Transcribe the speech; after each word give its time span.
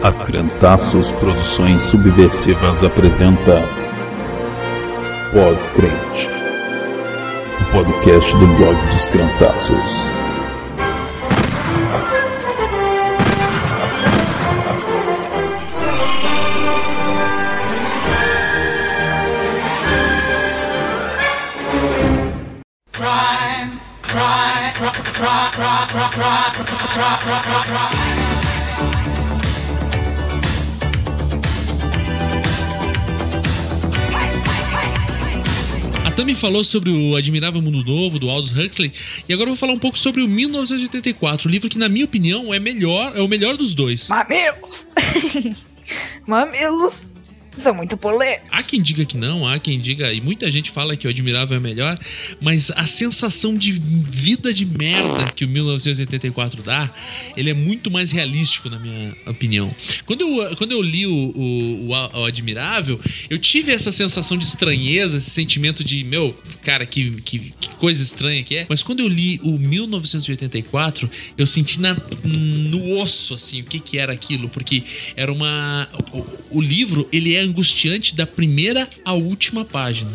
A 0.00 0.12
Crentaços 0.12 1.10
Produções 1.10 1.82
Subversivas 1.82 2.84
apresenta 2.84 3.64
Podcrente, 5.32 6.30
o 7.60 7.72
podcast 7.72 8.36
do 8.36 8.46
blog 8.46 8.76
dos 8.92 9.08
Crentaços. 9.08 10.08
Crime, 22.92 23.80
crime, 24.02 24.72
cry, 24.74 24.92
cry, 24.92 25.50
cry, 25.52 25.86
cry, 25.88 26.08
cry, 26.12 26.64
cry, 26.94 27.42
cry, 27.42 27.64
cry, 27.64 28.17
Tami 36.18 36.34
falou 36.34 36.64
sobre 36.64 36.90
o 36.90 37.14
Admirável 37.14 37.62
Mundo 37.62 37.84
Novo, 37.84 38.18
do 38.18 38.28
Aldous 38.28 38.50
Huxley, 38.50 38.90
e 39.28 39.32
agora 39.32 39.50
eu 39.50 39.54
vou 39.54 39.56
falar 39.56 39.72
um 39.72 39.78
pouco 39.78 39.96
sobre 39.96 40.20
o 40.20 40.26
1984, 40.26 41.48
o 41.48 41.50
livro 41.50 41.70
que, 41.70 41.78
na 41.78 41.88
minha 41.88 42.04
opinião, 42.04 42.52
é 42.52 42.58
melhor, 42.58 43.12
é 43.16 43.22
o 43.22 43.28
melhor 43.28 43.56
dos 43.56 43.72
dois. 43.72 44.08
Mamilos! 44.08 44.84
Mamilos 46.26 46.92
são 47.62 47.74
muito 47.74 47.96
polêmicos. 47.96 48.48
Há 48.50 48.62
quem 48.62 48.80
diga 48.82 49.04
que 49.04 49.16
não, 49.16 49.46
há 49.46 49.58
quem 49.58 49.78
diga, 49.80 50.12
e 50.12 50.20
muita 50.20 50.50
gente 50.50 50.70
fala 50.70 50.96
que 50.96 51.06
o 51.06 51.10
Admirável 51.10 51.56
é 51.56 51.60
melhor, 51.60 51.98
mas 52.40 52.70
a 52.74 52.86
sensação 52.86 53.54
de 53.56 53.72
vida 53.72 54.52
de 54.52 54.64
merda 54.64 55.30
que 55.32 55.44
o 55.44 55.48
1984 55.48 56.62
dá, 56.62 56.90
ele 57.36 57.50
é 57.50 57.54
muito 57.54 57.90
mais 57.90 58.10
realístico, 58.10 58.68
na 58.70 58.78
minha 58.78 59.14
opinião. 59.26 59.70
Quando 60.06 60.22
eu, 60.22 60.56
quando 60.56 60.72
eu 60.72 60.82
li 60.82 61.06
o, 61.06 61.12
o, 61.12 61.90
o- 61.90 62.20
o 62.20 62.24
Admirável, 62.24 63.00
eu 63.30 63.38
tive 63.38 63.72
essa 63.72 63.90
sensação 63.92 64.36
de 64.36 64.44
estranheza, 64.44 65.18
esse 65.18 65.30
sentimento 65.30 65.82
de, 65.84 66.04
meu, 66.04 66.36
cara, 66.62 66.84
que, 66.86 67.10
que, 67.22 67.52
que 67.60 67.68
coisa 67.76 68.02
estranha 68.02 68.42
que 68.42 68.56
é. 68.56 68.66
Mas 68.68 68.82
quando 68.82 69.00
eu 69.00 69.08
li 69.08 69.40
o 69.42 69.58
1984, 69.58 71.10
eu 71.36 71.46
senti 71.46 71.80
na, 71.80 71.96
no 72.24 72.98
osso, 72.98 73.34
assim, 73.34 73.60
o 73.60 73.64
que 73.64 73.78
que 73.80 73.98
era 73.98 74.12
aquilo, 74.12 74.48
porque 74.48 74.82
era 75.16 75.32
uma... 75.32 75.88
O, 76.12 76.58
o 76.58 76.60
livro, 76.60 77.08
ele 77.12 77.34
é 77.34 77.40
angustiante 77.48 78.14
da 78.14 78.26
primeira 78.26 78.88
à 79.04 79.12
última 79.14 79.64
página. 79.64 80.10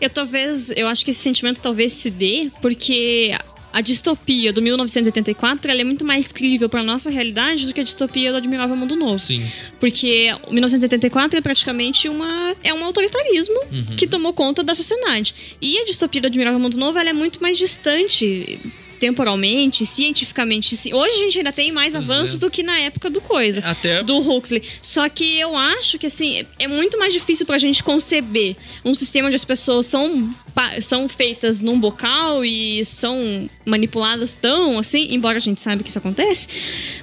Eu 0.00 0.10
talvez, 0.10 0.70
eu 0.76 0.86
acho 0.88 1.04
que 1.04 1.10
esse 1.10 1.20
sentimento 1.20 1.60
talvez 1.60 1.92
se 1.92 2.10
dê 2.10 2.50
porque 2.60 3.32
a 3.72 3.80
distopia 3.80 4.52
do 4.52 4.60
1984 4.60 5.70
ela 5.70 5.80
é 5.80 5.84
muito 5.84 6.04
mais 6.04 6.30
crível 6.30 6.68
para 6.68 6.82
nossa 6.82 7.08
realidade 7.08 7.66
do 7.66 7.72
que 7.72 7.80
a 7.80 7.84
distopia 7.84 8.30
do 8.30 8.36
Admirável 8.36 8.76
Mundo 8.76 8.94
Novo. 8.94 9.18
Sim. 9.18 9.42
Porque 9.80 10.28
o 10.46 10.52
1984 10.52 11.38
é 11.38 11.40
praticamente 11.40 12.06
uma 12.08 12.54
é 12.62 12.74
um 12.74 12.84
autoritarismo 12.84 13.58
Uhum. 13.72 13.96
que 13.96 14.06
tomou 14.06 14.32
conta 14.34 14.62
da 14.62 14.74
sociedade. 14.74 15.34
E 15.60 15.78
a 15.78 15.84
distopia 15.86 16.20
do 16.20 16.26
Admirável 16.26 16.60
Mundo 16.60 16.76
Novo 16.76 16.98
ela 16.98 17.08
é 17.08 17.12
muito 17.14 17.40
mais 17.40 17.56
distante 17.56 18.58
temporalmente, 19.02 19.84
cientificamente. 19.84 20.76
Ci- 20.76 20.94
Hoje 20.94 21.14
a 21.16 21.18
gente 21.18 21.38
ainda 21.38 21.52
tem 21.52 21.72
mais 21.72 21.92
Pois 21.94 22.04
avanços 22.08 22.36
é. 22.36 22.40
do 22.40 22.48
que 22.50 22.62
na 22.62 22.78
época 22.78 23.10
do 23.10 23.20
coisa 23.20 23.60
Até 23.64 24.00
do 24.04 24.16
Huxley. 24.18 24.62
Só 24.80 25.08
que 25.08 25.38
eu 25.40 25.56
acho 25.56 25.98
que 25.98 26.06
assim 26.06 26.46
é 26.58 26.68
muito 26.68 26.96
mais 26.98 27.12
difícil 27.12 27.44
pra 27.44 27.58
gente 27.58 27.82
conceber 27.82 28.54
um 28.84 28.94
sistema 28.94 29.26
onde 29.26 29.34
as 29.36 29.44
pessoas 29.44 29.86
são 29.86 30.32
são 30.80 31.08
feitas 31.08 31.62
num 31.62 31.80
bocal 31.80 32.44
e 32.44 32.84
são 32.84 33.48
manipuladas 33.64 34.36
tão 34.36 34.78
assim, 34.78 35.06
embora 35.10 35.38
a 35.38 35.40
gente 35.40 35.62
saiba 35.62 35.82
que 35.82 35.88
isso 35.88 35.96
acontece, 35.98 36.46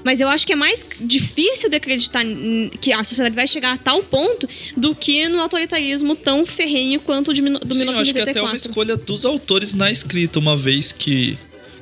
mas 0.05 0.21
eu 0.21 0.29
acho 0.29 0.45
que 0.45 0.53
é 0.53 0.55
mais 0.55 0.85
difícil 1.01 1.67
de 1.67 1.75
acreditar 1.77 2.21
que 2.79 2.93
a 2.93 3.03
sociedade 3.03 3.35
vai 3.35 3.47
chegar 3.47 3.73
a 3.73 3.77
tal 3.77 4.03
ponto 4.03 4.47
do 4.77 4.93
que 4.93 5.27
no 5.27 5.39
autoritarismo 5.41 6.15
tão 6.15 6.45
ferrenho 6.45 6.99
quanto 6.99 7.31
o 7.31 7.33
de, 7.33 7.41
do 7.41 7.75
Sim, 7.75 7.85
eu 7.85 7.91
acho 7.91 8.03
que 8.13 8.19
é 8.19 8.21
até 8.21 8.39
uma 8.39 8.53
1984. 8.53 8.57
escolha 8.57 8.95
dos 8.95 9.25
autores 9.25 9.73
na 9.73 9.89
escrita, 9.91 10.37
uma 10.37 10.55
vez 10.55 10.91
que 10.91 11.35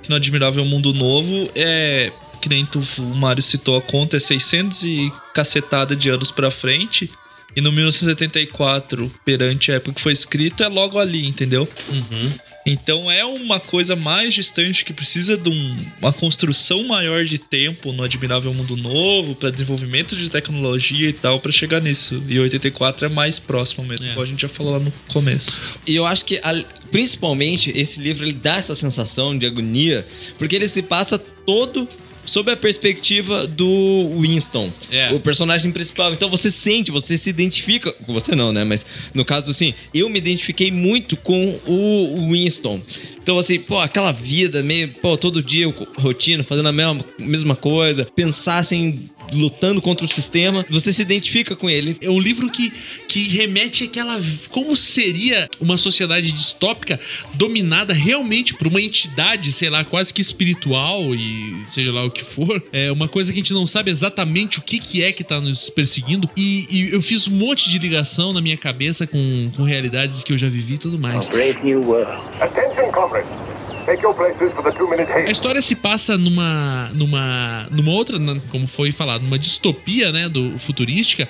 no 0.09 0.15
Admirável 0.15 0.63
Mundo 0.65 0.93
Novo 0.93 1.49
é. 1.55 2.11
Que 2.41 2.49
nem 2.49 2.65
tu, 2.65 2.83
o 2.99 3.15
Mário 3.15 3.41
citou 3.41 3.75
a 3.75 3.81
conta, 3.81 4.17
é 4.17 4.19
600 4.19 4.83
e 4.83 5.11
cacetada 5.33 5.95
de 5.95 6.07
anos 6.09 6.29
pra 6.29 6.51
frente. 6.51 7.09
E 7.55 7.61
no 7.61 7.71
1974, 7.71 9.11
perante 9.25 9.71
a 9.71 9.75
época 9.75 9.93
que 9.93 10.01
foi 10.01 10.13
escrito, 10.13 10.63
é 10.63 10.67
logo 10.67 10.99
ali, 10.99 11.25
entendeu? 11.25 11.67
Uhum. 11.89 12.31
Então 12.69 13.09
é 13.09 13.23
uma 13.23 13.59
coisa 13.61 13.95
mais 13.95 14.33
distante 14.33 14.83
que 14.83 14.91
precisa 14.91 15.37
de 15.37 15.49
um- 15.49 15.85
uma 16.01 16.11
construção 16.11 16.83
maior 16.83 17.23
de 17.23 17.37
tempo 17.37 17.93
no 17.93 18.03
Admirável 18.03 18.53
Mundo 18.53 18.75
Novo, 18.75 19.33
para 19.35 19.49
desenvolvimento 19.49 20.15
de 20.17 20.29
tecnologia 20.29 21.07
e 21.09 21.13
tal, 21.13 21.39
pra 21.39 21.51
chegar 21.51 21.79
nisso. 21.81 22.21
E 22.27 22.37
84 22.37 23.05
é 23.05 23.09
mais 23.09 23.39
próximo 23.39 23.85
mesmo, 23.85 24.05
É. 24.05 24.09
como 24.09 24.21
a 24.21 24.25
gente 24.27 24.41
já 24.41 24.49
falou 24.49 24.73
lá 24.73 24.79
no 24.79 24.91
começo. 25.07 25.59
E 25.87 25.95
eu 25.95 26.05
acho 26.05 26.25
que, 26.25 26.41
principalmente, 26.91 27.71
esse 27.75 27.99
livro 28.01 28.25
ele 28.25 28.33
dá 28.33 28.57
essa 28.57 28.75
sensação 28.75 29.37
de 29.37 29.45
agonia, 29.45 30.05
porque 30.37 30.55
ele 30.55 30.67
se 30.67 30.81
passa 30.81 31.17
todo 31.17 31.87
sob 32.27 32.51
a 32.51 32.55
perspectiva 32.57 33.47
do 33.47 34.11
Winston, 34.21 34.71
É. 34.91 35.11
o 35.11 35.19
personagem 35.19 35.71
principal. 35.71 36.13
Então 36.13 36.29
você 36.29 36.51
sente, 36.51 36.91
você 36.91 37.17
se 37.17 37.29
identifica. 37.29 37.93
Você 38.07 38.35
não, 38.35 38.53
né? 38.53 38.63
Mas 38.63 38.85
no 39.13 39.25
caso, 39.25 39.49
assim, 39.49 39.73
eu 39.93 40.07
me 40.09 40.19
identifiquei 40.19 40.69
muito 40.69 41.17
com 41.17 41.59
o 41.65 42.29
Winston. 42.31 42.79
Então, 43.21 43.39
assim, 43.39 43.59
pô, 43.59 43.79
aquela 43.79 44.11
vida 44.11 44.61
meio, 44.61 44.89
pô, 44.89 45.17
todo 45.17 45.41
dia 45.41 45.67
rotina, 45.97 46.43
fazendo 46.43 46.69
a 46.69 46.71
mesma, 46.71 47.03
mesma 47.19 47.55
coisa, 47.55 48.07
pensar 48.15 48.59
assim, 48.59 49.09
lutando 49.31 49.81
contra 49.81 50.05
o 50.05 50.09
sistema, 50.09 50.65
você 50.69 50.91
se 50.93 51.01
identifica 51.01 51.55
com 51.55 51.69
ele. 51.69 51.97
É 52.01 52.09
um 52.09 52.19
livro 52.19 52.49
que, 52.49 52.71
que 53.07 53.23
remete 53.29 53.85
àquela. 53.85 54.19
Como 54.49 54.75
seria 54.75 55.47
uma 55.59 55.77
sociedade 55.77 56.31
distópica 56.31 56.99
dominada 57.33 57.93
realmente 57.93 58.53
por 58.53 58.67
uma 58.67 58.81
entidade, 58.81 59.51
sei 59.51 59.69
lá, 59.69 59.83
quase 59.83 60.13
que 60.13 60.21
espiritual 60.21 61.13
e 61.15 61.63
seja 61.65 61.91
lá 61.91 62.03
o 62.03 62.11
que 62.11 62.23
for. 62.23 62.61
É 62.71 62.91
uma 62.91 63.07
coisa 63.07 63.31
que 63.31 63.39
a 63.39 63.41
gente 63.41 63.53
não 63.53 63.65
sabe 63.65 63.91
exatamente 63.91 64.59
o 64.59 64.61
que, 64.61 64.79
que 64.79 65.03
é 65.03 65.11
que 65.11 65.23
tá 65.23 65.39
nos 65.39 65.69
perseguindo. 65.69 66.29
E, 66.35 66.67
e 66.69 66.93
eu 66.93 67.01
fiz 67.01 67.27
um 67.27 67.31
monte 67.31 67.69
de 67.69 67.77
ligação 67.79 68.33
na 68.33 68.41
minha 68.41 68.57
cabeça 68.57 69.05
com, 69.05 69.51
com 69.55 69.63
realidades 69.63 70.23
que 70.23 70.33
eu 70.33 70.37
já 70.37 70.47
vivi 70.47 70.75
e 70.75 70.77
tudo 70.77 70.97
mais. 70.97 71.29
Brave 71.29 71.59
new 71.63 71.81
world. 71.81 72.21
Attention. 72.39 73.66
A 75.27 75.31
história 75.31 75.61
se 75.61 75.75
passa 75.75 76.17
numa 76.17 76.89
numa 76.93 77.67
numa 77.71 77.91
outra, 77.91 78.19
na- 78.19 78.39
como 78.49 78.67
foi 78.67 78.91
falado, 78.91 79.21
numa 79.23 79.39
distopia, 79.39 80.11
né, 80.11 80.27
do 80.27 80.57
futurística 80.59 81.27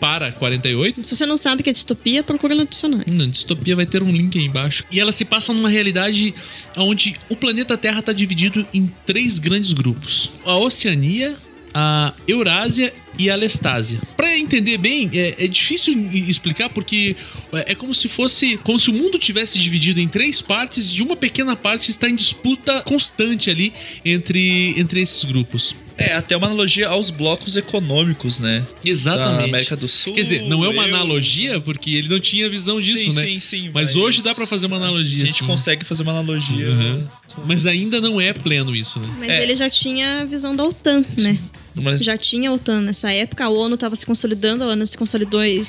para 0.00 0.32
48. 0.32 1.04
Se 1.04 1.14
você 1.14 1.26
não 1.26 1.36
sabe 1.36 1.62
que 1.62 1.68
é 1.70 1.72
distopia, 1.72 2.22
procura 2.22 2.54
no 2.54 2.64
dicionário. 2.66 3.12
Não, 3.12 3.28
distopia 3.28 3.76
vai 3.76 3.84
ter 3.86 4.02
um 4.02 4.10
link 4.10 4.38
aí 4.38 4.46
embaixo. 4.46 4.82
E 4.90 4.98
ela 4.98 5.12
se 5.12 5.24
passa 5.26 5.52
numa 5.52 5.68
realidade 5.68 6.34
onde 6.76 7.14
o 7.28 7.36
planeta 7.36 7.76
Terra 7.76 8.00
está 8.00 8.12
dividido 8.12 8.66
em 8.72 8.90
três 9.06 9.38
grandes 9.38 9.72
grupos: 9.74 10.32
a 10.44 10.56
Oceania, 10.56 11.36
a 11.74 12.14
Eurásia 12.26 12.92
e 13.20 13.30
a 13.30 13.36
Lestásia. 13.36 14.00
Para 14.16 14.36
entender 14.38 14.78
bem, 14.78 15.10
é, 15.12 15.34
é 15.38 15.46
difícil 15.46 15.94
explicar 16.28 16.70
porque 16.70 17.14
é, 17.52 17.72
é 17.72 17.74
como 17.74 17.94
se 17.94 18.08
fosse 18.08 18.56
como 18.58 18.78
se 18.78 18.88
o 18.90 18.92
mundo 18.92 19.18
tivesse 19.18 19.58
dividido 19.58 20.00
em 20.00 20.08
três 20.08 20.40
partes 20.40 20.90
e 20.92 21.02
uma 21.02 21.16
pequena 21.16 21.54
parte 21.54 21.90
está 21.90 22.08
em 22.08 22.14
disputa 22.16 22.82
constante 22.82 23.50
ali 23.50 23.72
entre, 24.04 24.74
entre 24.78 25.00
esses 25.02 25.22
grupos. 25.24 25.74
É, 25.98 26.14
até 26.14 26.34
uma 26.34 26.46
analogia 26.46 26.88
aos 26.88 27.10
blocos 27.10 27.58
econômicos, 27.58 28.38
né? 28.38 28.60
Da 28.82 28.88
Exatamente. 28.90 29.48
América 29.50 29.76
do 29.76 29.86
Sul. 29.86 30.14
Quer 30.14 30.22
dizer, 30.22 30.42
não 30.48 30.64
é 30.64 30.68
uma 30.68 30.88
eu- 30.88 30.94
analogia 30.94 31.60
porque 31.60 31.90
ele 31.90 32.08
não 32.08 32.18
tinha 32.18 32.48
visão 32.48 32.80
disso, 32.80 33.10
sim, 33.10 33.12
né? 33.12 33.26
Sim, 33.26 33.40
sim, 33.40 33.70
Mas 33.74 33.94
hoje 33.96 34.22
dá 34.22 34.34
pra 34.34 34.46
fazer 34.46 34.64
uma 34.66 34.76
analogia, 34.78 35.24
A 35.24 35.26
gente 35.26 35.36
assim. 35.36 35.46
consegue 35.46 35.84
fazer 35.84 36.02
uma 36.02 36.12
analogia. 36.12 36.70
Uhum. 36.70 37.04
Mas 37.46 37.66
ainda 37.66 38.00
não 38.00 38.18
é 38.18 38.32
pleno 38.32 38.74
isso, 38.74 38.98
né? 38.98 39.08
Mas 39.18 39.28
É. 39.28 39.42
ele 39.42 39.54
já 39.54 39.68
tinha 39.68 40.22
a 40.22 40.24
visão 40.24 40.56
da 40.56 40.64
OTAN, 40.64 41.04
né? 41.18 41.38
Mas 41.74 42.02
Já 42.02 42.18
tinha 42.18 42.50
a 42.50 42.52
OTAN 42.52 42.80
nessa 42.82 43.12
época, 43.12 43.44
a 43.44 43.48
ONU 43.48 43.74
estava 43.74 43.94
se 43.94 44.04
consolidando, 44.04 44.64
a 44.64 44.68
ONU 44.68 44.86
se 44.86 44.98
consolidou 44.98 45.44
e 45.44 45.60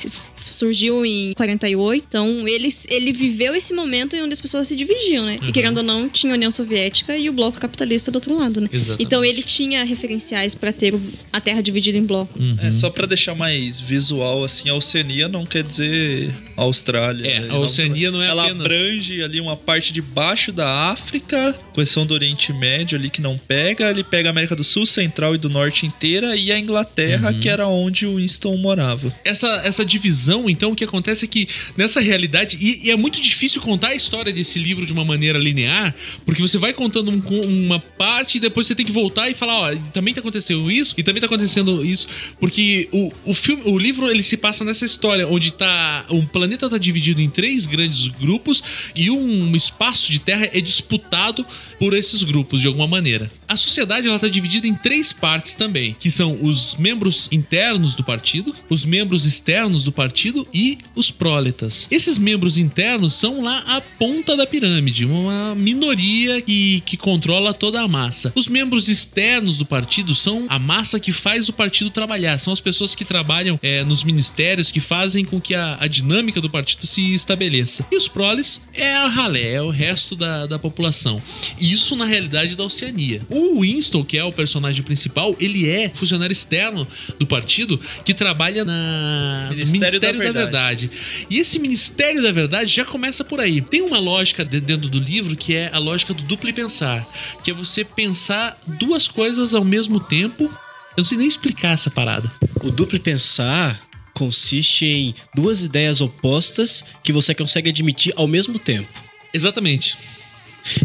surgiu 0.44 1.06
em 1.06 1.34
48. 1.34 2.06
Então, 2.08 2.48
ele, 2.48 2.70
ele 2.90 3.12
viveu 3.14 3.56
esse 3.56 3.74
momento 3.74 4.16
em 4.16 4.22
onde 4.24 4.34
as 4.34 4.42
pessoas 4.42 4.68
se 4.68 4.76
dividiam, 4.76 5.26
né? 5.26 5.38
Uhum. 5.42 5.50
E 5.50 5.52
querendo 5.52 5.78
ou 5.78 5.84
não, 5.84 6.10
tinha 6.10 6.34
a 6.34 6.36
União 6.36 6.52
Soviética 6.52 7.16
e 7.16 7.30
o 7.30 7.34
bloco 7.34 7.60
capitalista 7.60 8.12
do 8.12 8.16
outro 8.16 8.38
lado, 8.38 8.62
né? 8.62 8.70
Exatamente. 8.72 9.04
Então, 9.04 9.24
ele 9.24 9.44
tinha 9.44 9.84
referenciais 9.84 10.56
para 10.56 10.74
ter 10.74 10.94
a 11.32 11.40
Terra 11.40 11.62
dividida 11.62 11.98
em 11.98 12.04
blocos. 12.06 12.46
Uhum. 12.46 12.58
É, 12.62 12.72
só 12.72 12.90
pra 12.90 13.06
deixar 13.06 13.36
mais 13.36 13.80
visual, 13.80 14.44
assim, 14.44 14.70
a 14.70 14.74
Oceania 14.74 15.28
não 15.28 15.46
quer 15.46 15.64
dizer 15.64 16.32
Austrália. 16.58 17.28
É, 17.28 17.40
né? 17.42 17.48
a 17.52 17.58
Oceania 17.58 18.10
não 18.12 18.22
é 18.22 18.28
Ela 18.28 18.46
apenas... 18.46 18.66
abrange 18.66 19.22
ali 19.24 19.40
uma 19.40 19.56
parte 19.56 19.94
de 19.94 20.02
baixo 20.02 20.52
da 20.52 20.92
África, 20.92 21.56
exceção 21.78 22.06
do 22.06 22.14
Oriente 22.14 22.54
Médio 22.54 22.98
ali 22.98 23.10
que 23.10 23.22
não 23.22 23.38
pega. 23.38 23.90
Ele 23.90 24.04
pega 24.04 24.30
a 24.30 24.32
América 24.32 24.56
do 24.56 24.64
Sul, 24.64 24.86
Central 24.86 25.36
e 25.36 25.38
do 25.38 25.50
Norte 25.50 25.86
inteira 25.86 26.36
e 26.36 26.52
a 26.52 26.58
Inglaterra, 26.58 27.32
Uhum. 27.32 27.40
que 27.40 27.50
era 27.50 27.68
onde 27.68 28.06
o 28.08 28.16
Winston 28.16 28.56
morava. 28.58 29.14
Essa, 29.26 29.62
essa 29.66 29.84
divisão 29.84 30.31
visão, 30.32 30.50
então, 30.50 30.72
o 30.72 30.76
que 30.76 30.84
acontece 30.84 31.26
é 31.26 31.28
que 31.28 31.48
nessa 31.76 32.00
realidade, 32.00 32.58
e, 32.60 32.88
e 32.88 32.92
é 32.92 32.96
muito 32.96 33.20
difícil 33.22 33.62
contar 33.62 33.90
a 33.90 33.96
história 33.96 34.32
desse 34.32 34.58
livro 34.58 34.86
de 34.86 34.94
uma 34.94 35.04
maneira 35.04 35.38
linear, 35.38 35.94
porque 36.26 36.42
você 36.42 36.58
vai 36.58 36.74
contando 36.74 37.12
um- 37.12 37.64
uma 37.66 37.80
parte 37.80 38.38
e 38.38 38.40
depois 38.40 38.68
você 38.68 38.76
tem 38.76 38.86
que 38.86 38.92
voltar 38.92 39.30
e 39.30 39.34
falar, 39.34 39.60
ó, 39.60 39.76
também 39.94 40.14
tá 40.14 40.20
acontecendo 40.22 40.72
isso 40.72 40.96
e 40.98 41.04
também 41.04 41.20
tá 41.20 41.26
acontecendo 41.28 41.84
isso, 41.86 42.08
porque 42.40 42.88
o, 42.92 43.12
o 43.26 43.34
filme, 43.34 43.64
o 43.66 43.78
livro 43.78 44.10
ele 44.10 44.24
se 44.24 44.38
passa 44.38 44.64
nessa 44.64 44.86
história 44.86 45.28
onde 45.28 45.52
tá 45.52 46.06
um 46.10 46.26
planeta 46.26 46.70
tá 46.70 46.78
dividido 46.78 47.22
em 47.22 47.30
três 47.30 47.66
grandes 47.66 48.08
grupos 48.08 48.64
e 48.96 49.10
um 49.10 49.56
espaço 49.56 50.12
de 50.12 50.20
terra 50.20 50.50
é 50.54 50.62
disputado 50.62 51.46
por 51.80 51.94
esses 51.94 52.24
grupos 52.24 52.62
de 52.62 52.68
alguma 52.68 52.88
maneira. 52.88 53.30
A 53.48 53.56
sociedade 53.58 54.08
ela 54.08 54.20
tá 54.20 54.28
dividida 54.28 54.66
em 54.68 54.74
três 54.76 55.12
partes 55.12 55.54
também, 55.54 55.94
que 56.00 56.10
são 56.10 56.38
os 56.42 56.76
membros 56.76 57.28
internos 57.32 57.96
do 57.96 58.04
partido, 58.04 58.56
os 58.70 58.86
membros 58.86 59.26
externos 59.26 59.84
do 59.84 59.92
partido 59.92 60.21
e 60.54 60.78
os 60.96 61.10
próletas. 61.10 61.88
Esses 61.90 62.18
membros 62.18 62.58
internos 62.58 63.16
são 63.16 63.42
lá 63.42 63.64
a 63.68 63.82
ponta 63.82 64.36
da 64.36 64.46
pirâmide, 64.46 65.06
uma 65.06 65.56
minoria 65.56 66.42
que, 66.42 66.82
que 66.82 66.98
controla 66.98 67.54
toda 67.54 67.82
a 67.82 67.88
massa. 67.88 68.32
Os 68.36 68.48
membros 68.48 68.88
externos 68.88 69.58
do 69.58 69.66
partido 69.66 70.14
são 70.16 70.46
a 70.50 70.60
massa 70.60 71.00
que 71.00 71.12
faz 71.12 71.50
o 71.50 71.54
partido 71.54 71.90
trabalhar, 71.90 72.40
são 72.40 72.54
as 72.54 72.60
pessoas 72.60 72.94
que 72.94 73.06
trabalham 73.06 73.60
é, 73.62 73.84
nos 73.84 74.04
ministérios, 74.04 74.72
que 74.72 74.80
fazem 74.80 75.26
com 75.26 75.40
que 75.40 75.56
a, 75.56 75.78
a 75.80 75.88
dinâmica 75.88 76.40
do 76.40 76.50
partido 76.50 76.86
se 76.86 77.14
estabeleça. 77.14 77.86
E 77.92 77.96
os 77.96 78.08
proles 78.08 78.62
é 78.74 78.96
a 78.96 79.08
ralé, 79.08 79.54
é 79.54 79.62
o 79.62 79.70
resto 79.70 80.16
da, 80.16 80.46
da 80.46 80.60
população. 80.60 81.22
Isso 81.60 81.96
na 81.96 82.06
realidade 82.06 82.56
da 82.56 82.64
Oceania. 82.64 83.22
O 83.30 83.62
Winston, 83.62 84.04
que 84.04 84.18
é 84.18 84.24
o 84.24 84.32
personagem 84.32 84.84
principal, 84.84 85.36
ele 85.40 85.70
é 85.70 85.90
funcionário 85.90 86.34
externo 86.34 86.88
do 87.20 87.26
partido 87.26 87.80
que 88.06 88.14
trabalha 88.14 88.64
na 88.66 89.50
no 89.50 89.56
Ministério 89.56 90.00
da 90.20 90.32
Verdade. 90.32 90.92
E 91.30 91.40
esse 91.40 91.58
Ministério 91.60 92.22
da 92.22 92.32
Verdade 92.32 92.72
já 92.72 92.84
começa 92.86 93.24
por 93.24 93.40
aí. 93.40 93.62
Tem 93.62 93.82
uma 93.82 94.00
lógica 94.00 94.44
de- 94.46 94.60
dentro 94.60 94.90
do 94.90 95.00
livro 95.00 95.36
que 95.36 95.54
é 95.56 95.70
a 95.74 95.78
lógica 95.80 96.14
do 96.14 96.24
duplo 96.24 96.52
pensar, 96.54 97.08
que 97.44 97.52
é 97.52 97.54
você 97.54 97.84
pensar 97.84 98.60
duas 98.66 99.08
coisas 99.08 99.54
ao 99.56 99.64
mesmo 99.64 100.00
tempo. 100.00 100.44
Eu 100.44 100.50
não 100.98 101.04
sei 101.04 101.18
nem 101.18 101.28
explicar 101.28 101.74
essa 101.74 101.90
parada. 101.90 102.32
O 102.64 102.70
duplo 102.72 103.00
pensar 103.00 103.80
consiste 104.14 104.86
em 104.86 105.16
duas 105.34 105.64
ideias 105.64 106.02
opostas 106.02 106.84
que 107.04 107.14
você 107.14 107.34
consegue 107.34 107.70
admitir 107.70 108.14
ao 108.16 108.28
mesmo 108.28 108.60
tempo. 108.60 108.90
Exatamente. 109.34 109.96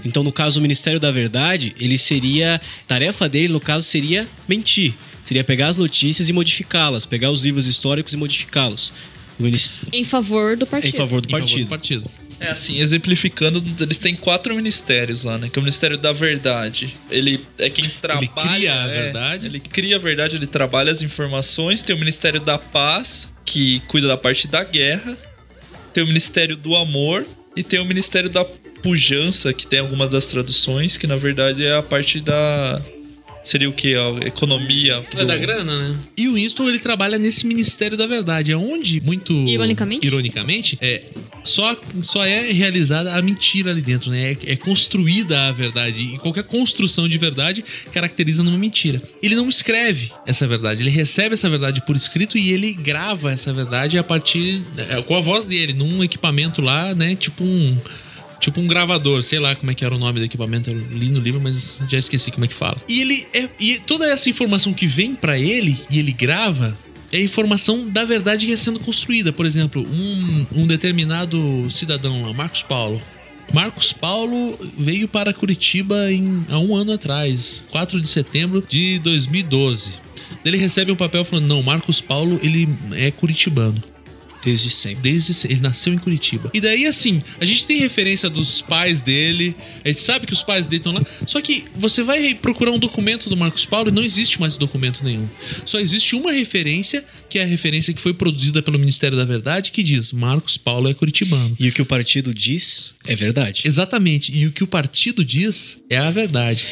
Então, 0.05 0.23
no 0.23 0.33
caso, 0.33 0.59
o 0.59 0.63
Ministério 0.63 0.99
da 0.99 1.11
Verdade, 1.11 1.75
ele 1.79 1.99
seria. 1.99 2.61
Tarefa 2.89 3.29
dele, 3.29 3.53
no 3.53 3.61
caso, 3.61 3.87
seria 3.87 4.27
mentir. 4.49 4.95
Seria 5.25 5.43
pegar 5.45 5.69
as 5.69 5.77
notícias 5.77 6.29
e 6.29 6.33
modificá-las, 6.33 7.05
pegar 7.05 7.31
os 7.31 7.45
livros 7.45 7.67
históricos 7.67 8.15
e 8.15 8.17
modificá-los. 8.17 8.93
Minis- 9.39 9.85
Em 9.93 10.05
favor 10.05 10.57
do 10.57 10.67
partido. 10.67 10.95
Em 10.95 10.99
favor 10.99 11.21
do 11.21 11.29
Em 11.29 11.31
favor 11.31 11.41
partido. 11.41 11.65
do 11.65 11.69
partido. 11.69 12.11
É 12.39 12.51
assim, 12.51 12.81
exemplificando, 12.81 13.65
eles 13.81 13.97
têm 13.97 14.15
quatro 14.15 14.55
ministérios 14.55 15.23
lá, 15.25 15.39
né? 15.39 15.49
Que 15.51 15.59
é 15.59 15.61
o 15.61 15.63
Ministério 15.63 15.97
da 15.97 16.13
Verdade. 16.13 16.95
Ele 17.11 17.41
é 17.59 17.71
quem 17.71 17.89
trabalha. 17.89 18.29
cria 18.29 18.75
a 18.75 18.87
é, 18.87 19.03
verdade. 19.05 19.47
Ele 19.47 19.59
cria 19.59 19.97
a 19.97 19.99
verdade, 19.99 20.37
ele 20.37 20.47
trabalha 20.47 20.93
as 20.93 21.01
informações. 21.01 21.81
Tem 21.83 21.97
o 21.97 21.99
Ministério 21.99 22.39
da 22.41 22.59
Paz, 22.59 23.27
que 23.45 23.81
cuida 23.89 24.07
da 24.07 24.19
parte 24.19 24.47
da 24.47 24.63
guerra. 24.63 25.17
Tem 25.95 26.05
o 26.05 26.07
Ministério 26.07 26.57
do 26.57 26.77
Amor. 26.77 27.25
E 27.57 27.63
tem 27.63 27.81
o 27.81 27.87
Ministério 27.87 28.29
da 28.29 28.45
Pujança, 28.83 29.55
que 29.55 29.67
tem 29.67 29.79
algumas 29.79 30.11
das 30.11 30.27
traduções, 30.27 30.99
que 30.99 31.07
na 31.07 31.17
verdade 31.17 31.65
é 31.65 31.75
a 31.75 31.83
parte 31.83 32.21
da. 32.21 32.83
Seria 33.47 33.71
o 33.71 33.73
que? 33.73 33.95
A 33.95 34.27
economia. 34.27 35.05
É 35.17 35.25
da 35.25 35.37
grana, 35.37 35.79
né? 35.79 35.97
E 36.17 36.27
o 36.27 36.35
Winston, 36.35 36.69
ele 36.69 36.81
trabalha 36.81 37.17
nesse 37.17 37.47
Ministério 37.47 37.97
da 37.97 38.05
Verdade, 38.05 38.51
é 38.51 38.57
onde, 38.57 39.01
muito... 39.01 39.33
Ironicamente? 39.33 40.05
Ironicamente, 40.05 40.77
é, 40.83 41.05
só, 41.45 41.81
só 42.03 42.25
é 42.25 42.51
realizada 42.51 43.15
a 43.15 43.23
mentira 43.23 43.71
ali 43.71 43.81
dentro, 43.81 44.11
né? 44.11 44.33
É, 44.33 44.53
é 44.55 44.57
construída 44.57 45.47
a 45.47 45.53
verdade. 45.53 46.03
E 46.15 46.19
qualquer 46.19 46.43
construção 46.43 47.07
de 47.07 47.17
verdade 47.19 47.65
caracteriza 47.93 48.43
numa 48.43 48.59
mentira. 48.59 49.01
Ele 49.23 49.37
não 49.37 49.49
escreve 49.49 50.11
essa 50.27 50.45
verdade, 50.49 50.83
ele 50.83 50.91
recebe 50.91 51.35
essa 51.35 51.49
verdade 51.49 51.81
por 51.87 51.95
escrito 51.95 52.37
e 52.37 52.51
ele 52.51 52.73
grava 52.73 53.31
essa 53.31 53.53
verdade 53.53 53.97
a 53.97 54.03
partir... 54.03 54.61
é, 54.77 55.01
com 55.03 55.15
a 55.15 55.21
voz 55.21 55.47
dele, 55.47 55.73
num 55.73 56.03
equipamento 56.03 56.61
lá, 56.61 56.97
né? 56.97 57.15
Tipo 57.15 57.45
um... 57.45 57.79
Tipo 58.41 58.61
um 58.61 58.67
gravador, 58.67 59.23
sei 59.23 59.39
lá 59.39 59.55
como 59.55 59.71
é 59.71 59.75
que 59.75 59.85
era 59.85 59.95
o 59.95 59.99
nome 59.99 60.21
do 60.21 60.25
equipamento, 60.25 60.71
eu 60.71 60.77
li 60.77 61.09
no 61.09 61.21
livro, 61.21 61.41
mas 61.41 61.81
já 61.89 61.99
esqueci 61.99 62.31
como 62.31 62.45
é 62.45 62.49
que 62.49 62.55
fala. 62.55 62.77
E 62.89 63.01
ele 63.01 63.27
é, 63.33 63.49
e 63.59 63.79
toda 63.79 64.07
essa 64.07 64.29
informação 64.29 64.73
que 64.73 64.87
vem 64.87 65.15
pra 65.15 65.39
ele 65.39 65.79
e 65.91 65.99
ele 65.99 66.13
grava 66.13 66.77
é 67.13 67.21
informação 67.21 67.89
da 67.89 68.05
verdade 68.05 68.47
que 68.47 68.53
é 68.53 68.57
sendo 68.57 68.81
construída. 68.81 69.33
Por 69.33 69.47
exemplo, 69.47 69.83
um, 69.83 70.47
um 70.55 70.67
determinado 70.67 71.67
cidadão 71.71 72.23
lá, 72.23 72.33
Marcos 72.33 72.63
Paulo. 72.63 73.01
Marcos 73.53 73.93
Paulo 73.93 74.59
veio 74.77 75.07
para 75.07 75.33
Curitiba 75.33 76.11
em, 76.13 76.45
há 76.49 76.59
um 76.59 76.75
ano 76.75 76.93
atrás, 76.93 77.65
4 77.71 78.01
de 78.01 78.09
setembro 78.09 78.63
de 78.69 78.99
2012. 78.99 79.93
Ele 80.45 80.57
recebe 80.57 80.91
um 80.91 80.97
papel 80.97 81.25
falando: 81.25 81.47
Não, 81.47 81.63
Marcos 81.63 82.01
Paulo 82.01 82.41
ele 82.43 82.69
é 82.93 83.11
curitibano. 83.11 83.83
Desde 84.47 84.71
sempre. 84.71 85.11
Desde 85.11 85.35
se- 85.35 85.47
ele 85.49 85.61
nasceu 85.61 85.93
em 85.93 85.99
Curitiba. 85.99 86.51
E 86.55 86.61
daí, 86.61 86.87
assim, 86.87 87.23
a 87.41 87.45
gente 87.45 87.67
tem 87.67 87.79
referência 87.79 88.31
dos 88.31 88.61
pais 88.63 89.01
dele, 89.01 89.55
a 89.85 89.89
gente 89.89 90.01
sabe 90.01 90.27
que 90.27 90.33
os 90.33 90.43
pais 90.43 90.67
dele 90.67 90.79
estão 90.81 90.93
lá. 90.93 91.05
Só 91.27 91.41
que 91.41 91.65
você 91.75 92.03
vai 92.03 92.33
procurar 92.35 92.71
um 92.71 92.79
documento 92.79 93.29
do 93.29 93.37
Marcos 93.37 93.65
Paulo 93.65 93.89
e 93.89 93.93
não 93.93 94.03
existe 94.05 94.41
mais 94.41 94.57
documento 94.57 95.03
nenhum. 95.05 95.29
Só 95.65 95.79
existe 95.81 96.15
uma 96.15 96.31
referência, 96.33 97.05
que 97.29 97.39
é 97.39 97.43
a 97.43 97.47
referência 97.47 97.93
que 97.93 98.01
foi 98.01 98.15
produzida 98.15 98.63
pelo 98.63 98.79
Ministério 98.79 99.17
da 99.17 99.25
Verdade, 99.25 99.73
que 99.73 99.83
diz: 99.83 100.13
Marcos 100.13 100.57
Paulo 100.57 100.89
é 100.89 100.95
curitibano. 100.95 101.57
E 101.59 101.69
o 101.69 101.73
que 101.73 101.83
o 101.83 101.87
partido 101.87 102.33
diz 102.33 102.95
é 103.05 103.17
verdade. 103.17 103.63
Exatamente. 103.65 104.33
E 104.33 104.47
o 104.47 104.53
que 104.53 104.63
o 104.63 104.67
partido 104.67 105.25
diz 105.25 105.83
é 105.91 105.97
a 105.97 106.11
verdade. 106.11 106.65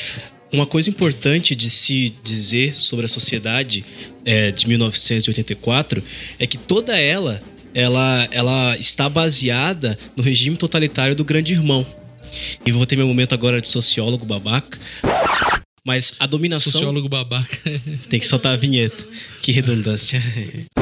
Uma 0.53 0.67
coisa 0.67 0.89
importante 0.89 1.57
de 1.57 1.69
se 1.69 2.15
dizer 2.23 2.75
sobre 2.77 3.07
a 3.07 3.09
sociedade 3.09 3.85
é, 4.25 4.53
de 4.53 4.69
1984 4.69 6.03
é 6.39 6.47
que 6.47 6.57
toda 6.57 6.97
ela, 6.97 7.43
ela, 7.75 8.29
ela 8.31 8.77
está 8.79 9.09
baseada 9.09 9.99
no 10.17 10.23
regime 10.23 10.57
totalitário 10.57 11.17
do 11.17 11.25
Grande 11.25 11.53
Irmão. 11.53 11.85
E 12.65 12.73
vou 12.73 12.87
ter 12.87 12.97
meu 12.97 13.07
momento 13.07 13.35
agora 13.35 13.61
de 13.61 13.69
sociólogo 13.69 14.25
babaca. 14.25 14.79
Mas 15.85 16.15
a 16.19 16.27
dominação. 16.27 16.73
Sociólogo 16.73 17.09
babaca. 17.09 17.59
Tem 18.09 18.19
que 18.19 18.27
soltar 18.27 18.55
a 18.55 18.57
vinheta. 18.57 19.05
Que 19.43 19.53
redundância. 19.53 20.23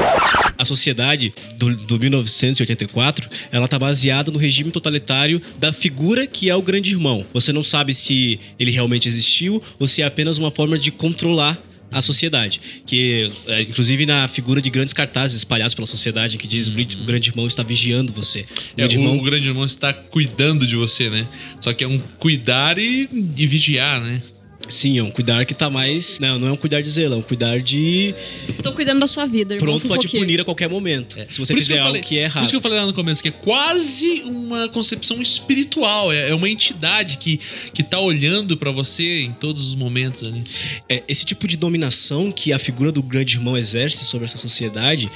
A 0.55 0.65
sociedade 0.65 1.33
do, 1.57 1.75
do 1.75 1.99
1984, 1.99 3.27
ela 3.51 3.67
tá 3.67 3.77
baseada 3.77 4.31
no 4.31 4.37
regime 4.37 4.71
totalitário 4.71 5.41
da 5.57 5.73
figura 5.73 6.27
que 6.27 6.49
é 6.49 6.55
o 6.55 6.61
grande 6.61 6.91
irmão. 6.91 7.25
Você 7.33 7.51
não 7.51 7.63
sabe 7.63 7.93
se 7.93 8.39
ele 8.59 8.71
realmente 8.71 9.07
existiu 9.07 9.61
ou 9.79 9.87
se 9.87 10.03
é 10.03 10.05
apenas 10.05 10.37
uma 10.37 10.51
forma 10.51 10.77
de 10.77 10.91
controlar 10.91 11.59
a 11.93 12.01
sociedade. 12.01 12.59
Que, 12.85 13.31
é, 13.47 13.61
inclusive, 13.61 14.05
na 14.05 14.27
figura 14.27 14.61
de 14.61 14.69
grandes 14.69 14.93
cartazes 14.93 15.37
espalhados 15.37 15.73
pela 15.73 15.87
sociedade 15.87 16.37
que 16.37 16.47
diz 16.47 16.67
o 16.67 17.05
grande 17.05 17.29
irmão 17.29 17.47
está 17.47 17.63
vigiando 17.63 18.11
você. 18.11 18.41
O 18.41 18.43
É, 18.43 18.77
grande 18.77 18.97
o, 18.97 18.99
irmão 18.99 19.17
o 19.17 19.23
grande 19.23 19.47
irmão 19.47 19.65
está 19.65 19.93
cuidando 19.93 20.65
de 20.65 20.75
você, 20.75 21.09
né? 21.09 21.27
Só 21.59 21.73
que 21.73 21.83
é 21.83 21.87
um 21.87 21.99
cuidar 22.19 22.77
e, 22.77 23.09
e 23.37 23.47
vigiar, 23.47 24.01
né? 24.01 24.21
Sim, 24.69 24.97
é 24.97 25.03
um 25.03 25.11
cuidar 25.11 25.45
que 25.45 25.53
tá 25.53 25.69
mais. 25.69 26.19
Não, 26.19 26.39
não 26.39 26.47
é 26.47 26.51
um 26.51 26.55
cuidar 26.55 26.81
de 26.81 26.89
zelo, 26.89 27.15
é 27.15 27.17
um 27.17 27.21
cuidar 27.21 27.59
de. 27.61 28.15
Estou 28.47 28.71
cuidando 28.71 28.99
da 29.01 29.07
sua 29.07 29.25
vida, 29.25 29.55
irmão 29.55 29.77
Pronto 29.77 29.87
pra 29.87 29.97
te 29.97 30.07
punir 30.07 30.39
a 30.39 30.45
qualquer 30.45 30.69
momento. 30.69 31.17
Se 31.31 31.37
você 31.39 31.53
Por 31.53 31.59
que 31.59 31.61
fizer 31.65 31.79
algo 31.79 31.87
falei- 31.89 32.01
que 32.01 32.17
é 32.17 32.21
Por 32.21 32.25
errado. 32.25 32.43
isso 32.43 32.51
que 32.53 32.57
eu 32.57 32.61
falei 32.61 32.79
lá 32.79 32.85
no 32.85 32.93
começo, 32.93 33.21
que 33.21 33.27
é 33.27 33.31
quase 33.31 34.21
uma 34.25 34.69
concepção 34.69 35.21
espiritual. 35.21 36.11
É, 36.13 36.29
é 36.29 36.35
uma 36.35 36.49
entidade 36.49 37.17
que, 37.17 37.39
que 37.73 37.83
tá 37.83 37.99
olhando 37.99 38.55
pra 38.55 38.71
você 38.71 39.21
em 39.23 39.33
todos 39.33 39.67
os 39.67 39.75
momentos 39.75 40.23
ali. 40.23 40.43
É, 40.87 41.03
esse 41.07 41.25
tipo 41.25 41.45
de 41.47 41.57
dominação 41.57 42.31
que 42.31 42.53
a 42.53 42.59
figura 42.59 42.91
do 42.91 43.03
grande 43.03 43.35
irmão 43.35 43.57
exerce 43.57 44.05
sobre 44.05 44.25
essa 44.25 44.37
sociedade, 44.37 45.11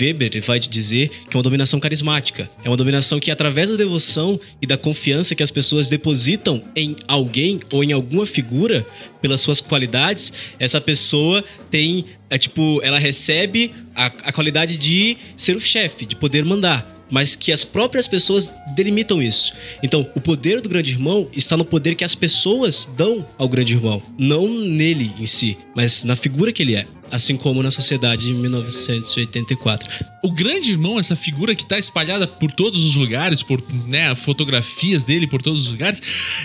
Weber 0.00 0.42
vai 0.42 0.58
te 0.58 0.70
dizer 0.70 1.10
que 1.28 1.36
é 1.36 1.36
uma 1.36 1.42
dominação 1.42 1.78
carismática. 1.78 2.48
É 2.64 2.68
uma 2.70 2.76
dominação 2.76 3.20
que, 3.20 3.30
através 3.30 3.70
da 3.70 3.76
devoção 3.76 4.40
e 4.60 4.66
da 4.66 4.78
confiança 4.78 5.34
que 5.34 5.42
as 5.42 5.50
pessoas 5.50 5.88
depositam 5.88 6.62
em 6.74 6.96
alguém 7.06 7.60
ou 7.70 7.84
em 7.84 7.92
alguma 7.92 8.24
figura, 8.26 8.85
pelas 9.20 9.40
suas 9.40 9.60
qualidades, 9.60 10.32
essa 10.58 10.80
pessoa 10.80 11.44
tem, 11.70 12.04
é, 12.30 12.38
tipo, 12.38 12.80
ela 12.82 12.98
recebe 12.98 13.74
a, 13.94 14.06
a 14.06 14.32
qualidade 14.32 14.78
de 14.78 15.16
ser 15.36 15.56
o 15.56 15.60
chefe, 15.60 16.06
de 16.06 16.16
poder 16.16 16.44
mandar. 16.44 16.94
Mas 17.08 17.36
que 17.36 17.52
as 17.52 17.62
próprias 17.62 18.08
pessoas 18.08 18.52
delimitam 18.74 19.22
isso. 19.22 19.52
Então, 19.80 20.10
o 20.16 20.20
poder 20.20 20.60
do 20.60 20.68
grande 20.68 20.90
irmão 20.90 21.28
está 21.32 21.56
no 21.56 21.64
poder 21.64 21.94
que 21.94 22.02
as 22.02 22.16
pessoas 22.16 22.90
dão 22.96 23.24
ao 23.38 23.48
grande 23.48 23.74
irmão. 23.74 24.02
Não 24.18 24.48
nele 24.48 25.12
em 25.16 25.24
si, 25.24 25.56
mas 25.72 26.02
na 26.02 26.16
figura 26.16 26.52
que 26.52 26.64
ele 26.64 26.74
é. 26.74 26.84
Assim 27.10 27.36
como 27.36 27.62
na 27.62 27.70
sociedade 27.70 28.22
de 28.24 28.32
1984. 28.32 29.88
O 30.22 30.30
grande 30.30 30.70
irmão, 30.70 30.98
essa 30.98 31.14
figura 31.14 31.54
que 31.54 31.64
tá 31.64 31.78
espalhada 31.78 32.26
por 32.26 32.50
todos 32.50 32.84
os 32.84 32.96
lugares, 32.96 33.42
por 33.42 33.62
né, 33.86 34.14
fotografias 34.14 35.04
dele 35.04 35.26
por 35.26 35.40
todos 35.40 35.66
os 35.66 35.72
lugares, 35.72 36.02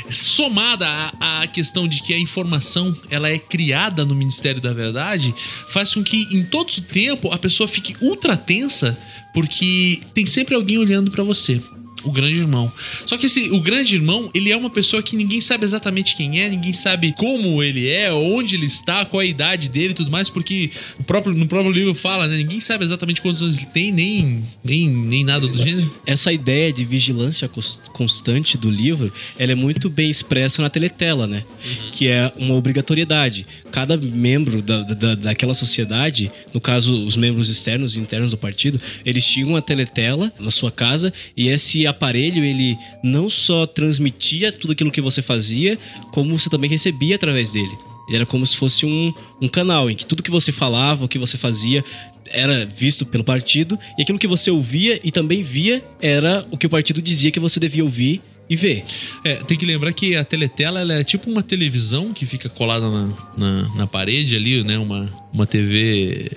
somada 0.10 0.88
à, 0.88 1.42
à 1.42 1.48
questão 1.48 1.88
de 1.88 2.02
que 2.04 2.14
a 2.14 2.20
informação 2.20 2.96
ela 3.10 3.30
é 3.30 3.40
criada 3.40 4.06
no 4.06 4.16
Ministério 4.16 4.62
da 4.62 4.74
Verdade, 4.74 5.34
faz 5.70 5.94
com 5.94 6.04
que 6.04 6.28
em 6.32 6.44
todo 6.44 6.70
o 6.70 6.82
tempo 6.82 7.32
a 7.32 7.38
pessoa 7.38 7.68
fique 7.68 7.96
ultra 8.02 8.38
tensa, 8.38 8.98
porque 9.34 10.02
tem 10.14 10.26
sempre 10.26 10.56
alguém 10.56 10.78
olhando 10.78 11.12
pra 11.12 11.24
você. 11.24 11.62
O 12.04 12.12
grande 12.12 12.40
irmão. 12.40 12.72
Só 13.06 13.18
que 13.18 13.26
esse, 13.26 13.50
o 13.52 13.60
grande 13.60 13.96
irmão, 13.96 14.30
ele 14.34 14.52
é 14.52 14.58
uma 14.58 14.70
pessoa 14.70 15.04
que 15.04 15.16
ninguém 15.16 15.42
sabe 15.42 15.66
exatamente 15.66 16.16
quem 16.16 16.40
é, 16.40 16.50
ninguém 16.50 16.74
sabe 16.74 17.14
como 17.18 17.62
ele 17.62 17.88
é, 17.90 18.12
onde 18.12 18.56
ele 18.56 18.66
está, 18.66 19.06
qual 19.06 19.22
a 19.22 19.26
idade 19.26 19.70
dele 19.70 19.92
e 19.92 19.94
tudo 19.94 20.10
mais, 20.10 20.30
porque 20.30 20.72
o 21.00 21.04
próprio, 21.04 21.34
no 21.34 21.48
próprio 21.48 21.72
livro 21.72 21.94
fala, 21.94 22.28
né? 22.28 22.38
Ninguém 22.38 22.60
sabe 22.60 22.86
exatamente 22.86 23.22
quantos 23.22 23.42
anos 23.42 23.58
ele 23.58 23.68
tem, 23.68 23.92
nem, 23.92 24.44
nem, 24.64 24.88
nem 24.90 25.24
nada 25.24 25.48
do 25.48 25.56
gênero. 25.56 25.94
Essa 26.06 26.32
ideia 26.34 26.72
de 26.74 26.84
vigilância 26.86 27.48
cons- 27.48 27.82
constante 27.94 28.58
do 28.58 28.70
livro, 28.70 29.12
ela 29.38 29.52
é 29.52 29.56
muito 29.56 29.90
bem 29.90 30.10
expressa 30.10 30.62
na 30.62 30.70
teletela, 30.70 31.28
né? 31.28 31.44
Que 31.92 32.08
é 32.08 32.32
uma 32.36 32.56
obrigatoriedade. 32.56 33.46
Cada 33.72 33.96
membro 33.98 34.62
da, 34.62 34.82
da, 34.82 35.16
daquela 35.16 35.54
sociedade, 35.54 36.32
no 36.54 36.60
caso 36.60 37.06
os 37.06 37.16
membros 37.16 37.50
externos 37.50 37.96
e 37.96 38.00
internos 38.00 38.32
do 38.32 38.38
partido, 38.38 38.82
eles 39.06 39.26
tinham 39.26 39.50
uma 39.50 39.62
teletela 39.62 40.32
na 40.40 40.52
sua 40.52 40.72
casa 40.72 41.14
e 41.36 41.48
esse 41.48 41.86
aparelho, 41.92 42.44
ele 42.44 42.78
não 43.04 43.30
só 43.30 43.66
transmitia 43.66 44.52
tudo 44.52 44.74
aquilo 44.74 44.92
que 44.92 45.02
você 45.02 45.22
fazia, 45.22 45.78
como 46.12 46.38
você 46.38 46.50
também 46.50 46.70
recebia 46.70 47.16
através 47.16 47.52
dele. 47.52 47.72
Ele 48.08 48.18
era 48.18 48.26
como 48.26 48.46
se 48.46 48.58
fosse 48.58 48.86
um, 48.86 49.14
um 49.40 49.48
canal 49.48 49.90
em 49.90 49.96
que 49.96 50.06
tudo 50.06 50.24
que 50.24 50.32
você 50.32 50.52
falava, 50.52 51.06
o 51.06 51.08
que 51.08 51.20
você 51.20 51.38
fazia, 51.38 51.84
era 52.30 52.66
visto 52.66 53.06
pelo 53.06 53.24
partido, 53.24 53.78
e 53.98 54.02
aquilo 54.02 54.20
que 54.20 54.28
você 54.28 54.50
ouvia 54.50 55.00
e 55.04 55.12
também 55.12 55.44
via 55.44 55.84
era 56.02 56.46
o 56.50 56.58
que 56.58 56.66
o 56.66 56.70
partido 56.70 57.02
dizia 57.02 57.32
que 57.32 57.40
você 57.40 57.60
devia 57.60 57.84
ouvir 57.84 58.22
e 58.50 58.56
ver. 58.58 58.84
É, 59.24 59.36
tem 59.36 59.58
que 59.58 59.66
lembrar 59.66 59.94
que 59.94 60.14
a 60.14 60.26
teletela 60.26 60.82
ela 60.82 60.94
é 60.96 61.04
tipo 61.06 61.32
uma 61.32 61.42
televisão 61.42 62.12
que 62.12 62.26
fica 62.26 62.50
colada 62.50 62.90
na, 62.90 63.10
na, 63.38 63.76
na 63.76 63.88
parede 63.88 64.36
ali, 64.36 64.62
né? 64.62 64.78
Uma, 64.78 65.10
uma 65.34 65.48
TV 65.48 66.30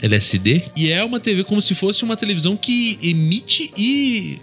LSD. 0.00 0.62
E 0.76 0.92
é 0.92 1.02
uma 1.02 1.18
TV 1.18 1.42
como 1.42 1.60
se 1.60 1.74
fosse 1.74 2.04
uma 2.04 2.16
televisão 2.16 2.56
que 2.56 2.96
emite 3.02 3.72
e. 3.76 4.38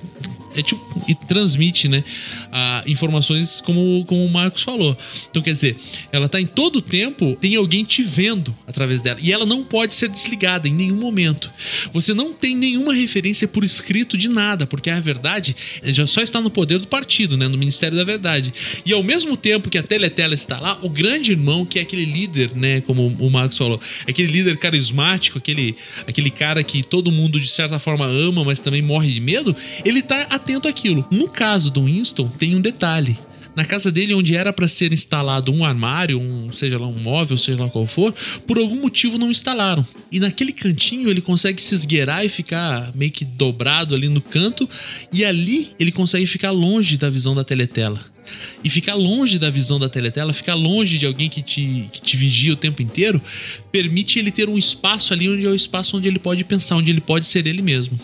É 0.56 0.62
tipo, 0.62 0.82
e 1.08 1.14
transmite, 1.14 1.88
né? 1.88 2.04
a 2.52 2.84
informações 2.88 3.62
como, 3.62 4.06
como 4.06 4.24
o 4.24 4.30
Marcos 4.32 4.64
falou. 4.64 4.98
Então, 5.30 5.42
quer 5.42 5.54
dizer, 5.54 5.78
ela 6.12 6.30
tá 6.30 6.40
em 6.40 6.46
todo 6.46 6.78
o 6.78 6.82
tempo, 6.82 7.36
tem 7.40 7.56
alguém 7.56 7.84
te 7.84 8.02
vendo 8.02 8.56
através 8.68 9.02
dela. 9.02 9.20
E 9.22 9.32
ela 9.32 9.46
não 9.46 9.64
pode 9.64 9.94
ser 9.94 10.10
desligada 10.10 10.68
em 10.68 10.74
nenhum 10.74 10.96
momento. 10.96 11.52
Você 11.92 12.14
não 12.14 12.34
tem 12.34 12.56
nenhuma 12.56 12.94
referência 12.94 13.48
por 13.48 13.64
escrito 13.64 14.18
de 14.18 14.28
nada, 14.28 14.66
porque 14.66 14.90
a 14.90 15.00
verdade 15.00 15.56
já 15.84 16.08
só 16.08 16.22
está 16.22 16.42
no 16.42 16.50
poder 16.50 16.80
do 16.80 16.88
partido, 16.88 17.38
né? 17.38 17.48
No 17.48 17.58
Ministério 17.58 17.98
da 17.98 18.04
Verdade. 18.04 18.54
E 18.86 18.94
ao 18.94 19.04
mesmo 19.04 19.36
tempo 19.36 19.70
que 19.70 19.78
a 19.78 19.84
Teletela 19.84 20.34
está 20.34 20.60
lá, 20.60 20.80
o 20.82 20.90
grande 20.90 21.32
irmão, 21.32 21.66
que 21.66 21.80
é 21.80 21.82
aquele 21.82 22.06
líder, 22.06 22.56
né? 22.56 22.82
Como 22.82 23.08
o 23.20 23.30
Marcos 23.30 23.58
falou, 23.58 23.80
aquele 24.08 24.32
líder 24.32 24.58
carismático, 24.58 25.38
aquele, 25.38 25.76
aquele 26.08 26.30
cara 26.30 26.64
que 26.64 26.84
todo 26.84 27.12
mundo 27.12 27.40
de 27.40 27.48
certa 27.50 27.80
forma 27.80 28.06
ama, 28.06 28.44
mas 28.44 28.60
também 28.60 28.82
morre 28.82 29.12
de 29.12 29.20
medo, 29.20 29.56
ele 29.84 30.02
tá 30.02 30.28
atento 30.46 30.68
àquilo. 30.68 31.06
No 31.10 31.28
caso 31.28 31.72
do 31.72 31.86
Winston, 31.86 32.30
tem 32.30 32.56
um 32.56 32.62
detalhe. 32.62 33.18
Na 33.56 33.66
casa 33.66 33.90
dele, 33.90 34.14
onde 34.14 34.36
era 34.36 34.52
para 34.52 34.68
ser 34.68 34.92
instalado 34.92 35.52
um 35.52 35.64
armário, 35.64 36.20
um, 36.20 36.52
seja 36.52 36.78
lá 36.78 36.88
um 36.88 37.00
móvel, 37.00 37.38
seja 37.38 37.58
lá 37.64 37.70
qual 37.70 37.88
for, 37.88 38.14
por 38.46 38.58
algum 38.58 38.82
motivo 38.82 39.18
não 39.18 39.32
instalaram. 39.32 39.88
E 40.12 40.20
naquele 40.20 40.52
cantinho 40.52 41.10
ele 41.10 41.22
consegue 41.22 41.62
se 41.62 41.74
esgueirar 41.74 42.26
e 42.26 42.30
ficar 42.30 42.92
meio 42.94 43.12
que 43.12 43.24
dobrado 43.24 43.96
ali 43.96 44.10
no 44.10 44.22
canto, 44.22 44.70
e 45.12 45.24
ali 45.24 45.70
ele 45.80 45.92
consegue 45.92 46.28
ficar 46.28 46.52
longe 46.52 46.98
da 46.98 47.10
visão 47.10 47.34
da 47.34 47.46
teletela. 47.46 48.00
E 48.62 48.70
ficar 48.70 48.96
longe 48.96 49.40
da 49.40 49.50
visão 49.50 49.80
da 49.80 49.88
teletela, 49.88 50.34
ficar 50.34 50.56
longe 50.56 50.98
de 50.98 51.06
alguém 51.06 51.30
que 51.30 51.42
te, 51.42 51.88
que 51.94 52.02
te 52.02 52.18
vigia 52.18 52.54
o 52.54 52.58
tempo 52.58 52.82
inteiro, 52.82 53.22
permite 53.72 54.20
ele 54.20 54.32
ter 54.32 54.50
um 54.50 54.58
espaço 54.58 55.14
ali 55.14 55.30
onde 55.30 55.46
é 55.46 55.50
o 55.50 55.56
espaço 55.56 55.96
onde 55.96 56.10
ele 56.10 56.20
pode 56.20 56.44
pensar, 56.44 56.76
onde 56.76 56.92
ele 56.92 57.02
pode 57.02 57.26
ser 57.26 57.48
ele 57.48 57.62
mesmo. 57.62 57.98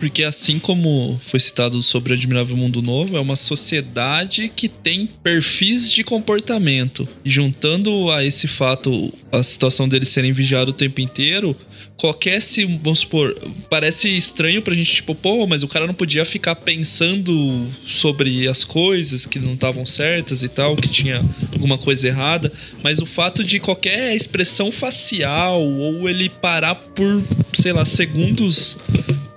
Porque 0.00 0.24
assim 0.24 0.58
como 0.58 1.20
foi 1.26 1.38
citado 1.38 1.82
sobre 1.82 2.14
Admirável 2.14 2.56
Mundo 2.56 2.80
Novo, 2.80 3.18
é 3.18 3.20
uma 3.20 3.36
sociedade 3.36 4.48
que 4.48 4.66
tem 4.66 5.06
perfis 5.22 5.92
de 5.92 6.02
comportamento. 6.02 7.06
E 7.22 7.28
juntando 7.28 8.10
a 8.10 8.24
esse 8.24 8.48
fato 8.48 9.12
a 9.30 9.42
situação 9.42 9.86
deles 9.86 10.08
serem 10.08 10.32
vigiados 10.32 10.72
o 10.72 10.76
tempo 10.76 11.02
inteiro, 11.02 11.54
qualquer 11.98 12.40
se, 12.40 12.64
vamos 12.64 13.00
supor, 13.00 13.36
parece 13.68 14.08
estranho 14.16 14.62
pra 14.62 14.74
gente, 14.74 14.94
tipo, 14.94 15.14
pô, 15.14 15.46
mas 15.46 15.62
o 15.62 15.68
cara 15.68 15.86
não 15.86 15.92
podia 15.92 16.24
ficar 16.24 16.56
pensando 16.56 17.68
sobre 17.86 18.48
as 18.48 18.64
coisas 18.64 19.26
que 19.26 19.38
não 19.38 19.52
estavam 19.52 19.84
certas 19.84 20.42
e 20.42 20.48
tal, 20.48 20.76
que 20.76 20.88
tinha 20.88 21.22
alguma 21.52 21.76
coisa 21.76 22.08
errada, 22.08 22.50
mas 22.82 23.00
o 23.00 23.06
fato 23.06 23.44
de 23.44 23.60
qualquer 23.60 24.16
expressão 24.16 24.72
facial 24.72 25.62
ou 25.62 26.08
ele 26.08 26.30
parar 26.30 26.74
por, 26.74 27.22
sei 27.52 27.72
lá, 27.72 27.84
segundos 27.84 28.78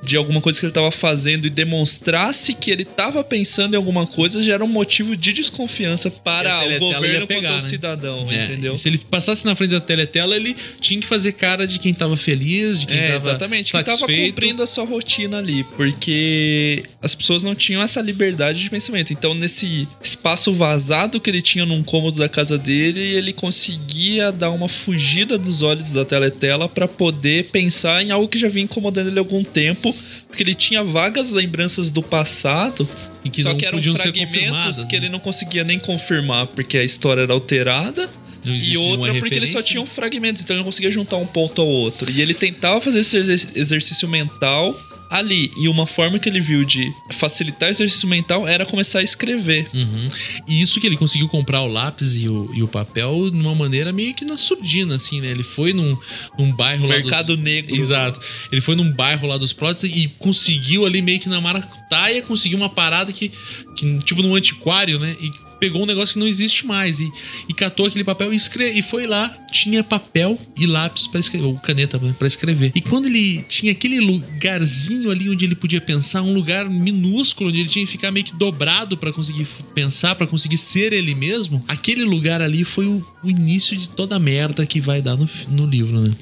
de 0.03 0.17
alguma 0.17 0.41
coisa 0.41 0.59
que 0.59 0.65
ele 0.65 0.71
estava 0.71 0.91
fazendo 0.91 1.47
e 1.47 1.49
demonstrasse 1.49 2.53
que 2.53 2.69
ele 2.71 2.83
estava 2.83 3.23
pensando 3.23 3.73
em 3.73 3.77
alguma 3.77 4.05
coisa 4.05 4.41
já 4.43 4.53
era 4.53 4.63
um 4.63 4.67
motivo 4.67 5.15
de 5.15 5.33
desconfiança 5.33 6.09
para 6.11 6.65
o 6.75 6.79
governo 6.79 7.27
pegar, 7.27 7.41
quanto 7.41 7.47
ao 7.55 7.61
né? 7.61 7.69
cidadão, 7.69 8.27
É, 8.29 8.45
entendeu? 8.45 8.77
Se 8.77 8.87
ele 8.87 8.97
passasse 8.97 9.45
na 9.45 9.55
frente 9.55 9.71
da 9.71 9.79
teletela, 9.81 10.35
ele 10.35 10.55
tinha 10.81 10.99
que 10.99 11.07
fazer 11.07 11.31
cara 11.33 11.65
de 11.65 11.79
quem 11.79 11.93
tava 11.93 12.15
feliz, 12.17 12.77
de 12.79 12.85
quem 12.85 12.97
É, 12.97 13.03
tava 13.07 13.15
exatamente, 13.17 13.71
tava 13.71 13.85
satisfeito. 13.85 14.33
cumprindo 14.33 14.63
a 14.63 14.67
sua 14.67 14.85
rotina 14.85 15.37
ali, 15.37 15.63
porque 15.75 16.83
as 17.01 17.15
pessoas 17.15 17.43
não 17.43 17.55
tinham 17.55 17.81
essa 17.81 18.01
liberdade 18.01 18.61
de 18.61 18.69
pensamento. 18.69 19.13
Então, 19.13 19.33
nesse 19.33 19.87
espaço 20.01 20.53
vazado 20.53 21.19
que 21.19 21.29
ele 21.29 21.41
tinha 21.41 21.65
num 21.65 21.83
cômodo 21.83 22.17
da 22.19 22.29
casa 22.29 22.57
dele, 22.57 22.99
ele 22.99 23.33
conseguia 23.33 24.31
dar 24.31 24.49
uma 24.51 24.67
fugida 24.69 25.37
dos 25.37 25.61
olhos 25.61 25.91
da 25.91 26.03
teletela 26.05 26.67
para 26.67 26.87
poder 26.87 27.45
pensar 27.45 28.01
em 28.03 28.11
algo 28.11 28.27
que 28.27 28.37
já 28.37 28.47
vinha 28.49 28.63
incomodando 28.65 29.07
ele 29.09 29.17
há 29.19 29.21
algum 29.21 29.43
tempo, 29.43 29.92
porque 30.27 30.43
ele 30.43 30.55
tinha 30.55 30.83
vagas 30.83 31.31
lembranças 31.31 31.91
do 31.91 32.01
passado, 32.01 32.87
e 33.23 33.29
que 33.29 33.43
só 33.43 33.49
não 33.49 33.57
que 33.57 33.65
eram 33.65 33.81
fragmentos 33.81 34.31
confirmadas. 34.31 34.83
que 34.85 34.93
né? 34.93 34.97
ele 34.97 35.09
não 35.09 35.19
conseguia 35.19 35.63
nem 35.63 35.79
confirmar, 35.79 36.47
porque 36.47 36.77
a 36.77 36.83
história 36.83 37.21
era 37.21 37.33
alterada. 37.33 38.09
E 38.45 38.75
outra 38.75 39.13
porque 39.15 39.35
ele 39.35 39.47
só 39.47 39.61
tinha 39.61 39.85
fragmentos, 39.85 40.43
então 40.43 40.53
ele 40.53 40.59
não 40.59 40.65
conseguia 40.65 40.91
juntar 40.91 41.15
um 41.15 41.25
ponto 41.25 41.61
ao 41.61 41.67
outro. 41.67 42.11
E 42.11 42.21
ele 42.21 42.33
tentava 42.33 42.81
fazer 42.81 42.99
esse 42.99 43.15
exer- 43.15 43.47
exercício 43.55 44.07
mental 44.07 44.77
ali. 45.13 45.51
E 45.57 45.67
uma 45.67 45.85
forma 45.85 46.17
que 46.17 46.27
ele 46.27 46.39
viu 46.39 46.63
de 46.65 46.91
facilitar 47.11 47.69
o 47.69 47.71
exercício 47.71 48.07
mental 48.07 48.47
era 48.47 48.65
começar 48.65 48.99
a 48.99 49.03
escrever. 49.03 49.67
Uhum. 49.73 50.09
E 50.47 50.61
isso 50.61 50.79
que 50.79 50.87
ele 50.87 50.97
conseguiu 50.97 51.29
comprar 51.29 51.61
o 51.61 51.67
lápis 51.67 52.15
e 52.15 52.27
o, 52.27 52.49
e 52.53 52.63
o 52.63 52.67
papel 52.67 53.29
de 53.29 53.37
uma 53.37 53.53
maneira 53.53 53.91
meio 53.91 54.13
que 54.13 54.25
na 54.25 54.37
surdina, 54.37 54.95
assim, 54.95 55.21
né? 55.21 55.27
Ele 55.27 55.43
foi 55.43 55.73
num, 55.73 55.97
num 56.37 56.51
bairro 56.51 56.87
lá 56.87 56.95
Mercado 56.95 57.35
dos... 57.35 57.39
negro. 57.43 57.75
Exato. 57.75 58.19
Ele 58.51 58.61
foi 58.61 58.75
num 58.75 58.91
bairro 58.91 59.27
lá 59.27 59.37
dos 59.37 59.53
próteses 59.53 59.95
e 59.95 60.07
conseguiu 60.07 60.85
ali 60.85 61.01
meio 61.01 61.19
que 61.19 61.29
na 61.29 61.39
maracutaia, 61.39 62.21
conseguiu 62.21 62.57
uma 62.57 62.69
parada 62.69 63.13
que, 63.13 63.31
que 63.75 63.99
tipo 63.99 64.21
num 64.21 64.35
antiquário, 64.35 64.99
né? 64.99 65.15
E 65.21 65.31
pegou 65.59 65.83
um 65.83 65.85
negócio 65.85 66.13
que 66.13 66.19
não 66.19 66.27
existe 66.27 66.65
mais 66.65 66.99
e, 66.99 67.11
e 67.47 67.53
catou 67.53 67.85
aquele 67.85 68.03
papel 68.03 68.33
e, 68.33 68.37
e 68.75 68.81
foi 68.81 69.07
lá, 69.07 69.29
tinha 69.51 69.83
papel 69.83 70.39
e 70.57 70.65
lápis 70.65 71.07
para 71.07 71.19
escrever, 71.19 71.45
ou 71.45 71.57
caneta 71.57 71.97
né, 71.97 72.13
para 72.17 72.27
escrever. 72.27 72.71
E 72.75 72.81
quando 72.81 73.05
ele 73.05 73.43
tinha 73.43 73.71
aquele 73.71 73.99
lugarzinho 73.99 75.11
ali 75.11 75.29
onde 75.29 75.45
ele 75.45 75.55
podia 75.55 75.81
pensar, 75.81 76.21
um 76.21 76.33
lugar 76.33 76.69
minúsculo 76.69 77.49
onde 77.49 77.59
ele 77.59 77.69
tinha 77.69 77.85
que 77.85 77.91
ficar 77.91 78.11
meio 78.11 78.25
que 78.25 78.35
dobrado 78.35 78.97
para 78.97 79.11
conseguir 79.11 79.47
pensar, 79.73 80.15
para 80.15 80.27
conseguir 80.27 80.57
ser 80.57 80.93
ele 80.93 81.13
mesmo, 81.15 81.63
aquele 81.67 82.03
lugar 82.03 82.41
ali 82.41 82.63
foi 82.63 82.85
o, 82.85 83.05
o 83.23 83.29
início 83.29 83.75
de 83.75 83.89
toda 83.89 84.15
a 84.15 84.19
merda 84.19 84.65
que 84.65 84.79
vai 84.79 85.01
dar 85.01 85.15
no, 85.15 85.29
no 85.49 85.65
livro, 85.65 85.99
né? 85.99 86.13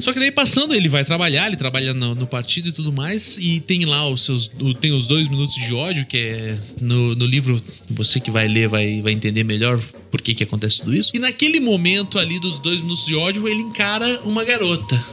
Só 0.00 0.12
que 0.12 0.18
daí 0.18 0.30
passando, 0.30 0.74
ele 0.74 0.88
vai 0.88 1.04
trabalhar, 1.04 1.46
ele 1.46 1.56
trabalha 1.56 1.92
no, 1.92 2.14
no 2.14 2.26
partido 2.26 2.68
e 2.68 2.72
tudo 2.72 2.92
mais, 2.92 3.36
e 3.38 3.60
tem 3.60 3.84
lá 3.84 4.08
os 4.08 4.24
seus. 4.24 4.50
Tem 4.80 4.92
os 4.92 5.06
dois 5.06 5.28
minutos 5.28 5.54
de 5.54 5.74
ódio, 5.74 6.06
que 6.06 6.16
é 6.16 6.58
no, 6.80 7.14
no 7.14 7.26
livro, 7.26 7.62
você 7.90 8.18
que 8.18 8.30
vai 8.30 8.48
ler 8.48 8.68
vai, 8.68 9.00
vai 9.02 9.12
entender 9.12 9.44
melhor 9.44 9.82
por 10.10 10.20
que, 10.20 10.34
que 10.34 10.44
acontece 10.44 10.78
tudo 10.78 10.94
isso. 10.94 11.10
E 11.14 11.18
naquele 11.18 11.60
momento 11.60 12.18
ali 12.18 12.38
dos 12.38 12.58
dois 12.58 12.80
minutos 12.80 13.04
de 13.04 13.14
ódio, 13.14 13.48
ele 13.48 13.62
encara 13.62 14.20
uma 14.24 14.44
garota. 14.44 15.04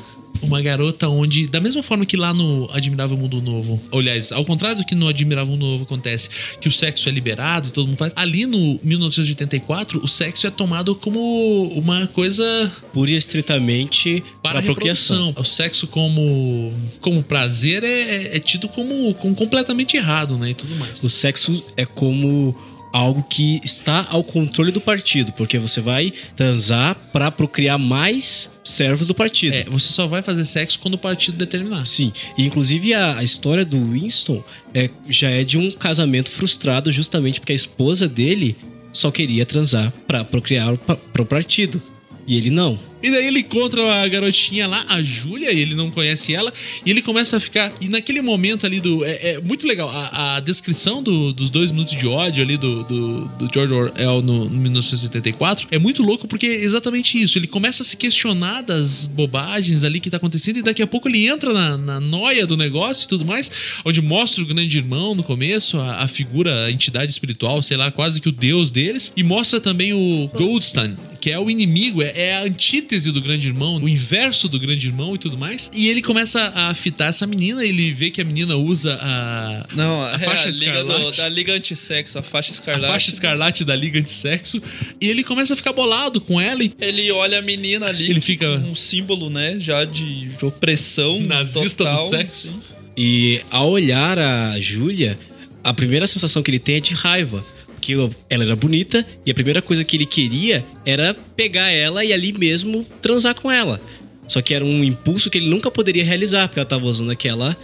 Uma 0.41 0.61
garota 0.61 1.07
onde, 1.07 1.47
da 1.47 1.59
mesma 1.59 1.83
forma 1.83 2.05
que 2.05 2.17
lá 2.17 2.33
no 2.33 2.69
Admirável 2.73 3.15
Mundo 3.17 3.41
Novo, 3.41 3.81
aliás, 3.91 4.31
ao 4.31 4.43
contrário 4.45 4.77
do 4.77 4.85
que 4.85 4.95
no 4.95 5.07
Admirável 5.07 5.53
Mundo 5.53 5.65
Novo 5.65 5.83
acontece, 5.83 6.29
que 6.59 6.67
o 6.67 6.71
sexo 6.71 7.07
é 7.09 7.11
liberado 7.11 7.67
e 7.67 7.71
todo 7.71 7.87
mundo 7.87 7.97
faz, 7.97 8.11
ali 8.15 8.45
no 8.45 8.79
1984, 8.83 10.03
o 10.03 10.07
sexo 10.07 10.47
é 10.47 10.51
tomado 10.51 10.95
como 10.95 11.67
uma 11.75 12.07
coisa 12.07 12.71
Pura 12.93 13.11
e 13.11 13.15
estritamente 13.15 14.23
para 14.41 14.51
para 14.51 14.59
a 14.59 14.63
procriação. 14.63 15.33
O 15.37 15.43
sexo 15.43 15.87
como, 15.87 16.73
como 16.99 17.23
prazer 17.23 17.83
é, 17.83 17.87
é- 18.01 18.37
é 18.37 18.39
tido 18.39 18.67
como, 18.67 19.13
como 19.15 19.35
completamente 19.35 19.95
errado, 19.95 20.37
né? 20.37 20.49
E 20.51 20.53
tudo 20.53 20.75
mais. 20.75 21.03
O 21.03 21.09
sexo 21.09 21.63
é 21.77 21.85
como 21.85 22.55
algo 22.93 23.23
que 23.23 23.61
está 23.63 24.05
ao 24.09 24.23
controle 24.23 24.71
do 24.71 24.81
partido, 24.81 25.31
porque 25.33 25.57
você 25.57 25.79
vai 25.79 26.11
transar 26.35 26.95
pra 27.13 27.31
procriar 27.31 27.79
mais 27.79 28.51
servos 28.63 29.07
do 29.07 29.13
partido. 29.15 29.53
É, 29.55 29.63
você 29.65 29.87
só 29.93 30.07
vai 30.07 30.21
fazer 30.21 30.45
sexo 30.45 30.79
quando 30.79 30.95
o 30.95 30.97
partido 30.97 31.37
determinar. 31.37 31.85
Sim, 31.85 32.11
e 32.37 32.45
inclusive 32.45 32.93
a, 32.93 33.17
a 33.17 33.23
história 33.23 33.63
do 33.63 33.91
Winston 33.91 34.43
é, 34.73 34.89
já 35.09 35.29
é 35.29 35.43
de 35.43 35.57
um 35.57 35.71
casamento 35.71 36.29
frustrado 36.29 36.91
justamente 36.91 37.39
porque 37.39 37.53
a 37.53 37.55
esposa 37.55 38.07
dele 38.07 38.55
só 38.91 39.09
queria 39.09 39.45
transar 39.45 39.91
pra 40.05 40.23
procriar 40.25 40.77
pa- 40.77 40.95
pro 40.97 41.25
partido. 41.25 41.81
E 42.27 42.35
ele 42.37 42.49
não. 42.49 42.77
E 43.03 43.09
daí 43.09 43.27
ele 43.27 43.39
encontra 43.39 44.01
a 44.03 44.07
garotinha 44.07 44.67
lá, 44.67 44.85
a 44.87 45.01
Júlia, 45.01 45.51
e 45.51 45.59
ele 45.59 45.75
não 45.75 45.89
conhece 45.91 46.33
ela, 46.33 46.53
e 46.85 46.89
ele 46.91 47.01
começa 47.01 47.37
a 47.37 47.39
ficar. 47.39 47.71
E 47.81 47.87
naquele 47.87 48.21
momento 48.21 48.65
ali 48.65 48.79
do. 48.79 49.03
É, 49.03 49.31
é 49.33 49.39
muito 49.39 49.65
legal. 49.67 49.89
A, 49.89 50.35
a 50.35 50.39
descrição 50.39 51.01
do- 51.01 51.33
dos 51.33 51.49
dois 51.49 51.71
minutos 51.71 51.95
de 51.97 52.07
ódio 52.07 52.43
ali 52.43 52.57
do, 52.57 52.83
do, 52.83 53.25
do 53.39 53.49
George 53.53 53.73
Orwell 53.73 54.21
no, 54.21 54.45
no 54.45 54.59
1984 54.59 55.67
é 55.71 55.79
muito 55.79 56.03
louco 56.03 56.27
porque 56.27 56.45
é 56.47 56.63
exatamente 56.63 57.21
isso. 57.21 57.37
Ele 57.37 57.47
começa 57.47 57.83
a 57.83 57.85
se 57.85 57.95
questionar 57.97 58.61
das 58.61 59.07
bobagens 59.07 59.83
ali 59.83 59.99
que 59.99 60.09
tá 60.09 60.17
acontecendo, 60.17 60.57
e 60.57 60.61
daqui 60.61 60.81
a 60.81 60.87
pouco 60.87 61.07
ele 61.07 61.27
entra 61.27 61.53
na, 61.53 61.77
na 61.77 61.99
noia 61.99 62.45
do 62.45 62.55
negócio 62.57 63.05
e 63.05 63.07
tudo 63.07 63.25
mais, 63.25 63.49
onde 63.85 64.01
mostra 64.01 64.43
o 64.43 64.45
grande 64.45 64.77
irmão 64.77 65.15
no 65.15 65.23
começo, 65.23 65.77
a, 65.79 66.03
a 66.03 66.07
figura, 66.07 66.65
a 66.65 66.71
entidade 66.71 67.11
espiritual, 67.11 67.61
sei 67.61 67.77
lá, 67.77 67.89
quase 67.91 68.19
que 68.21 68.29
o 68.29 68.31
deus 68.31 68.69
deles, 68.71 69.11
e 69.15 69.23
mostra 69.23 69.59
também 69.59 69.93
o 69.93 70.29
Goldstein, 70.33 70.95
que 71.19 71.29
é 71.31 71.39
o 71.39 71.49
inimigo, 71.49 72.01
é, 72.01 72.11
é 72.15 72.35
a 72.37 72.43
antítese 72.43 72.90
do 72.99 73.21
grande 73.21 73.47
irmão, 73.47 73.75
o 73.81 73.87
inverso 73.87 74.47
do 74.49 74.59
grande 74.59 74.87
irmão 74.87 75.15
e 75.15 75.17
tudo 75.17 75.37
mais. 75.37 75.69
E 75.73 75.87
ele 75.89 76.01
começa 76.01 76.51
a 76.55 76.73
fitar 76.73 77.05
essa 77.05 77.25
menina, 77.25 77.63
ele 77.65 77.91
vê 77.93 78.09
que 78.11 78.19
a 78.21 78.23
menina 78.25 78.55
usa 78.57 78.97
a. 79.01 79.65
Não, 79.73 80.03
A 80.03 80.13
é 80.15 80.19
faixa 80.19 80.49
a 80.49 80.51
liga 80.51 80.83
do- 80.83 80.91
escarlate. 80.91 81.17
da 81.17 81.29
Liga 81.29 81.53
Antissexo, 81.53 82.19
a 82.19 82.21
faixa 82.23 82.51
A 82.51 82.53
escarlate. 82.53 82.91
faixa 82.93 83.09
escarlate 83.11 83.63
da 83.65 83.75
Liga 83.75 83.99
Antissexo. 83.99 84.61
E 84.99 85.07
ele 85.07 85.23
começa 85.23 85.53
a 85.53 85.57
ficar 85.57 85.73
bolado 85.73 86.19
com 86.19 86.39
ela 86.39 86.63
e 86.63 86.71
Ele 86.79 87.11
olha 87.11 87.39
a 87.39 87.41
menina 87.41 87.87
ali, 87.87 88.09
Ele 88.09 88.19
fica- 88.21 88.49
um 88.51 88.75
símbolo, 88.75 89.29
né, 89.29 89.57
já 89.59 89.85
de 89.85 90.31
opressão 90.41 91.19
Nazista 91.21 91.83
total, 91.85 92.03
do 92.03 92.09
sexo. 92.09 92.49
assim. 92.49 92.61
E 92.97 93.41
ao 93.49 93.69
olhar 93.69 94.19
a 94.19 94.59
Júlia, 94.59 95.17
a 95.63 95.73
primeira 95.73 96.05
sensação 96.07 96.43
que 96.43 96.51
ele 96.51 96.59
tem 96.59 96.75
é 96.75 96.79
de 96.79 96.93
raiva. 96.93 97.43
Porque 97.81 97.93
ela 98.29 98.43
era 98.43 98.55
bonita 98.55 99.03
e 99.25 99.31
a 99.31 99.33
primeira 99.33 99.59
coisa 99.59 99.83
que 99.83 99.97
ele 99.97 100.05
queria 100.05 100.63
era 100.85 101.15
pegar 101.35 101.71
ela 101.71 102.05
e 102.05 102.13
ali 102.13 102.31
mesmo 102.31 102.85
transar 103.01 103.33
com 103.33 103.51
ela. 103.51 103.81
Só 104.27 104.39
que 104.39 104.53
era 104.53 104.63
um 104.63 104.83
impulso 104.83 105.31
que 105.31 105.39
ele 105.39 105.49
nunca 105.49 105.71
poderia 105.71 106.05
realizar, 106.05 106.47
porque 106.47 106.59
ela 106.59 106.69
tava 106.69 106.85
usando 106.85 107.09
aquela 107.09 107.57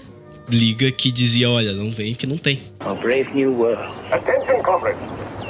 liga 0.50 0.92
que 0.92 1.12
dizia: 1.12 1.48
Olha, 1.48 1.72
não 1.72 1.92
vem 1.92 2.16
que 2.16 2.26
não 2.26 2.36
tem. 2.36 2.60
A 2.80 2.96
brave 2.96 3.32
new 3.36 3.54
world. 3.54 3.80
Attention, 4.12 4.64
comrades. 4.64 5.00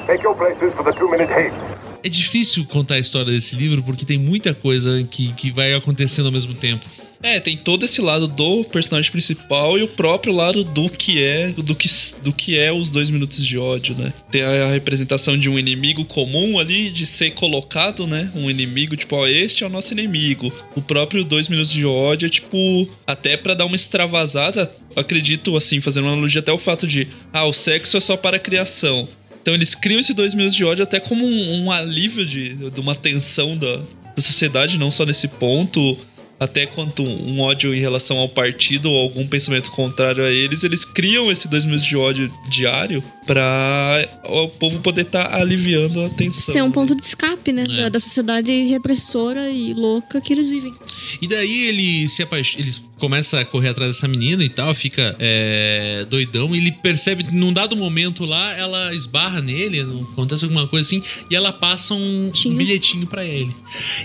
Take 0.05 0.25
your 0.25 0.35
places 0.35 0.73
for 0.73 0.83
the 0.83 0.91
two-minute 0.91 1.31
haze. 1.31 1.55
É 2.03 2.09
difícil 2.09 2.65
contar 2.65 2.95
a 2.95 2.99
história 2.99 3.31
desse 3.31 3.55
livro 3.55 3.81
porque 3.81 4.05
tem 4.05 4.17
muita 4.17 4.53
coisa 4.53 5.01
que, 5.09 5.31
que 5.33 5.49
vai 5.49 5.73
acontecendo 5.73 6.25
ao 6.25 6.31
mesmo 6.31 6.53
tempo. 6.53 6.85
É, 7.21 7.39
tem 7.39 7.57
todo 7.57 7.83
esse 7.85 8.01
lado 8.01 8.27
do 8.27 8.63
personagem 8.65 9.11
principal 9.11 9.77
e 9.77 9.83
o 9.83 9.87
próprio 9.87 10.33
lado 10.33 10.63
do 10.63 10.89
que 10.89 11.21
é 11.21 11.49
do 11.49 11.75
que, 11.75 11.89
do 12.23 12.31
que 12.31 12.57
é 12.57 12.71
os 12.71 12.91
dois 12.91 13.09
minutos 13.09 13.45
de 13.45 13.57
ódio, 13.57 13.95
né? 13.95 14.13
Tem 14.31 14.41
a 14.43 14.67
representação 14.67 15.37
de 15.37 15.49
um 15.49 15.57
inimigo 15.57 16.05
comum 16.05 16.59
ali, 16.59 16.89
de 16.89 17.05
ser 17.05 17.31
colocado, 17.31 18.05
né? 18.05 18.31
Um 18.35 18.49
inimigo, 18.49 18.95
tipo, 18.95 19.15
ó, 19.15 19.27
este 19.27 19.63
é 19.63 19.67
o 19.67 19.69
nosso 19.69 19.93
inimigo. 19.93 20.53
O 20.75 20.81
próprio 20.81 21.23
dois 21.23 21.47
minutos 21.47 21.71
de 21.71 21.85
ódio 21.85 22.27
é, 22.27 22.29
tipo, 22.29 22.87
até 23.05 23.35
pra 23.35 23.53
dar 23.53 23.65
uma 23.65 23.75
extravasada, 23.75 24.71
acredito, 24.95 25.55
assim, 25.57 25.81
fazendo 25.81 26.05
uma 26.05 26.13
analogia 26.13 26.41
até 26.41 26.51
o 26.51 26.57
fato 26.57 26.87
de, 26.87 27.07
ah, 27.33 27.45
o 27.45 27.53
sexo 27.53 27.97
é 27.97 28.01
só 28.01 28.15
para 28.15 28.39
criação. 28.39 29.07
Então 29.41 29.53
eles 29.53 29.73
criam 29.73 29.99
esse 29.99 30.13
dois 30.13 30.33
minutos 30.33 30.57
de 30.57 30.65
ódio 30.65 30.83
até 30.83 30.99
como 30.99 31.25
um, 31.25 31.63
um 31.63 31.71
alívio 31.71 32.25
de, 32.25 32.53
de 32.53 32.79
uma 32.81 32.93
tensão 32.93 33.57
da, 33.57 33.77
da 33.77 34.21
sociedade, 34.21 34.77
não 34.77 34.91
só 34.91 35.05
nesse 35.05 35.27
ponto, 35.27 35.97
até 36.39 36.65
quanto 36.65 37.03
um 37.03 37.39
ódio 37.39 37.73
em 37.73 37.79
relação 37.79 38.17
ao 38.17 38.29
partido 38.29 38.91
ou 38.91 39.01
algum 39.01 39.27
pensamento 39.27 39.71
contrário 39.71 40.23
a 40.23 40.29
eles, 40.29 40.63
eles 40.63 40.85
criam 40.85 41.31
esse 41.31 41.47
dois 41.47 41.65
minutos 41.65 41.85
de 41.85 41.95
ódio 41.95 42.31
diário 42.49 43.03
pra 43.25 44.07
o 44.23 44.47
povo 44.47 44.79
poder 44.79 45.01
estar 45.01 45.33
aliviando 45.33 46.01
a 46.05 46.09
tensão. 46.09 46.53
Ser 46.53 46.61
um 46.63 46.71
ponto 46.71 46.95
de 46.95 47.03
escape, 47.03 47.51
né? 47.51 47.63
É. 47.63 47.75
Da, 47.75 47.89
da 47.89 47.99
sociedade 47.99 48.51
repressora 48.67 49.49
e 49.49 49.73
louca 49.73 50.21
que 50.21 50.31
eles 50.31 50.49
vivem. 50.49 50.73
E 51.21 51.27
daí 51.27 51.67
ele 51.67 52.07
se 52.07 52.23
apaixona, 52.23 52.63
ele 52.63 52.73
começa 52.97 53.39
a 53.39 53.45
correr 53.45 53.69
atrás 53.69 53.95
dessa 53.95 54.07
menina 54.07 54.43
e 54.43 54.49
tal, 54.49 54.73
fica 54.73 55.15
é, 55.19 56.05
doidão. 56.09 56.55
E 56.55 56.59
ele 56.59 56.71
percebe 56.71 57.25
num 57.31 57.51
dado 57.51 57.75
momento 57.75 58.25
lá, 58.25 58.57
ela 58.57 58.93
esbarra 58.93 59.41
nele, 59.41 59.81
acontece 60.13 60.45
alguma 60.45 60.67
coisa 60.67 60.87
assim, 60.87 61.03
e 61.29 61.35
ela 61.35 61.51
passa 61.51 61.93
um, 61.93 62.27
um 62.27 62.31
Tinha. 62.31 62.55
bilhetinho 62.55 63.07
pra 63.07 63.25
ele. 63.25 63.53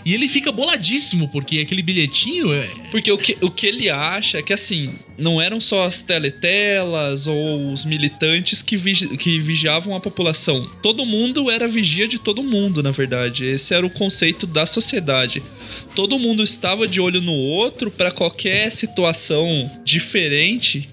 E 0.05 0.15
ele 0.15 0.29
fica 0.29 0.51
boladíssimo, 0.51 1.29
porque 1.29 1.59
aquele 1.59 1.83
bilhetinho 1.83 2.22
é. 2.53 2.69
Porque 2.91 3.11
o 3.11 3.19
que, 3.19 3.37
o 3.41 3.51
que 3.51 3.67
ele 3.67 3.89
acha 3.91 4.39
é 4.39 4.43
que, 4.43 4.53
assim, 4.53 4.95
não 5.19 5.41
eram 5.41 5.61
só 5.61 5.85
as 5.85 6.03
teletelas 6.03 7.27
ou 7.27 7.73
os 7.73 7.85
militantes 7.85 8.63
que, 8.63 8.77
vigi- 8.77 9.17
que 9.17 9.39
vigiavam 9.41 9.95
a 9.95 10.01
população. 10.01 10.69
Todo 10.83 11.05
mundo 11.07 11.51
era 11.51 11.67
vigia 11.69 12.07
de 12.07 12.19
todo 12.19 12.43
mundo, 12.43 12.83
na 12.83 12.91
verdade. 12.91 13.45
Esse 13.45 13.75
era 13.75 13.85
o 13.85 13.91
conceito 13.91 14.47
da 14.47 14.67
sociedade. 14.67 15.43
Todo 15.95 16.19
mundo 16.19 16.43
estava 16.43 16.87
de 16.87 17.01
olho 17.01 17.21
no 17.21 17.33
outro 17.33 17.91
para 17.91 18.11
qualquer 18.11 18.71
situação 18.71 19.71
diferente. 19.85 20.89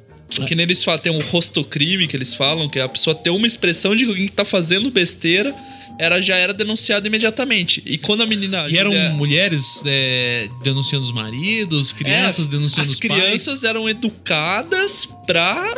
Que 0.48 0.54
nem 0.54 0.63
eles 0.63 0.84
falam, 0.84 1.00
tem 1.02 1.12
um 1.12 1.22
rosto 1.22 1.63
crime 1.63 2.08
que 2.08 2.15
eles 2.15 2.36
falam, 2.36 2.70
que 2.70 2.78
é 2.78 2.84
a 2.84 2.88
pessoa 2.89 3.15
ter 3.15 3.32
uma 3.32 3.48
expressão 3.48 3.96
de 3.96 4.06
alguém 4.06 4.28
que 4.28 4.32
tá 4.32 4.46
fazendo 4.46 4.92
besteira, 4.92 5.56
era, 6.00 6.22
já 6.22 6.38
era 6.38 6.54
denunciado 6.54 7.06
imediatamente. 7.06 7.84
E 7.86 7.98
quando 7.98 8.24
a 8.24 8.26
menina. 8.26 8.68
E 8.70 8.78
eram 8.78 8.94
mulheres 9.16 9.84
é, 9.86 10.48
denunciando 10.64 11.04
os 11.04 11.12
maridos, 11.12 11.92
crianças 11.92 12.46
é, 12.46 12.50
denunciando 12.50 12.90
as 12.90 12.96
os 12.96 13.00
pais. 13.02 13.22
crianças 13.22 13.64
eram 13.66 13.88
educadas 13.90 15.06
pra. 15.28 15.78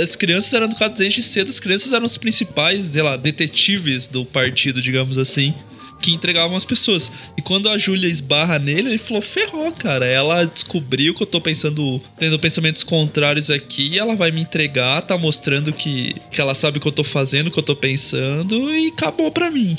As 0.00 0.14
crianças 0.14 0.54
eram 0.54 0.66
educadas 0.66 0.96
desde 0.98 1.22
cedo, 1.22 1.50
as 1.50 1.58
crianças 1.58 1.92
eram 1.92 2.06
os 2.06 2.16
principais, 2.16 2.84
sei 2.84 3.02
lá, 3.02 3.16
detetives 3.16 4.06
do 4.06 4.24
partido, 4.24 4.80
digamos 4.80 5.18
assim, 5.18 5.52
que 6.00 6.12
entregavam 6.12 6.56
as 6.56 6.64
pessoas. 6.64 7.10
E 7.36 7.42
quando 7.42 7.68
a 7.68 7.78
Júlia 7.78 8.08
esbarra 8.08 8.58
nele, 8.58 8.90
ele 8.90 8.98
falou: 8.98 9.22
ferrou, 9.22 9.70
cara. 9.72 10.06
Ela 10.06 10.44
descobriu 10.44 11.14
que 11.14 11.22
eu 11.22 11.26
tô 11.26 11.40
pensando, 11.40 12.00
tendo 12.18 12.38
pensamentos 12.38 12.82
contrários 12.82 13.50
aqui, 13.50 13.98
ela 13.98 14.16
vai 14.16 14.30
me 14.30 14.40
entregar, 14.40 15.02
tá 15.02 15.16
mostrando 15.16 15.72
que, 15.72 16.14
que 16.30 16.40
ela 16.40 16.54
sabe 16.54 16.78
o 16.78 16.80
que 16.80 16.88
eu 16.88 16.92
tô 16.92 17.04
fazendo, 17.04 17.48
o 17.48 17.50
que 17.50 17.58
eu 17.58 17.62
tô 17.62 17.76
pensando, 17.76 18.74
e 18.74 18.88
acabou 18.88 19.30
pra 19.30 19.50
mim. 19.50 19.76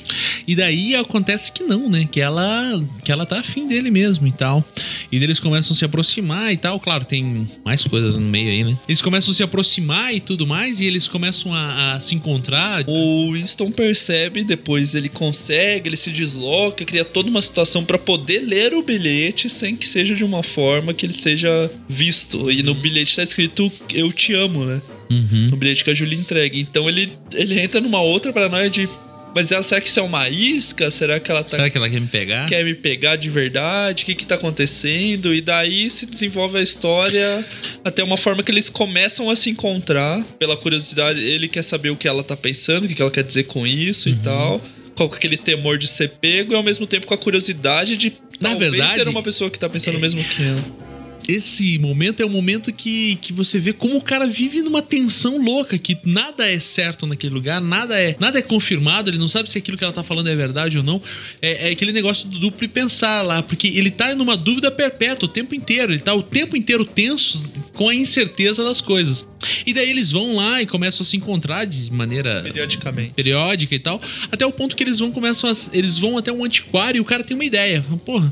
E 0.48 0.56
daí 0.56 0.96
acontece 0.96 1.52
que 1.52 1.64
não, 1.64 1.90
né? 1.90 2.08
Que 2.10 2.22
ela, 2.22 2.82
que 3.04 3.12
ela 3.12 3.26
tá 3.26 3.40
afim 3.40 3.68
dele 3.68 3.90
mesmo 3.90 4.28
e 4.28 4.32
tal. 4.32 4.64
E 5.12 5.18
eles 5.18 5.40
começam 5.40 5.74
a 5.74 5.76
se 5.76 5.86
aproximar 5.86 6.54
e 6.54 6.58
tal. 6.58 6.80
Claro, 6.80 7.06
tem 7.06 7.48
mais 7.66 7.84
coisas 7.84 8.16
no 8.16 8.22
meio 8.22 8.50
aí, 8.50 8.64
né? 8.64 8.78
Eles 8.88 9.02
começam 9.02 9.32
a 9.32 9.36
se 9.36 9.44
aproximar 9.44 10.14
e 10.14 10.20
tudo 10.20 10.46
mais. 10.46 10.80
E 10.80 10.86
eles 10.86 11.08
começam 11.08 11.54
a, 11.54 11.94
a 11.94 12.00
se 12.00 12.16
encontrar. 12.16 12.84
O 12.88 13.32
Winston 13.34 13.72
percebe, 13.72 14.44
depois 14.44 14.96
ele 14.96 15.10
consegue, 15.10 15.90
ele 15.90 15.98
se 15.98 16.11
desloca, 16.12 16.86
cria 16.86 17.04
toda 17.06 17.30
uma 17.30 17.42
situação 17.42 17.84
pra 17.84 17.98
poder 17.98 18.40
ler 18.40 18.74
o 18.74 18.82
bilhete 18.84 19.50
sem 19.50 19.76
que 19.76 19.88
seja 19.88 20.14
de 20.16 20.24
uma 20.24 20.44
forma 20.44 20.94
que 20.94 21.06
ele 21.06 21.14
seja 21.14 21.70
visto. 21.90 22.52
E 22.52 22.62
no 22.64 22.74
bilhete 22.76 23.16
tá 23.16 23.24
escrito 23.24 23.72
Eu 23.94 24.12
te 24.12 24.34
amo, 24.34 24.66
né? 24.66 24.82
Uhum. 25.10 25.50
No 25.52 25.58
bilhete 25.58 25.84
que 25.84 25.90
a 25.92 25.94
Julia 25.94 26.18
entrega. 26.18 26.58
Então 26.58 26.88
ele, 26.88 27.12
ele 27.34 27.60
entra 27.60 27.82
numa 27.82 28.02
outra 28.02 28.32
paranoia 28.32 28.70
de. 28.70 28.88
Mas 29.34 29.50
ela, 29.50 29.64
será 29.64 29.80
que 29.80 29.88
isso 29.88 29.98
é 29.98 30.04
uma 30.04 30.28
isca? 30.28 30.92
Será 30.92 31.18
que 31.18 31.32
ela 31.32 31.42
tá 31.42 31.52
Será 31.52 31.70
que 31.70 31.78
ela 31.78 31.90
quer 31.90 32.02
me 32.02 32.08
pegar? 32.08 32.48
quer 32.50 32.66
me 32.66 32.76
pegar 32.76 33.16
de 33.16 33.30
verdade? 33.30 34.04
O 34.04 34.06
que 34.06 34.14
que 34.14 34.26
tá 34.26 34.36
acontecendo? 34.36 35.34
E 35.34 35.40
daí 35.40 35.90
se 35.90 36.06
desenvolve 36.06 36.58
a 36.58 36.62
história 36.62 37.46
até 37.84 38.04
uma 38.04 38.18
forma 38.18 38.44
que 38.44 38.52
eles 38.52 38.70
começam 38.70 39.30
a 39.30 39.36
se 39.38 39.50
encontrar. 39.50 40.22
Pela 40.38 40.58
curiosidade, 40.58 41.22
ele 41.22 41.48
quer 41.48 41.64
saber 41.64 41.92
o 41.92 41.96
que 41.96 42.10
ela 42.10 42.26
tá 42.26 42.36
pensando, 42.36 42.84
o 42.84 42.88
que 42.90 42.96
que 42.96 43.02
ela 43.02 43.10
quer 43.12 43.24
dizer 43.24 43.44
com 43.46 43.66
isso 43.66 44.10
Uhum. 44.10 44.16
e 44.16 44.18
tal. 44.20 44.62
Com 45.08 45.16
aquele 45.16 45.38
temor 45.38 45.78
de 45.78 45.88
ser 45.88 46.10
pego 46.10 46.54
e 46.54 46.56
ao 46.56 46.64
mesmo 46.64 46.86
tempo 46.86 47.08
com 47.08 47.14
a 47.14 47.18
curiosidade 47.18 47.98
de 47.98 48.14
Na 48.40 48.50
talvez 48.50 48.72
verdade, 48.72 49.04
ser 49.04 49.10
uma 49.10 49.24
pessoa 49.24 49.50
que 49.50 49.60
tá 49.60 49.70
pensando 49.70 49.98
o 49.98 50.02
mesmo 50.02 50.24
que 50.24 50.44
ela. 50.44 50.62
Esse 51.28 51.78
momento 51.78 52.22
é 52.22 52.26
o 52.26 52.30
momento 52.30 52.72
que, 52.72 53.16
que 53.18 53.34
você 53.34 53.60
vê 53.60 53.74
como 53.74 53.98
o 53.98 54.02
cara 54.02 54.28
vive 54.28 54.62
numa 54.62 54.82
tensão 54.82 55.42
louca, 55.42 55.78
que 55.78 55.98
nada 56.04 56.50
é 56.50 56.60
certo 56.60 57.06
naquele 57.06 57.34
lugar, 57.34 57.62
nada 57.62 58.00
é 58.00 58.16
nada 58.20 58.40
é 58.40 58.42
confirmado, 58.42 59.10
ele 59.10 59.18
não 59.18 59.28
sabe 59.28 59.50
se 59.50 59.58
aquilo 59.58 59.78
que 59.78 59.84
ela 59.84 59.94
tá 59.94 60.04
falando 60.04 60.30
é 60.30 60.36
verdade 60.36 60.78
ou 60.78 60.84
não. 60.84 61.02
É, 61.42 61.70
é 61.70 61.72
aquele 61.72 61.92
negócio 61.92 62.28
do 62.28 62.40
duplo 62.40 62.68
pensar 62.70 63.22
lá, 63.22 63.42
porque 63.42 63.68
ele 63.68 63.92
tá 63.92 64.14
numa 64.16 64.38
dúvida 64.38 64.72
perpétua 64.72 65.28
o 65.28 65.32
tempo 65.32 65.54
inteiro, 65.56 65.92
ele 65.92 66.02
tá 66.02 66.14
o 66.14 66.24
tempo 66.24 66.56
inteiro 66.56 66.86
tenso 66.86 67.52
com 67.74 67.90
a 67.90 67.96
incerteza 67.96 68.64
das 68.64 68.82
coisas. 68.82 69.28
E 69.66 69.74
daí 69.74 69.90
eles 69.90 70.12
vão 70.12 70.36
lá 70.36 70.62
e 70.62 70.66
começam 70.66 71.04
a 71.04 71.06
se 71.06 71.18
encontrar 71.18 71.66
de 71.66 71.92
maneira 71.92 72.42
Periodicamente. 72.44 73.14
periódica 73.14 73.74
e 73.74 73.80
tal, 73.80 74.02
até 74.32 74.46
o 74.46 74.52
ponto 74.52 74.76
que 74.76 74.84
eles 74.84 75.00
vão 75.00 75.12
começam 75.12 75.50
a, 75.50 75.54
eles 75.74 75.98
vão 75.98 76.18
até 76.18 76.32
um 76.32 76.44
antiquário 76.44 77.00
e 77.00 77.02
o 77.02 77.06
cara 77.06 77.24
tem 77.24 77.36
uma 77.36 77.46
ideia. 77.46 77.84
Porra, 78.06 78.32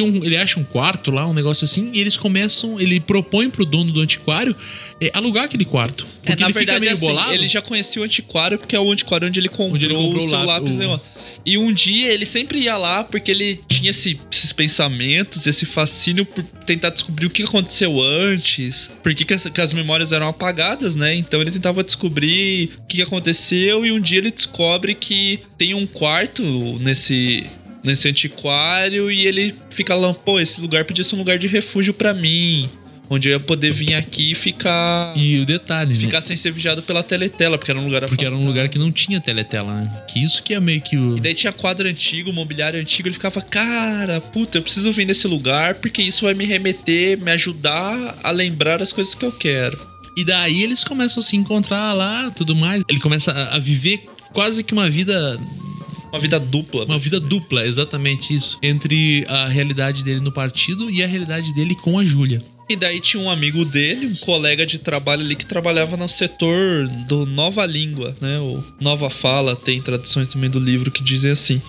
um- 0.00 0.24
ele 0.24 0.36
acha 0.36 0.58
um 0.58 0.64
quarto 0.64 1.10
lá, 1.10 1.28
um 1.28 1.34
negócio 1.34 1.64
assim, 1.64 1.90
e 1.92 2.00
eles 2.00 2.16
começam. 2.16 2.80
Ele 2.80 2.98
propõe 3.00 3.50
pro 3.50 3.66
dono 3.66 3.92
do 3.92 4.00
antiquário 4.00 4.54
é, 5.00 5.10
alugar 5.12 5.44
aquele 5.44 5.64
quarto. 5.64 6.06
Porque 6.22 6.32
É, 6.32 6.36
na 6.36 6.46
ele 6.46 6.52
verdade, 6.52 6.78
fica 6.78 6.80
meio 6.80 6.92
assim, 6.92 7.06
bolado. 7.06 7.34
ele 7.34 7.48
já 7.48 7.60
conhecia 7.60 8.00
o 8.00 8.04
antiquário, 8.04 8.56
porque 8.56 8.76
é 8.76 8.80
o 8.80 8.90
antiquário 8.92 9.26
onde 9.26 9.40
ele 9.40 9.48
comprou, 9.48 9.74
Onde 9.74 9.84
ele 9.86 9.94
comprou 9.94 10.24
o 10.24 10.28
seu 10.28 10.38
lá- 10.38 10.44
lápis 10.44 10.76
o- 10.76 10.78
neon. 10.78 10.98
E 11.44 11.58
um 11.58 11.72
dia 11.72 12.12
ele 12.12 12.24
sempre 12.24 12.60
ia 12.60 12.76
lá 12.76 13.02
porque 13.02 13.32
ele 13.32 13.60
tinha 13.68 13.90
esse- 13.90 14.18
esses 14.30 14.52
pensamentos, 14.52 15.44
esse 15.48 15.66
fascínio 15.66 16.24
por 16.24 16.44
tentar 16.64 16.90
descobrir 16.90 17.26
o 17.26 17.30
que 17.30 17.42
aconteceu 17.42 18.00
antes, 18.00 18.88
por 19.02 19.12
que, 19.12 19.34
as, 19.34 19.42
que 19.42 19.60
as 19.60 19.72
memórias 19.72 20.12
eram 20.12 20.28
apagadas, 20.28 20.94
né? 20.94 21.12
Então 21.16 21.40
ele 21.40 21.50
tentava 21.50 21.82
descobrir 21.82 22.70
o 22.78 22.86
que 22.86 23.02
aconteceu 23.02 23.84
e 23.84 23.90
um 23.90 24.00
dia 24.00 24.18
ele 24.18 24.30
descobre 24.30 24.94
que 24.94 25.40
tem 25.58 25.74
um 25.74 25.84
quarto 25.86 26.42
nesse 26.80 27.44
nesse 27.82 28.08
antiquário 28.08 29.10
e 29.10 29.26
ele 29.26 29.54
fica 29.70 29.94
lá, 29.94 30.12
pô, 30.14 30.38
esse 30.40 30.60
lugar 30.60 30.84
podia 30.84 31.04
ser 31.04 31.14
um 31.14 31.18
lugar 31.18 31.38
de 31.38 31.46
refúgio 31.46 31.92
pra 31.92 32.14
mim, 32.14 32.68
onde 33.10 33.28
eu 33.28 33.32
ia 33.32 33.40
poder 33.40 33.72
vir 33.72 33.94
aqui 33.94 34.32
e 34.32 34.34
ficar 34.34 35.12
E 35.16 35.40
o 35.40 35.44
detalhe, 35.44 35.94
né? 35.94 36.00
ficar 36.00 36.20
sem 36.20 36.36
ser 36.36 36.52
vigiado 36.52 36.82
pela 36.82 37.02
teletela, 37.02 37.58
porque 37.58 37.70
era 37.70 37.80
um 37.80 37.84
lugar 37.84 38.08
Porque 38.08 38.24
era 38.24 38.34
um 38.34 38.46
lugar 38.46 38.68
que 38.68 38.78
não 38.78 38.90
tinha 38.90 39.20
teletela, 39.20 39.82
né? 39.82 40.04
Que 40.08 40.22
isso 40.22 40.42
que 40.42 40.54
é 40.54 40.60
meio 40.60 40.80
que 40.80 40.96
o. 40.96 41.16
E 41.16 41.20
daí 41.20 41.34
tinha 41.34 41.52
quadro 41.52 41.88
antigo, 41.88 42.32
mobiliário 42.32 42.80
antigo, 42.80 43.08
ele 43.08 43.14
ficava, 43.14 43.40
cara, 43.40 44.20
puta, 44.20 44.58
eu 44.58 44.62
preciso 44.62 44.90
vir 44.92 45.04
nesse 45.04 45.26
lugar 45.26 45.74
porque 45.76 46.02
isso 46.02 46.24
vai 46.24 46.34
me 46.34 46.44
remeter, 46.46 47.18
me 47.18 47.30
ajudar 47.32 48.18
a 48.22 48.30
lembrar 48.30 48.80
as 48.82 48.92
coisas 48.92 49.14
que 49.14 49.24
eu 49.24 49.32
quero. 49.32 49.92
E 50.16 50.24
daí 50.24 50.62
eles 50.62 50.84
começam 50.84 51.20
a 51.20 51.24
se 51.24 51.36
encontrar 51.36 51.92
lá, 51.94 52.30
tudo 52.30 52.54
mais. 52.54 52.82
Ele 52.88 53.00
começa 53.00 53.32
a 53.32 53.58
viver 53.58 54.04
quase 54.32 54.62
que 54.62 54.72
uma 54.72 54.88
vida. 54.88 55.38
Uma 56.12 56.20
vida 56.20 56.38
dupla. 56.38 56.84
Uma 56.84 56.98
vida 56.98 57.18
dupla, 57.18 57.66
exatamente 57.66 58.34
isso. 58.34 58.58
Entre 58.62 59.24
a 59.28 59.48
realidade 59.48 60.04
dele 60.04 60.20
no 60.20 60.30
partido 60.30 60.90
e 60.90 61.02
a 61.02 61.06
realidade 61.06 61.54
dele 61.54 61.74
com 61.74 61.98
a 61.98 62.04
Júlia. 62.04 62.42
E 62.68 62.76
daí 62.76 63.00
tinha 63.00 63.22
um 63.22 63.30
amigo 63.30 63.64
dele, 63.64 64.06
um 64.06 64.16
colega 64.16 64.64
de 64.66 64.78
trabalho 64.78 65.22
ali 65.22 65.34
que 65.34 65.46
trabalhava 65.46 65.96
no 65.96 66.08
setor 66.08 66.86
do 67.08 67.24
Nova 67.24 67.64
Língua, 67.64 68.14
né? 68.20 68.38
O 68.38 68.62
Nova 68.78 69.08
Fala, 69.08 69.56
tem 69.56 69.80
traduções 69.80 70.28
também 70.28 70.50
do 70.50 70.58
livro 70.58 70.90
que 70.90 71.02
dizem 71.02 71.30
assim. 71.30 71.60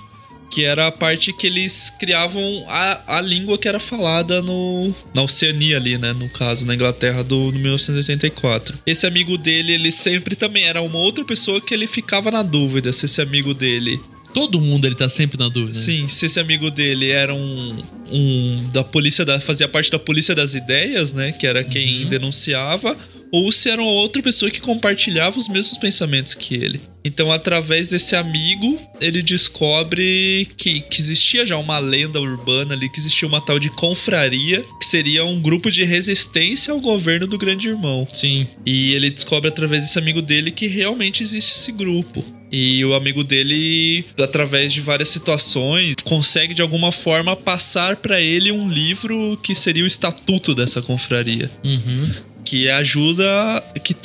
Que 0.51 0.65
era 0.65 0.87
a 0.87 0.91
parte 0.91 1.33
que 1.33 1.47
eles 1.47 1.89
criavam 1.99 2.63
a, 2.67 3.17
a 3.17 3.21
língua 3.21 3.57
que 3.57 3.67
era 3.67 3.79
falada 3.79 4.41
no, 4.41 4.93
na 5.13 5.23
Oceania 5.23 5.77
ali, 5.77 5.97
né? 5.97 6.13
No 6.13 6.29
caso, 6.29 6.65
na 6.65 6.75
Inglaterra 6.75 7.23
do 7.23 7.51
no 7.51 7.59
1984. 7.59 8.77
Esse 8.85 9.07
amigo 9.07 9.37
dele, 9.37 9.73
ele 9.73 9.91
sempre 9.91 10.35
também 10.35 10.65
era 10.65 10.81
uma 10.81 10.99
outra 10.99 11.25
pessoa 11.25 11.59
que 11.59 11.73
ele 11.73 11.87
ficava 11.87 12.29
na 12.29 12.43
dúvida 12.43 12.93
se 12.93 13.05
esse 13.05 13.21
amigo 13.21 13.53
dele 13.53 13.99
Todo 14.33 14.59
mundo 14.59 14.85
ele 14.85 14.95
tá 14.95 15.07
sempre 15.07 15.37
na 15.37 15.47
dúvida. 15.49 15.77
né? 15.77 15.85
Sim, 15.85 16.07
se 16.07 16.25
esse 16.25 16.39
amigo 16.39 16.71
dele 16.71 17.09
era 17.11 17.33
um, 17.33 17.83
um 18.11 18.69
da 18.73 18.83
polícia 18.83 19.23
da 19.23 19.39
fazia 19.39 19.67
parte 19.67 19.91
da 19.91 19.99
polícia 19.99 20.33
das 20.33 20.55
ideias, 20.55 21.13
né, 21.13 21.31
que 21.31 21.45
era 21.45 21.63
quem 21.63 22.05
denunciava, 22.07 22.97
ou 23.33 23.51
se 23.51 23.67
era 23.67 23.81
uma 23.81 23.89
outra 23.89 24.21
pessoa 24.21 24.51
que 24.51 24.61
compartilhava 24.61 25.39
os 25.39 25.47
mesmos 25.47 25.75
pensamentos 25.79 26.35
que 26.35 26.53
ele. 26.53 26.79
Então, 27.03 27.31
através 27.31 27.89
desse 27.89 28.15
amigo, 28.15 28.79
ele 29.01 29.23
descobre 29.23 30.47
que, 30.55 30.81
que 30.81 31.01
existia 31.01 31.43
já 31.43 31.57
uma 31.57 31.79
lenda 31.79 32.21
urbana 32.21 32.75
ali, 32.75 32.87
que 32.91 32.99
existia 32.99 33.27
uma 33.27 33.41
tal 33.41 33.57
de 33.57 33.71
confraria, 33.71 34.63
que 34.79 34.85
seria 34.85 35.25
um 35.25 35.41
grupo 35.41 35.71
de 35.71 35.83
resistência 35.83 36.71
ao 36.71 36.79
governo 36.79 37.25
do 37.25 37.37
Grande 37.37 37.67
Irmão. 37.69 38.07
Sim. 38.13 38.45
E 38.63 38.93
ele 38.93 39.09
descobre 39.09 39.49
através 39.49 39.83
desse 39.83 39.97
amigo 39.97 40.21
dele 40.21 40.51
que 40.51 40.67
realmente 40.67 41.23
existe 41.23 41.55
esse 41.55 41.71
grupo. 41.71 42.23
E 42.55 42.85
o 42.85 42.93
amigo 42.93 43.23
dele, 43.23 44.05
através 44.19 44.71
de 44.71 44.79
várias 44.79 45.09
situações, 45.09 45.95
consegue 46.03 46.53
de 46.53 46.61
alguma 46.61 46.91
forma 46.91 47.35
passar 47.35 47.95
pra 47.95 48.21
ele 48.21 48.51
um 48.51 48.69
livro 48.69 49.39
que 49.41 49.55
seria 49.55 49.83
o 49.83 49.87
estatuto 49.87 50.53
dessa 50.53 50.79
confraria. 50.79 51.49
Uhum. 51.65 52.11
Que 52.45 52.69
ajuda, 52.69 53.63
que 53.83 53.95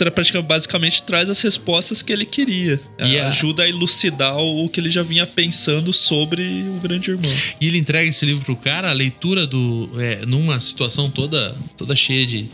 basicamente 0.40 1.02
traz 1.02 1.28
as 1.28 1.40
respostas 1.42 2.00
que 2.02 2.12
ele 2.12 2.24
queria. 2.24 2.80
E 3.00 3.18
a- 3.18 3.28
ajuda 3.28 3.64
a 3.64 3.68
elucidar 3.68 4.38
o 4.38 4.68
que 4.68 4.80
ele 4.80 4.90
já 4.90 5.02
vinha 5.02 5.26
pensando 5.26 5.92
sobre 5.92 6.42
o 6.42 6.80
Grande 6.80 7.10
Irmão. 7.10 7.30
E 7.60 7.66
ele 7.66 7.76
entrega 7.78 8.08
esse 8.08 8.24
livro 8.24 8.44
pro 8.44 8.56
cara, 8.56 8.88
a 8.88 8.92
leitura 8.94 9.46
do. 9.46 9.90
É, 9.98 10.24
numa 10.24 10.58
situação 10.60 11.10
toda, 11.10 11.54
toda 11.76 11.94
cheia 11.96 12.24
de, 12.24 12.46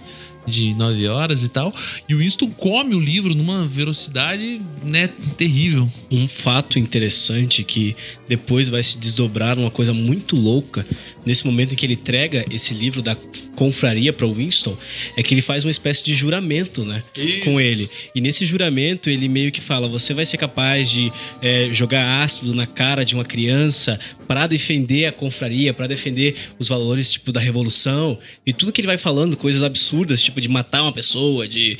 de 0.46 0.74
nove 0.74 1.06
horas 1.08 1.42
e 1.42 1.48
tal. 1.48 1.74
E 2.08 2.14
o 2.14 2.18
Winston 2.18 2.50
come 2.50 2.94
o 2.94 3.00
livro 3.00 3.34
numa 3.34 3.66
velocidade, 3.66 4.60
né, 4.82 5.08
terrível. 5.36 5.88
Um 6.10 6.28
fato 6.28 6.78
interessante 6.78 7.62
que 7.64 7.96
depois 8.28 8.68
vai 8.68 8.82
se 8.82 8.98
desdobrar 8.98 9.58
uma 9.58 9.70
coisa 9.70 9.92
muito 9.92 10.36
louca 10.36 10.86
nesse 11.24 11.46
momento 11.46 11.72
em 11.72 11.76
que 11.76 11.86
ele 11.86 11.94
entrega 11.94 12.44
esse 12.50 12.74
livro 12.74 13.00
da 13.02 13.16
confraria 13.54 14.12
para 14.12 14.26
o 14.26 14.34
Winston 14.34 14.76
é 15.16 15.22
que 15.22 15.32
ele 15.32 15.40
faz 15.40 15.64
uma 15.64 15.70
espécie 15.70 16.04
de 16.04 16.12
juramento, 16.12 16.84
né, 16.84 17.02
com 17.44 17.60
ele. 17.60 17.88
E 18.14 18.20
nesse 18.20 18.44
juramento 18.44 19.08
ele 19.08 19.28
meio 19.28 19.50
que 19.52 19.60
fala: 19.60 19.88
você 19.88 20.12
vai 20.12 20.26
ser 20.26 20.36
capaz 20.36 20.90
de 20.90 21.12
é, 21.40 21.68
jogar 21.72 22.22
ácido 22.22 22.54
na 22.54 22.66
cara 22.66 23.04
de 23.04 23.14
uma 23.14 23.24
criança 23.24 23.98
para 24.26 24.46
defender 24.46 25.06
a 25.06 25.12
confraria, 25.12 25.72
para 25.72 25.86
defender 25.86 26.34
os 26.58 26.68
valores 26.68 27.12
tipo 27.12 27.32
da 27.32 27.40
revolução 27.40 28.18
e 28.44 28.52
tudo 28.52 28.72
que 28.72 28.80
ele 28.80 28.88
vai 28.88 28.98
falando, 28.98 29.36
coisas 29.36 29.62
absurdas, 29.62 30.22
tipo 30.22 30.40
de 30.40 30.48
matar 30.48 30.82
uma 30.82 30.92
pessoa, 30.92 31.46
de 31.46 31.78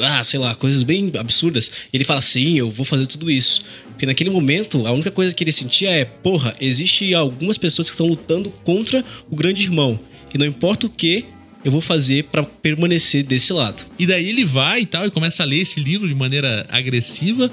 ah, 0.00 0.22
sei 0.24 0.38
lá, 0.38 0.54
coisas 0.54 0.82
bem 0.82 1.10
absurdas. 1.18 1.70
Ele 1.92 2.04
fala: 2.04 2.20
sim, 2.20 2.58
eu 2.58 2.70
vou 2.70 2.84
fazer 2.84 3.06
tudo 3.06 3.30
isso. 3.30 3.64
Porque 3.88 4.06
naquele 4.06 4.30
momento, 4.30 4.86
a 4.86 4.92
única 4.92 5.10
coisa 5.10 5.34
que 5.34 5.44
ele 5.44 5.52
sentia 5.52 5.90
é: 5.90 6.04
porra, 6.04 6.56
existe 6.60 7.14
algumas 7.14 7.58
pessoas 7.58 7.88
que 7.88 7.94
estão 7.94 8.06
lutando 8.06 8.50
contra 8.64 9.04
o 9.30 9.36
grande 9.36 9.62
irmão. 9.62 9.98
E 10.32 10.38
não 10.38 10.46
importa 10.46 10.86
o 10.86 10.90
que, 10.90 11.24
eu 11.64 11.70
vou 11.70 11.80
fazer 11.80 12.24
para 12.24 12.42
permanecer 12.42 13.22
desse 13.22 13.52
lado. 13.52 13.82
E 13.98 14.06
daí 14.06 14.28
ele 14.28 14.44
vai 14.44 14.82
e 14.82 14.86
tal, 14.86 15.04
e 15.04 15.10
começa 15.10 15.42
a 15.42 15.46
ler 15.46 15.60
esse 15.60 15.78
livro 15.80 16.08
de 16.08 16.14
maneira 16.14 16.66
agressiva, 16.68 17.50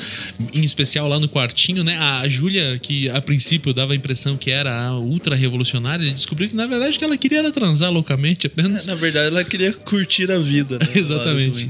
em 0.53 0.63
especial 0.63 1.07
lá 1.07 1.19
no 1.19 1.27
quartinho, 1.27 1.83
né? 1.83 1.97
A 1.97 2.27
Júlia, 2.27 2.79
que 2.81 3.09
a 3.09 3.21
princípio 3.21 3.73
dava 3.73 3.93
a 3.93 3.95
impressão 3.95 4.37
que 4.37 4.49
era 4.49 4.87
a 4.87 4.97
ultra 4.97 5.35
revolucionária, 5.35 6.03
ele 6.03 6.13
descobriu 6.13 6.49
que 6.49 6.55
na 6.55 6.65
verdade 6.65 6.95
o 6.95 6.99
que 6.99 7.05
ela 7.05 7.17
queria 7.17 7.39
era 7.39 7.51
transar 7.51 7.91
loucamente 7.91 8.47
apenas. 8.47 8.87
Na 8.87 8.95
verdade, 8.95 9.27
ela 9.27 9.43
queria 9.43 9.73
curtir 9.73 10.31
a 10.31 10.39
vida, 10.39 10.79
né? 10.79 10.87
Exatamente. 10.95 11.69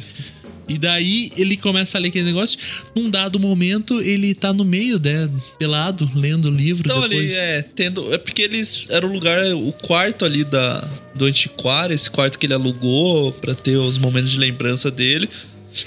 E 0.68 0.78
daí 0.78 1.32
ele 1.38 1.56
começa 1.56 1.98
a 1.98 2.02
ler 2.02 2.10
aquele 2.10 2.26
negócio. 2.26 2.60
Num 2.96 3.10
dado 3.10 3.40
momento, 3.40 4.02
ele 4.02 4.34
tá 4.34 4.52
no 4.52 4.66
meio, 4.66 5.00
né? 5.00 5.30
Pelado, 5.58 6.10
lendo 6.14 6.50
o 6.50 6.52
livro. 6.52 6.84
Então 6.86 7.02
depois... 7.02 7.20
ali, 7.20 7.34
é, 7.34 7.62
tendo. 7.62 8.14
É 8.14 8.18
porque 8.18 8.42
eles. 8.42 8.86
Era 8.90 9.06
o 9.06 9.12
lugar, 9.12 9.54
o 9.54 9.72
quarto 9.72 10.26
ali 10.26 10.44
da, 10.44 10.88
do 11.16 11.26
antiquário, 11.26 11.94
esse 11.94 12.10
quarto 12.10 12.38
que 12.38 12.46
ele 12.46 12.54
alugou 12.54 13.32
pra 13.32 13.56
ter 13.56 13.78
os 13.78 13.98
momentos 13.98 14.32
de 14.32 14.38
lembrança 14.38 14.92
dele. 14.92 15.30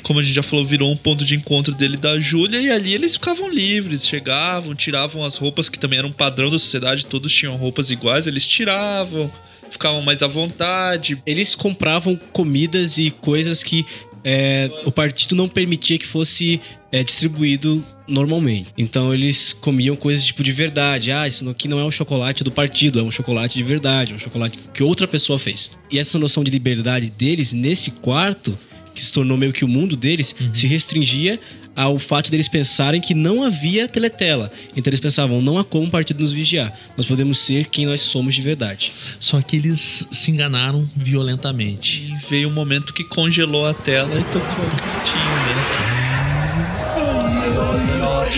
Como 0.03 0.21
a 0.21 0.23
gente 0.23 0.35
já 0.35 0.43
falou, 0.43 0.65
virou 0.65 0.91
um 0.91 0.97
ponto 0.97 1.25
de 1.25 1.35
encontro 1.35 1.75
dele 1.75 1.95
e 1.95 1.97
da 1.97 2.19
Júlia, 2.21 2.61
e 2.61 2.71
ali 2.71 2.95
eles 2.95 3.15
ficavam 3.15 3.51
livres, 3.51 4.07
chegavam, 4.07 4.73
tiravam 4.73 5.25
as 5.25 5.37
roupas 5.37 5.69
que 5.69 5.81
também 5.81 5.99
eram 5.99 6.11
um 6.11 6.13
padrão 6.13 6.49
da 6.49 6.61
sociedade, 6.61 7.07
todos 7.07 7.35
tinham 7.35 7.57
roupas 7.57 7.91
iguais, 7.91 8.29
eles 8.29 8.47
tiravam, 8.47 9.33
ficavam 9.71 10.03
mais 10.03 10.23
à 10.23 10.27
vontade. 10.27 11.21
Eles 11.27 11.55
compravam 11.55 12.17
comidas 12.33 12.99
e 12.99 13.11
coisas 13.11 13.63
que 13.63 13.85
é, 14.25 14.71
o 14.85 14.93
partido 14.93 15.35
não 15.35 15.49
permitia 15.49 15.99
que 15.99 16.07
fosse 16.07 16.61
é, 16.93 17.03
distribuído 17.03 17.85
normalmente. 18.07 18.71
Então 18.77 19.15
eles 19.15 19.53
comiam 19.53 19.97
coisas 19.97 20.25
tipo 20.25 20.43
de 20.43 20.53
verdade. 20.53 21.13
Ah, 21.13 21.27
isso 21.27 21.49
aqui 21.49 21.69
não 21.69 21.79
é 21.79 21.85
um 21.85 21.91
chocolate 21.91 22.45
do 22.45 22.51
partido, 22.51 22.99
é 23.01 23.03
um 23.03 23.11
chocolate 23.11 23.57
de 23.57 23.63
verdade, 23.63 24.13
é 24.13 24.17
um 24.17 24.19
chocolate 24.19 24.59
que 24.75 24.83
outra 24.83 25.07
pessoa 25.07 25.39
fez. 25.39 25.77
E 25.91 25.99
essa 25.99 26.19
noção 26.19 26.45
de 26.45 26.51
liberdade 26.51 27.11
deles 27.11 27.53
nesse 27.53 27.93
quarto, 27.93 28.59
que 28.95 29.03
se 29.03 29.13
tornou 29.13 29.39
meio 29.39 29.53
que 29.53 29.65
o 29.65 29.69
mundo 29.69 29.97
deles, 29.97 30.35
se 30.53 30.67
restringia 30.67 31.39
ao 31.81 31.99
fato 31.99 32.31
deles 32.31 32.49
pensarem 32.49 33.01
que 33.01 33.15
não 33.15 33.43
havia 33.43 33.89
teletela. 33.89 34.53
Então 34.77 34.91
eles 34.91 35.01
pensavam, 35.01 35.41
não 35.41 35.59
há 35.59 35.65
como 35.65 35.87
o 35.87 35.91
partido 35.91 36.21
nos 36.21 36.33
vigiar. 36.33 36.79
Nós 36.97 37.07
podemos 37.07 37.39
ser 37.39 37.71
quem 37.71 37.87
nós 37.87 38.03
somos 38.03 38.35
de 38.35 38.43
verdade. 38.43 38.93
Só 39.19 39.41
que 39.41 39.57
eles 39.57 40.07
se 40.11 40.31
enganaram 40.31 40.89
violentamente. 40.95 42.03
E 42.03 42.29
veio 42.29 42.49
um 42.49 42.53
momento 42.53 42.93
que 42.93 43.05
congelou 43.05 43.67
a 43.67 43.73
tela 43.73 44.21
e 44.21 44.25
tocou 44.25 44.65
um 44.65 44.77
cantinho, 44.77 45.41
né? 45.41 45.90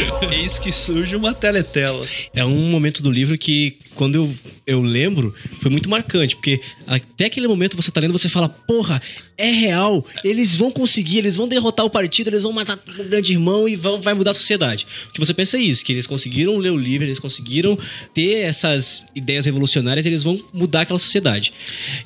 Eis 0.32 0.58
que 0.58 0.72
surge 0.72 1.14
uma 1.14 1.34
teletela. 1.34 2.06
É 2.34 2.44
um 2.44 2.70
momento 2.70 3.02
do 3.02 3.10
livro 3.10 3.36
que, 3.38 3.76
quando 3.94 4.14
eu, 4.16 4.34
eu 4.66 4.80
lembro, 4.82 5.34
foi 5.60 5.70
muito 5.70 5.88
marcante, 5.88 6.34
porque 6.34 6.60
até 6.86 7.26
aquele 7.26 7.46
momento 7.46 7.76
você 7.76 7.90
tá 7.90 8.00
lendo, 8.00 8.12
você 8.12 8.28
fala, 8.28 8.48
porra, 8.48 9.00
é 9.36 9.50
real, 9.50 10.04
eles 10.24 10.54
vão 10.54 10.70
conseguir, 10.70 11.18
eles 11.18 11.36
vão 11.36 11.48
derrotar 11.48 11.84
o 11.84 11.90
partido, 11.90 12.28
eles 12.28 12.42
vão 12.42 12.52
matar 12.52 12.78
o 12.98 13.04
grande 13.04 13.32
irmão 13.32 13.68
e 13.68 13.76
vão, 13.76 14.00
vai 14.00 14.14
mudar 14.14 14.30
a 14.30 14.34
sociedade. 14.34 14.86
O 15.08 15.12
que 15.12 15.18
você 15.20 15.34
pensa 15.34 15.56
é 15.56 15.60
isso, 15.60 15.84
que 15.84 15.92
eles 15.92 16.06
conseguiram 16.06 16.56
ler 16.58 16.70
o 16.70 16.76
livro, 16.76 17.06
eles 17.06 17.18
conseguiram 17.18 17.78
ter 18.14 18.38
essas 18.40 19.06
ideias 19.14 19.46
revolucionárias, 19.46 20.06
eles 20.06 20.22
vão 20.22 20.40
mudar 20.52 20.82
aquela 20.82 20.98
sociedade. 20.98 21.52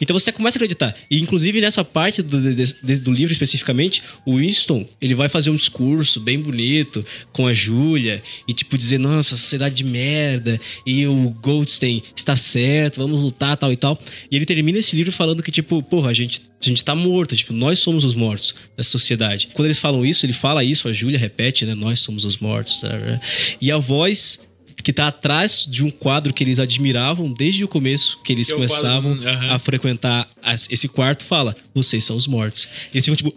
Então 0.00 0.18
você 0.18 0.32
começa 0.32 0.56
a 0.56 0.58
acreditar. 0.58 0.94
E 1.10 1.20
inclusive 1.20 1.60
nessa 1.60 1.84
parte 1.84 2.22
do, 2.22 2.54
de- 2.54 3.00
do 3.00 3.12
livro 3.12 3.32
especificamente, 3.32 4.02
o 4.24 4.36
Winston, 4.36 4.86
ele 5.00 5.14
vai 5.14 5.28
fazer 5.28 5.50
um 5.50 5.56
discurso 5.56 6.20
bem 6.20 6.38
bonito 6.38 7.04
com 7.32 7.46
a 7.46 7.52
Júlia 7.86 8.22
e, 8.48 8.52
tipo, 8.52 8.76
dizer, 8.76 8.98
nossa, 8.98 9.36
sociedade 9.36 9.74
de 9.74 9.84
merda, 9.84 10.60
e 10.84 11.06
o 11.06 11.30
Goldstein 11.40 12.02
está 12.14 12.34
certo, 12.36 12.98
vamos 13.00 13.22
lutar, 13.22 13.56
tal 13.56 13.72
e 13.72 13.76
tal. 13.76 13.98
E 14.30 14.36
ele 14.36 14.46
termina 14.46 14.78
esse 14.78 14.96
livro 14.96 15.12
falando 15.12 15.42
que, 15.42 15.50
tipo, 15.50 15.82
porra, 15.82 16.10
a 16.10 16.12
gente, 16.12 16.42
a 16.60 16.64
gente 16.64 16.84
tá 16.84 16.94
morto, 16.94 17.36
tipo, 17.36 17.52
nós 17.52 17.78
somos 17.78 18.04
os 18.04 18.14
mortos 18.14 18.54
dessa 18.76 18.90
sociedade. 18.90 19.48
Quando 19.52 19.66
eles 19.66 19.78
falam 19.78 20.04
isso, 20.04 20.26
ele 20.26 20.32
fala 20.32 20.64
isso, 20.64 20.88
a 20.88 20.92
Júlia 20.92 21.18
repete, 21.18 21.64
né? 21.64 21.74
Nós 21.74 22.00
somos 22.00 22.24
os 22.24 22.38
mortos. 22.38 22.80
tá, 22.80 22.88
né? 22.88 23.20
E 23.60 23.70
a 23.70 23.78
voz 23.78 24.44
que 24.82 24.92
tá 24.92 25.08
atrás 25.08 25.66
de 25.68 25.82
um 25.82 25.90
quadro 25.90 26.32
que 26.32 26.44
eles 26.44 26.58
admiravam 26.58 27.32
desde 27.32 27.64
o 27.64 27.68
começo, 27.68 28.18
que 28.22 28.32
eles 28.32 28.46
Que 28.46 28.52
é 28.52 28.56
o 28.56 28.58
quadro, 28.58 28.74
começavam 28.74 29.12
aham. 29.26 29.54
a 29.54 29.58
frequentar 29.58 30.28
esse 30.70 30.86
quarto, 30.86 31.24
fala: 31.24 31.56
vocês 31.76 32.04
são 32.04 32.16
os 32.16 32.26
mortos. 32.26 32.68
Eles 32.92 33.04
ficam 33.04 33.16
tipo, 33.16 33.34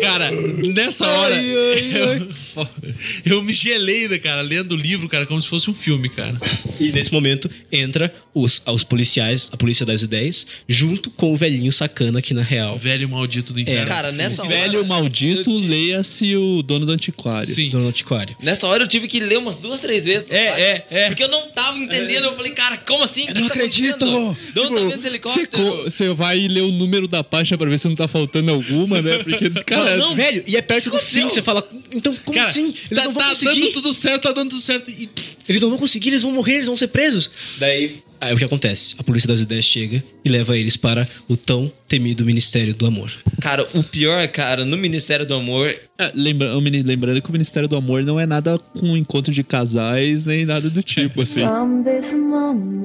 Cara, 0.00 0.30
nessa 0.30 1.06
hora. 1.06 1.36
Eu, 1.40 3.36
eu 3.36 3.42
me 3.42 3.52
gelei, 3.52 4.08
né, 4.08 4.18
cara, 4.18 4.40
lendo 4.42 4.72
o 4.72 4.76
livro, 4.76 5.08
cara, 5.08 5.24
como 5.26 5.40
se 5.40 5.48
fosse 5.48 5.70
um 5.70 5.74
filme, 5.74 6.08
cara. 6.08 6.36
E 6.78 6.90
nesse 6.90 7.12
momento 7.12 7.48
entra 7.70 8.12
os, 8.34 8.62
os 8.66 8.82
policiais, 8.82 9.50
a 9.52 9.56
polícia 9.56 9.84
das 9.86 10.02
ideias, 10.02 10.46
junto 10.68 11.10
com 11.10 11.32
o 11.32 11.36
velhinho 11.36 11.70
sacana 11.72 12.18
aqui 12.18 12.34
na 12.34 12.42
real. 12.42 12.76
Velho 12.76 13.08
maldito 13.08 13.52
do 13.52 13.60
inferno. 13.60 13.86
Cara, 13.86 14.10
nessa 14.12 14.42
hora. 14.42 14.50
Velho 14.54 14.84
maldito, 14.86 15.50
eu 15.50 15.56
ti- 15.56 15.66
leia-se 15.66 16.36
o 16.36 16.62
dono 16.62 16.86
do 16.86 16.92
antiquário. 16.92 17.52
Sim. 17.52 17.70
Do 17.70 17.78
antiquário. 17.86 18.36
Nessa 18.42 18.66
hora 18.66 18.82
eu 18.84 18.88
tive 18.88 19.06
que 19.08 19.20
ler 19.20 19.38
umas 19.38 19.56
duas, 19.56 19.80
três 19.80 20.04
vezes. 20.04 20.30
É, 20.30 20.48
sabe? 20.48 20.60
é, 20.62 20.84
é. 20.90 21.06
Porque 21.08 21.22
eu 21.22 21.28
não 21.28 21.50
tava 21.50 21.78
entendendo. 21.78 22.24
Eu 22.24 22.36
falei, 22.36 22.52
cara, 22.52 22.76
como 22.78 23.02
assim? 23.04 23.24
O 23.24 23.26
que 23.28 23.34
não 23.40 23.48
tá 23.48 23.54
acredito! 23.54 24.04
De 24.04 24.10
onde 24.14 24.36
tá 24.36 24.60
Tipo, 24.62 24.74
vendo 24.74 24.90
esse 24.92 25.00
Você 25.02 25.06
helicóptero? 25.08 25.82
Você 25.84 26.08
vai 26.14 26.38
ler 26.48 26.62
o 26.62 26.70
número 26.72 27.06
da 27.08 27.22
página 27.24 27.39
pra 27.58 27.68
ver 27.68 27.78
se 27.78 27.88
não 27.88 27.94
tá 27.94 28.06
faltando 28.08 28.50
alguma, 28.50 29.00
né? 29.02 29.18
Porque, 29.18 29.50
cara, 29.66 29.96
Não, 29.96 30.14
velho, 30.14 30.42
e 30.46 30.56
é 30.56 30.62
perto 30.62 30.90
do 30.90 30.98
fim, 30.98 31.24
você 31.24 31.42
fala, 31.42 31.66
então 31.92 32.14
como 32.24 32.36
Cara, 32.36 32.48
assim? 32.50 32.66
Eles 32.66 32.88
tá, 32.88 33.04
não 33.04 33.12
vão 33.12 33.22
tá 33.22 33.28
conseguir. 33.30 33.60
dando 33.60 33.72
tudo 33.72 33.94
certo, 33.94 34.22
tá 34.22 34.32
dando 34.32 34.50
tudo 34.50 34.60
certo. 34.62 34.90
E 34.90 35.08
Eles 35.48 35.62
não 35.62 35.70
vão 35.70 35.78
conseguir, 35.78 36.08
eles 36.10 36.22
vão 36.22 36.32
morrer, 36.32 36.54
eles 36.56 36.66
vão 36.66 36.76
ser 36.76 36.88
presos. 36.88 37.30
Daí, 37.58 38.02
aí 38.20 38.34
o 38.34 38.36
que 38.36 38.44
acontece? 38.44 38.94
A 38.98 39.02
polícia 39.02 39.26
das 39.28 39.40
ideias 39.40 39.64
chega 39.64 40.02
e 40.24 40.28
leva 40.28 40.56
eles 40.56 40.76
para 40.76 41.08
o 41.28 41.36
tão 41.36 41.70
temido 41.88 42.24
Ministério 42.24 42.74
do 42.74 42.86
Amor. 42.86 43.10
Cara, 43.40 43.66
o 43.74 43.82
pior, 43.82 44.26
cara, 44.28 44.64
no 44.64 44.76
Ministério 44.76 45.24
do 45.26 45.34
Amor. 45.34 45.74
É, 45.98 46.12
lembra- 46.14 46.54
lembrando 46.54 47.20
que 47.20 47.28
o 47.28 47.32
Ministério 47.32 47.68
do 47.68 47.76
Amor 47.76 48.02
não 48.02 48.18
é 48.20 48.26
nada 48.26 48.58
com 48.58 48.96
encontro 48.96 49.32
de 49.32 49.42
casais, 49.42 50.24
nem 50.24 50.44
nada 50.46 50.68
do 50.70 50.82
tipo, 50.82 51.20
assim. 51.22 51.40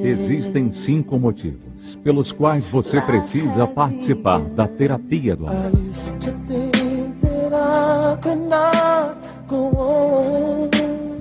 Existem 0.03 0.71
cinco 0.71 1.17
motivos 1.19 1.97
pelos 2.03 2.31
quais 2.31 2.67
você 2.67 2.99
precisa 3.01 3.67
participar 3.67 4.39
da 4.39 4.67
terapia 4.67 5.35
do 5.35 5.47
amor. 5.47 5.71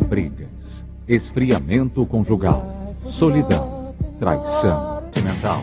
Brigas, 0.08 0.84
esfriamento 1.08 2.04
conjugal, 2.06 2.94
solidão, 3.06 3.83
traição 4.18 5.02
mental. 5.22 5.62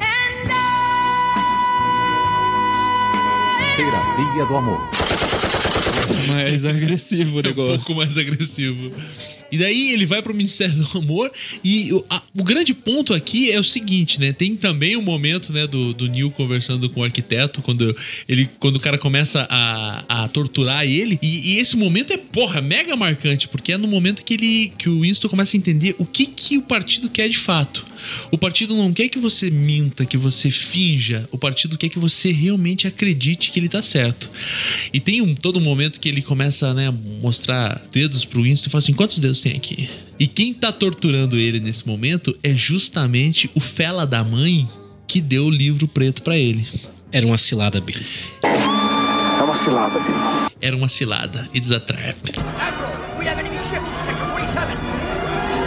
Terapia 3.76 4.46
do 4.46 4.58
amor. 4.58 4.90
Mais 6.28 6.66
agressivo 6.66 7.38
o 7.38 7.40
é 7.40 7.42
um 7.42 7.44
negócio. 7.44 7.80
pouco 7.80 7.96
mais 7.96 8.18
agressivo. 8.18 8.92
E 9.52 9.58
daí 9.58 9.92
ele 9.92 10.06
vai 10.06 10.22
pro 10.22 10.34
Ministério 10.34 10.74
do 10.76 10.98
Amor 10.98 11.30
e 11.62 11.92
o, 11.92 12.06
a- 12.10 12.22
o 12.38 12.42
grande 12.44 12.74
ponto 12.74 13.14
aqui 13.14 13.52
é 13.52 13.60
o 13.60 13.64
seguinte, 13.64 14.18
né? 14.18 14.32
Tem 14.32 14.56
também 14.56 14.96
o 14.96 15.02
momento, 15.02 15.52
né, 15.52 15.68
do, 15.68 15.94
do 15.94 16.08
Neil 16.08 16.32
conversando 16.32 16.90
com 16.90 17.02
o 17.02 17.04
arquiteto, 17.04 17.62
quando 17.62 17.94
ele 18.30 18.50
quando 18.60 18.78
o 18.78 18.80
cara 18.80 18.98
começa 18.98 19.46
a, 19.50 20.24
a 20.24 20.28
torturar 20.30 20.86
ele. 20.86 21.20
E, 21.22 21.54
e 21.56 21.60
esse 21.60 21.76
momento 21.76 22.14
é, 22.14 22.18
porra, 22.18 22.62
mega 22.62 22.96
marcante, 22.96 23.50
porque 23.50 23.74
é 23.74 23.78
no 23.78 23.90
momento 23.90 24.24
que 24.24 24.36
ele 24.36 24.74
que 24.78 24.88
o 24.90 25.02
Winston 25.02 25.28
começa 25.28 25.58
a 25.58 25.60
entender 25.60 25.96
o 26.00 26.06
que 26.06 26.26
que 26.28 26.58
o 26.58 26.62
partido 26.62 27.10
quer 27.10 27.28
de 27.28 27.38
fato. 27.38 27.86
O 28.32 28.38
partido 28.38 28.76
não 28.76 28.94
quer 28.94 29.10
que 29.10 29.20
você 29.20 29.50
minta, 29.50 30.06
que 30.06 30.18
você 30.18 30.50
finja. 30.50 31.28
O 31.32 31.38
partido 31.38 31.78
quer 31.78 31.90
que 31.90 32.00
você 32.00 32.32
realmente 32.32 32.88
acredite 32.88 33.52
que 33.52 33.60
ele 33.60 33.70
tá 33.70 33.82
certo. 33.82 34.30
E 34.94 35.00
tem 35.00 35.22
um 35.22 35.36
todo 35.36 35.60
um 35.60 35.64
momento 35.64 36.00
que 36.00 36.10
ele 36.10 36.22
começa, 36.22 36.74
né, 36.74 36.88
a 36.88 36.92
mostrar 36.92 37.82
dedos 37.92 38.26
pro 38.26 38.44
Winston 38.44 38.68
e 38.68 38.72
fala 38.72 38.80
assim: 38.80 38.94
quantos 38.94 39.18
dedos 39.20 39.42
tem 39.42 39.54
aqui? 39.54 39.90
E 40.20 40.28
quem 40.28 40.54
tá 40.54 40.72
torturando 40.72 41.38
ele 41.38 41.60
nesse 41.60 41.88
momento 41.88 42.38
é 42.44 42.56
justamente 42.56 43.50
o 43.56 43.60
fela 43.60 44.06
da 44.06 44.24
mãe 44.24 44.68
que 45.08 45.20
deu 45.20 45.46
o 45.46 45.50
livro 45.50 45.88
preto 45.88 46.22
pra 46.22 46.38
ele. 46.38 46.68
Era 47.12 47.26
uma 47.26 47.38
cilada, 47.38 47.82
Billy. 47.82 48.06
É 48.44 49.44
uma 49.44 49.58
cilada, 49.58 50.00
Billy. 50.00 50.52
Era 50.62 50.76
uma 50.76 50.88
cilada. 50.88 51.50
It's 51.54 51.72
a 51.72 51.80
trap. 51.80 52.18
We 53.20 53.28
have 53.28 53.40
enemy 53.40 53.58
ships 53.70 53.92
in 53.92 54.01
Sector 54.01 54.01
47. 54.01 54.01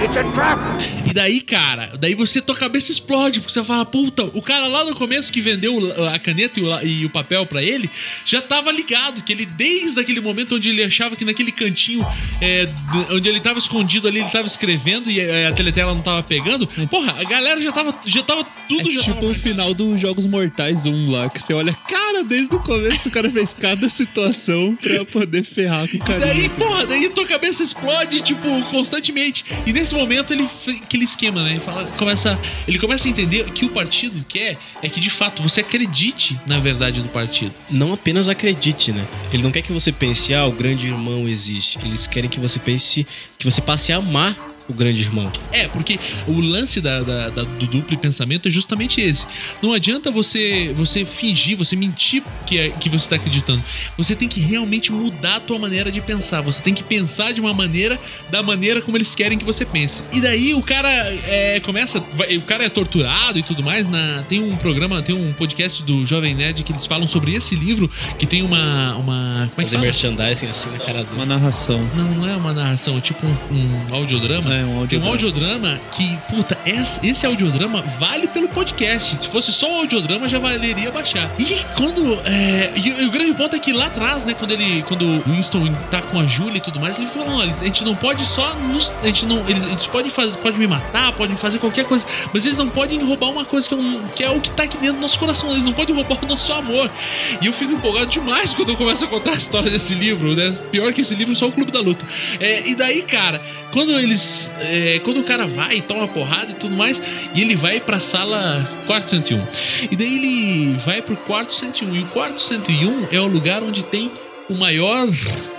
It's 0.05 0.19
a 0.19 0.25
trap! 0.33 0.61
E 1.07 1.15
daí, 1.15 1.41
cara, 1.41 1.93
daí 1.99 2.15
você 2.15 2.41
tua 2.41 2.55
cabeça 2.55 2.91
explode, 2.91 3.41
porque 3.41 3.53
você 3.53 3.65
fala, 3.65 3.87
puta, 3.87 4.25
o 4.25 4.43
cara 4.43 4.67
lá 4.67 4.85
no 4.85 4.95
começo 4.95 5.33
que 5.33 5.41
vendeu 5.41 5.79
a 6.13 6.19
caneta 6.19 6.61
e 6.61 6.63
o, 6.63 6.83
e 6.83 7.07
o 7.07 7.11
papel 7.11 7.47
pra 7.47 7.63
ele, 7.63 7.89
já 8.25 8.43
tava 8.43 8.71
ligado, 8.71 9.23
que 9.23 9.33
ele, 9.33 9.47
desde 9.47 9.99
aquele 9.99 10.21
momento 10.21 10.57
onde 10.57 10.69
ele 10.69 10.83
achava 10.83 11.17
que 11.17 11.25
naquele 11.25 11.53
cantinho, 11.53 12.07
é, 12.41 12.69
onde 13.11 13.29
ele 13.29 13.41
tava 13.41 13.59
escondido 13.59 14.07
ali, 14.07 14.21
ele 14.21 14.31
tava 14.31 14.47
escrevendo 14.47 15.11
e 15.11 15.21
é, 15.21 15.47
a 15.47 15.53
teletela 15.53 15.95
não 15.95 16.03
tava 16.03 16.23
pegando, 16.23 16.67
porra, 16.91 17.17
a 17.19 17.25
galera 17.25 17.61
já 17.61 17.73
tava, 17.73 17.95
já 18.05 18.23
tava 18.23 18.45
tudo 18.69 18.89
É 18.89 18.93
já 18.93 19.01
tipo 19.01 19.15
tava 19.21 19.27
o 19.27 19.35
final 19.35 19.73
dos 19.73 19.99
Jogos 19.99 20.27
Mortais 20.27 20.85
1 20.85 21.11
lá, 21.11 21.31
que 21.31 21.41
você 21.41 21.55
olha, 21.55 21.73
cara, 21.89 22.23
desde 22.25 22.55
o 22.55 22.59
começo 22.59 23.09
o 23.09 23.13
cara 23.13 23.31
fez 23.31 23.55
cada 23.55 23.89
situação 23.89 24.77
pra 24.77 25.05
poder 25.07 25.45
ferrar 25.45 25.89
com 25.89 25.97
o 25.97 26.01
cara. 26.01 26.21
Daí, 26.21 26.49
porra, 26.51 26.87
daí 26.87 27.09
tua 27.09 27.27
cabeça 27.27 27.63
explode, 27.63 28.21
tipo, 28.21 28.63
constantemente. 28.71 29.45
E 29.65 29.73
nesse 29.73 29.94
momento 29.95 30.33
ele 30.33 30.49
aquele 30.83 31.05
esquema, 31.05 31.43
né? 31.43 31.53
Ele, 31.53 31.61
fala, 31.61 31.85
começa, 31.97 32.39
ele 32.67 32.79
começa 32.79 33.09
a 33.09 33.11
entender 33.11 33.45
que 33.53 33.65
o 33.65 33.71
partido 33.71 34.25
quer 34.29 34.59
é 34.83 34.89
que 34.89 35.01
de 35.01 35.11
fato 35.11 35.43
você 35.43 35.61
acredite 35.61 36.39
na 36.47 36.59
verdade 36.59 37.01
do 37.01 37.09
partido. 37.09 37.53
Não 37.71 37.93
apenas 37.93 38.29
acredite, 38.29 38.93
né? 38.93 39.07
Ele 39.33 39.43
não 39.43 39.51
quer 39.51 39.63
que 39.63 39.73
você 39.73 39.91
pense, 39.91 40.35
ah, 40.35 40.45
o 40.45 40.53
grande 40.53 40.87
irmão 40.89 41.29
existe. 41.29 41.79
Eles 41.83 42.07
querem 42.07 42.29
que 42.29 42.41
você 42.41 42.59
pense, 42.59 43.07
que 43.39 43.45
você 43.45 43.61
passe 43.61 43.93
a 43.93 43.97
amar 43.97 44.54
o 44.69 44.73
grande 44.73 45.03
irmão. 45.03 45.31
É, 45.53 45.69
porque 45.69 45.99
o 46.27 46.41
lance 46.41 46.81
da, 46.81 47.01
da- 47.01 47.29
da- 47.31 47.45
do 47.45 47.67
duplo 47.67 47.97
pensamento 47.99 48.49
é 48.49 48.51
justamente 48.51 49.01
esse. 49.01 49.27
Não 49.63 49.73
adianta 49.73 50.11
você 50.11 50.73
você 50.75 51.05
fingir, 51.05 51.57
você 51.57 51.77
mentir 51.77 52.23
que, 52.47 52.59
é, 52.59 52.69
que 52.71 52.89
você 52.89 53.05
está 53.07 53.17
acreditando. 53.17 53.63
Você 53.97 54.15
tem 54.17 54.29
que 54.29 54.41
realmente 54.41 54.91
mudar 54.93 55.37
a 55.37 55.41
tua 55.41 55.59
maneira 55.59 55.91
de 55.93 56.01
pensar. 56.01 56.41
Você 56.41 56.61
tem 56.63 56.73
que 56.75 56.83
pensar 56.83 57.33
de 57.33 57.41
uma 57.41 57.53
maneira, 57.53 57.99
da 58.31 58.43
maneira 58.43 58.81
como 58.81 58.97
eles 58.97 59.15
querem 59.15 59.37
que 59.39 59.45
você 59.45 59.65
pense. 59.65 60.03
E 60.13 60.21
daí 60.21 60.55
o 60.55 60.63
cara 60.63 60.89
é, 61.27 61.61
começa. 61.61 62.01
vai- 62.15 62.37
o 62.37 62.43
cara 62.43 62.65
é 62.65 62.69
torturado 62.69 63.39
e 63.39 63.43
tudo 63.43 63.63
mais. 63.63 63.89
Na, 63.89 64.23
tem 64.29 64.43
um 64.43 64.57
programa, 64.57 65.03
tem 65.03 65.15
um 65.15 65.33
podcast 65.33 65.83
do 65.83 66.05
Jovem 66.07 66.35
Nerd 66.35 66.63
que 66.63 66.73
eles 66.73 66.87
falam 66.87 67.07
sobre 67.07 67.35
esse 67.35 67.55
livro, 67.55 67.91
que 68.19 68.27
tem 68.27 68.43
uma. 68.43 68.97
uma 68.97 69.51
como 69.55 69.61
é 69.61 69.65
que 69.65 69.71
Fazer 69.71 69.71
fala? 69.77 69.83
merchandising 69.85 70.47
assim 70.49 70.71
na 70.71 70.79
cara 70.79 71.05
dele. 71.05 71.09
Uma 71.15 71.27
narração. 71.27 71.81
Não, 71.95 72.05
não 72.15 72.29
é 72.29 72.37
uma 72.37 72.53
narração, 72.53 72.97
é 72.97 73.01
tipo 73.01 73.27
um, 73.27 73.55
um 73.91 73.95
audiodrama. 73.95 74.54
É, 74.61 74.65
um 74.65 74.87
Tem 74.87 74.99
um 74.99 75.07
audiodrama. 75.09 75.09
audiodrama 75.09 75.81
que, 75.93 76.17
puta, 76.29 76.57
esse, 76.67 77.27
audiodrama 77.27 77.83
vale 77.99 78.27
pelo 78.29 78.49
podcast. 78.49 79.17
Se 79.17 79.29
fosse 79.29 79.53
só 79.53 79.71
o 79.71 79.77
audiodrama, 79.81 80.29
já 80.29 80.39
valeria 80.39 80.91
baixar. 80.91 81.31
E 81.39 81.57
quando. 81.77 82.19
é, 82.25 82.73
e, 82.77 83.05
o- 83.07 83.11
grande 83.11 83.35
ponto 83.35 83.55
é 83.57 83.59
que 83.59 83.73
lá 83.73 83.87
atrás, 83.87 84.25
né, 84.25 84.35
quando 84.35 84.51
ele. 84.53 84.83
Quando 84.83 85.05
o 85.05 85.23
Winston 85.27 85.73
tá 85.91 86.01
com 86.03 86.19
a 86.21 86.27
Julia 86.27 86.59
e 86.59 86.61
tudo 86.61 86.79
mais, 86.81 86.99
ele 86.99 87.07
falou: 87.09 87.37
olha, 87.37 87.55
a 87.61 87.65
gente 87.65 87.85
não 87.85 87.95
pode 87.95 88.25
só 88.27 88.55
nos. 88.55 88.93
A 89.03 89.07
gente 89.07 89.27
não. 89.27 89.39
Eles, 89.49 89.65
a 89.65 89.69
gente 89.69 89.89
pode 89.89 90.11
fazer. 90.11 90.37
Pode 90.39 90.59
me 90.59 90.67
matar, 90.67 91.13
pode 91.13 91.35
fazer 91.37 91.59
qualquer 91.59 91.85
coisa. 91.85 92.05
Mas 92.33 92.45
eles 92.45 92.59
não 92.59 92.69
podem 92.69 93.03
roubar 93.05 93.31
uma 93.31 93.45
coisa 93.45 93.69
que 93.69 93.75
é, 93.75 93.79
que 94.17 94.25
é 94.25 94.31
o 94.31 94.41
que 94.41 94.51
tá 94.51 94.65
aqui 94.65 94.77
dentro 94.79 94.97
do 94.97 95.01
nosso 95.03 95.19
coração. 95.19 95.51
Eles 95.53 95.65
não 95.65 95.73
podem 95.73 95.95
roubar 95.95 96.19
o 96.23 96.27
nosso 96.27 96.53
amor. 96.53 96.91
E 97.41 97.47
eu 97.47 97.53
fico 97.53 97.73
empolgado 97.73 98.07
demais 98.07 98.53
quando 98.55 98.71
eu 98.71 98.77
começo 98.77 99.05
a 99.05 99.09
contar 99.09 99.33
a 99.33 99.37
história 99.37 99.71
desse 99.71 99.95
livro, 99.95 100.35
né? 100.35 100.55
Pior 100.71 100.93
que 100.93 101.01
esse 101.01 101.15
livro, 101.15 101.35
só 101.35 101.47
o 101.49 101.53
Clube 101.53 101.71
da 101.73 101.81
Luta. 101.81 102.05
É, 102.41 102.69
e 102.69 102.75
daí, 102.75 103.03
cara, 103.03 103.41
quando 103.73 103.93
eles. 103.99 104.44
É, 104.61 105.01
quando 105.05 105.21
o 105.21 105.25
cara 105.25 105.47
vai 105.47 105.79
e 105.79 105.83
toma 105.83 106.09
porrada 106.09 106.51
e 106.53 106.55
tudo 106.55 106.77
mais, 106.77 107.01
e 107.35 107.41
ele 107.41 107.55
vai 107.57 107.81
pra 107.81 108.01
sala 108.01 108.69
quarto 108.87 109.11
101. 109.11 109.43
E 109.91 109.97
daí 109.97 110.15
ele 110.17 110.75
vai 110.85 111.03
pro 111.03 111.17
quarto 111.17 111.55
101. 111.55 111.95
E 111.95 112.01
o 112.01 112.07
quarto 112.07 112.41
101 112.41 113.09
é 113.11 113.21
o 113.21 113.27
lugar 113.27 113.63
onde 113.63 113.83
tem 113.85 114.11
o 114.49 114.55
maior 114.55 115.09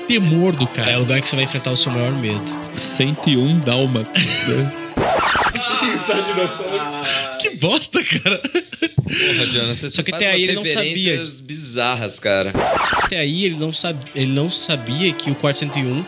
temor 0.08 0.56
do 0.56 0.68
cara. 0.68 0.92
É 0.92 0.98
o 0.98 1.02
lugar 1.02 1.22
que 1.22 1.30
você 1.30 1.36
vai 1.36 1.46
enfrentar 1.46 1.72
o 1.72 1.78
seu 1.78 1.92
maior 1.92 2.12
medo. 2.12 2.44
101 2.76 3.58
dálmatas, 3.60 4.48
né? 4.48 4.74
Que 7.40 7.50
bosta, 7.52 8.04
cara. 8.04 8.42
Porra, 9.06 9.46
Jonathan, 9.48 9.90
Só 9.90 10.02
que 10.02 10.14
até 10.14 10.32
aí 10.32 10.44
ele 10.44 10.54
não 10.54 10.66
sabia. 10.66 11.24
bizarras, 11.44 12.20
cara. 12.20 12.52
Até 13.04 13.20
aí 13.20 13.46
ele 13.46 13.56
não, 13.56 13.72
sab... 13.72 13.98
ele 14.16 14.32
não 14.32 14.50
sabia 14.50 15.14
que 15.14 15.30
o 15.30 15.36
quarto 15.36 15.60
101 15.60 16.04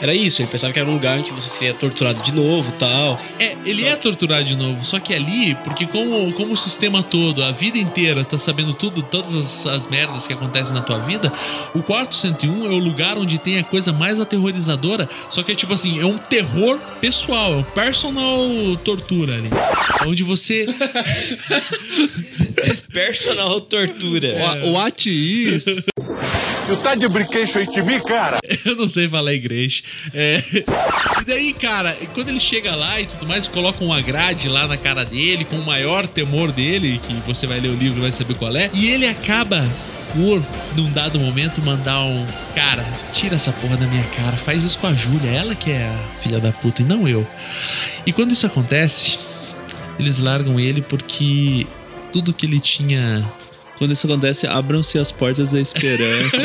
era 0.00 0.14
isso. 0.14 0.40
Ele 0.40 0.48
pensava 0.48 0.72
que 0.72 0.78
era 0.78 0.88
um 0.88 0.94
lugar 0.94 1.18
em 1.18 1.22
que 1.22 1.32
você 1.32 1.48
seria 1.48 1.74
torturado 1.74 2.22
de 2.22 2.32
novo 2.32 2.72
tal. 2.72 3.20
É, 3.38 3.56
ele 3.64 3.84
é 3.84 3.96
torturado 3.96 4.44
de 4.44 4.54
novo, 4.54 4.84
só 4.84 5.00
que 5.00 5.12
ali, 5.12 5.54
porque 5.64 5.86
como, 5.86 6.32
como 6.34 6.52
o 6.52 6.56
sistema 6.56 7.02
todo, 7.02 7.42
a 7.42 7.50
vida 7.50 7.78
inteira, 7.78 8.24
tá 8.24 8.38
sabendo 8.38 8.74
tudo, 8.74 9.02
todas 9.02 9.34
as, 9.34 9.66
as 9.66 9.86
merdas 9.86 10.26
que 10.26 10.32
acontecem 10.32 10.74
na 10.74 10.82
tua 10.82 10.98
vida, 10.98 11.32
o 11.74 11.82
quarto 11.82 12.14
101 12.14 12.66
é 12.66 12.68
o 12.68 12.78
lugar 12.78 13.18
onde 13.18 13.38
tem 13.38 13.58
a 13.58 13.64
coisa 13.64 13.92
mais 13.92 14.20
aterrorizadora, 14.20 15.08
só 15.30 15.42
que 15.42 15.52
é 15.52 15.54
tipo 15.54 15.72
assim, 15.72 16.00
é 16.00 16.06
um 16.06 16.18
terror 16.18 16.78
pessoal, 17.00 17.54
é 17.54 17.56
um 17.56 17.62
personal 17.62 18.38
tortura 18.84 19.35
Onde 20.06 20.22
você. 20.22 20.66
Personal 22.92 23.60
tortura. 23.60 24.34
O- 24.64 24.72
What 24.72 25.08
is? 25.08 25.64
You 26.68 26.76
tá 26.82 26.94
de 26.96 27.06
brinquedo 27.08 27.58
aí 27.58 27.66
de 27.66 27.82
mim, 27.82 28.00
cara? 28.00 28.38
Eu 28.64 28.74
não 28.74 28.88
sei 28.88 29.08
falar 29.08 29.34
inglês. 29.34 29.82
É, 30.12 30.42
E 31.20 31.24
daí, 31.24 31.52
cara, 31.52 31.96
quando 32.12 32.28
ele 32.28 32.40
chega 32.40 32.74
lá 32.74 33.00
e 33.00 33.06
tudo 33.06 33.24
mais, 33.26 33.46
coloca 33.46 33.84
uma 33.84 34.00
grade 34.00 34.48
lá 34.48 34.66
na 34.66 34.76
cara 34.76 35.04
dele, 35.04 35.44
com 35.44 35.56
o 35.56 35.64
maior 35.64 36.08
temor 36.08 36.50
dele, 36.50 37.00
que 37.06 37.14
você 37.26 37.46
vai 37.46 37.60
ler 37.60 37.68
o 37.68 37.76
livro 37.76 37.98
e 37.98 38.02
vai 38.02 38.12
saber 38.12 38.34
qual 38.34 38.54
é. 38.56 38.68
E 38.74 38.90
ele 38.90 39.06
acaba 39.06 39.64
por, 40.14 40.42
num 40.76 40.90
dado 40.92 41.18
momento, 41.18 41.62
mandar 41.62 42.00
um. 42.02 42.26
Cara, 42.54 42.84
tira 43.12 43.36
essa 43.36 43.52
porra 43.52 43.76
da 43.76 43.86
minha 43.86 44.04
cara, 44.16 44.36
faz 44.36 44.64
isso 44.64 44.78
com 44.78 44.86
a 44.86 44.94
Júlia, 44.94 45.30
ela 45.30 45.54
que 45.54 45.70
é 45.70 45.88
a 45.88 46.22
filha 46.22 46.40
da 46.40 46.52
puta 46.52 46.82
e 46.82 46.84
não 46.84 47.08
eu. 47.08 47.26
E 48.04 48.12
quando 48.12 48.32
isso 48.32 48.46
acontece, 48.46 49.18
eles 49.98 50.18
largam 50.18 50.58
ele 50.58 50.82
porque 50.82 51.66
tudo 52.12 52.32
que 52.32 52.46
ele 52.46 52.60
tinha 52.60 53.24
Quando 53.78 53.92
isso 53.92 54.06
acontece, 54.06 54.46
abram-se 54.46 54.98
as 54.98 55.10
portas 55.10 55.52
da 55.52 55.60
esperança. 55.60 56.36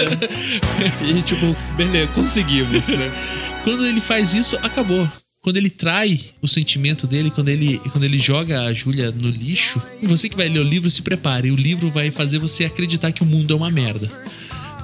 e 1.01 1.21
tipo, 1.21 1.55
beleza, 1.77 2.07
conseguimos, 2.13 2.87
né? 2.89 3.11
Quando 3.63 3.85
ele 3.85 4.01
faz 4.01 4.33
isso, 4.33 4.57
acabou. 4.63 5.07
Quando 5.41 5.57
ele 5.57 5.71
trai 5.71 6.19
o 6.39 6.47
sentimento 6.47 7.07
dele, 7.07 7.31
quando 7.31 7.49
ele, 7.49 7.79
quando 7.91 8.03
ele 8.03 8.19
joga 8.19 8.61
a 8.61 8.73
Júlia 8.73 9.09
no 9.09 9.27
lixo, 9.27 9.81
você 10.03 10.29
que 10.29 10.37
vai 10.37 10.47
ler 10.47 10.59
o 10.59 10.63
livro, 10.63 10.91
se 10.91 11.01
prepare. 11.01 11.49
O 11.49 11.55
livro 11.55 11.89
vai 11.89 12.11
fazer 12.11 12.37
você 12.37 12.63
acreditar 12.63 13.11
que 13.11 13.23
o 13.23 13.25
mundo 13.25 13.51
é 13.51 13.55
uma 13.55 13.71
merda. 13.71 14.07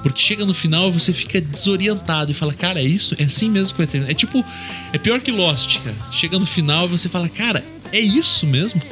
Porque 0.02 0.20
chega 0.20 0.44
no 0.44 0.52
final 0.52 0.90
você 0.90 1.12
fica 1.12 1.40
desorientado 1.40 2.32
e 2.32 2.34
fala, 2.34 2.52
cara, 2.52 2.80
é 2.80 2.84
isso? 2.84 3.14
É 3.20 3.24
assim 3.24 3.48
mesmo 3.48 3.74
que 3.74 3.78
vai 3.78 3.86
terminar. 3.86 4.10
É 4.10 4.14
tipo, 4.14 4.44
é 4.92 4.98
pior 4.98 5.20
que 5.20 5.30
Lost, 5.30 5.78
cara. 5.78 5.96
Chega 6.10 6.36
no 6.36 6.46
final 6.46 6.88
você 6.88 7.08
fala, 7.08 7.28
cara, 7.28 7.64
é 7.92 8.00
isso 8.00 8.44
mesmo? 8.44 8.82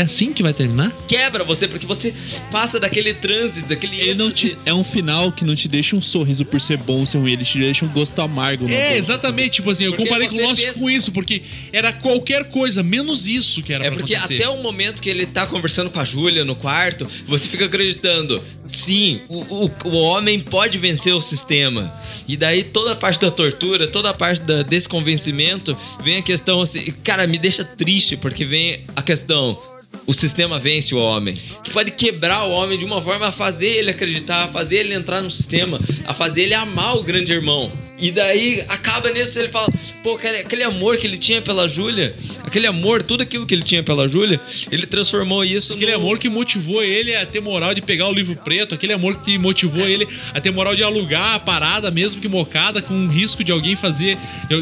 É 0.00 0.04
assim 0.04 0.32
que 0.32 0.42
vai 0.42 0.54
terminar? 0.54 0.90
Quebra 1.06 1.44
você, 1.44 1.68
porque 1.68 1.84
você 1.86 2.14
passa 2.50 2.80
daquele 2.80 3.12
trânsito, 3.12 3.68
daquele. 3.68 4.00
Ele 4.00 4.14
não 4.14 4.30
te, 4.30 4.56
é 4.64 4.72
um 4.72 4.82
final 4.82 5.30
que 5.30 5.44
não 5.44 5.54
te 5.54 5.68
deixa 5.68 5.94
um 5.94 6.00
sorriso 6.00 6.44
por 6.44 6.58
ser 6.60 6.78
bom 6.78 7.00
ou 7.00 7.06
ser 7.06 7.18
ruim, 7.18 7.32
ele 7.32 7.44
te 7.44 7.58
deixa 7.58 7.84
um 7.84 7.88
gosto 7.88 8.18
amargo. 8.22 8.66
É, 8.68 8.86
boca. 8.88 8.96
exatamente. 8.98 9.50
Tipo 9.56 9.70
assim, 9.70 9.84
eu 9.84 9.90
Porque 9.92 10.04
comparei 10.04 10.28
com 10.28 10.36
você 10.36 10.42
Lost 10.42 10.62
pensa- 10.64 10.80
com 10.80 10.88
isso, 10.90 11.12
porque 11.12 11.42
era 11.72 11.92
qualquer 11.92 12.44
coisa, 12.44 12.82
menos 12.82 13.26
isso 13.26 13.62
que 13.62 13.72
era 13.72 13.84
É 13.84 13.88
pra 13.90 13.98
porque 13.98 14.14
acontecer. 14.14 14.42
até 14.42 14.48
o 14.48 14.62
momento 14.62 15.02
que 15.02 15.10
ele 15.10 15.26
tá 15.26 15.46
conversando 15.46 15.90
com 15.90 16.00
a 16.00 16.04
Júlia 16.04 16.44
no 16.44 16.54
quarto, 16.56 17.06
você 17.26 17.46
fica 17.48 17.66
acreditando, 17.66 18.42
sim, 18.66 19.20
o, 19.28 19.66
o, 19.66 19.70
o 19.84 19.96
homem 19.96 20.40
pode 20.40 20.78
vencer 20.78 21.12
o 21.14 21.20
sistema. 21.20 21.92
E 22.26 22.36
daí 22.36 22.64
toda 22.64 22.92
a 22.92 22.96
parte 22.96 23.20
da 23.20 23.30
tortura, 23.30 23.86
toda 23.86 24.08
a 24.10 24.14
parte 24.14 24.40
da, 24.40 24.62
desse 24.62 24.88
convencimento, 24.88 25.76
vem 26.02 26.16
a 26.18 26.22
questão 26.22 26.62
assim, 26.62 26.92
cara, 27.04 27.26
me 27.26 27.38
deixa 27.38 27.64
triste, 27.64 28.16
porque 28.16 28.44
vem 28.46 28.84
a 28.96 29.02
questão. 29.02 29.58
O 30.06 30.12
sistema 30.12 30.58
vence 30.58 30.94
o 30.94 30.98
homem. 30.98 31.34
Que 31.62 31.70
pode 31.70 31.90
quebrar 31.92 32.44
o 32.44 32.50
homem 32.50 32.78
de 32.78 32.84
uma 32.84 33.00
forma 33.00 33.28
a 33.28 33.32
fazer 33.32 33.68
ele 33.68 33.90
acreditar, 33.90 34.44
a 34.44 34.48
fazer 34.48 34.78
ele 34.78 34.94
entrar 34.94 35.22
no 35.22 35.30
sistema, 35.30 35.78
a 36.06 36.14
fazer 36.14 36.42
ele 36.42 36.54
amar 36.54 36.96
o 36.96 37.02
grande 37.02 37.32
irmão. 37.32 37.70
E 38.00 38.10
daí 38.10 38.64
acaba 38.68 39.10
nisso, 39.10 39.38
ele 39.38 39.48
fala, 39.48 39.68
pô, 40.02 40.14
aquele, 40.14 40.38
aquele 40.38 40.62
amor 40.62 40.96
que 40.96 41.06
ele 41.06 41.18
tinha 41.18 41.42
pela 41.42 41.68
Júlia, 41.68 42.14
aquele 42.42 42.66
amor, 42.66 43.02
tudo 43.02 43.22
aquilo 43.22 43.46
que 43.46 43.54
ele 43.54 43.62
tinha 43.62 43.82
pela 43.82 44.08
Júlia, 44.08 44.40
ele 44.70 44.86
transformou 44.86 45.44
isso 45.44 45.74
Aquele 45.74 45.92
no... 45.92 45.98
amor 45.98 46.18
que 46.18 46.28
motivou 46.28 46.82
ele 46.82 47.14
a 47.14 47.26
ter 47.26 47.40
moral 47.40 47.74
de 47.74 47.82
pegar 47.82 48.08
o 48.08 48.12
livro 48.12 48.34
preto, 48.36 48.74
aquele 48.74 48.92
amor 48.92 49.16
que 49.22 49.38
motivou 49.38 49.86
ele 49.86 50.08
a 50.32 50.40
ter 50.40 50.50
moral 50.50 50.74
de 50.74 50.82
alugar 50.82 51.34
a 51.34 51.40
parada, 51.40 51.90
mesmo 51.90 52.20
que 52.20 52.28
mocada, 52.28 52.80
com 52.80 52.94
o 53.06 53.08
risco 53.08 53.44
de 53.44 53.52
alguém 53.52 53.76
fazer, 53.76 54.16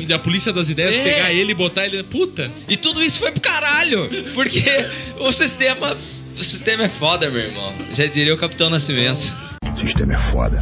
da 0.07 0.19
polícia 0.19 0.53
das 0.53 0.69
ideias 0.69 0.97
É. 0.97 1.03
pegar 1.03 1.33
ele 1.33 1.53
e 1.53 1.55
botar 1.55 1.87
ele. 1.87 2.03
Puta! 2.03 2.51
E 2.69 2.77
tudo 2.77 3.03
isso 3.03 3.19
foi 3.19 3.31
pro 3.31 3.41
caralho, 3.41 4.09
porque 4.35 4.63
o 5.21 5.31
sistema... 5.33 5.97
O 6.39 6.45
sistema 6.45 6.85
é 6.85 6.89
foda, 6.89 7.29
meu 7.29 7.41
irmão. 7.41 7.75
Já 7.93 8.07
diria 8.07 8.33
o 8.33 8.39
Capitão 8.39 8.71
Nascimento. 8.71 9.33
O 9.75 9.77
sistema 9.77 10.15
é 10.15 10.19
foda. 10.19 10.61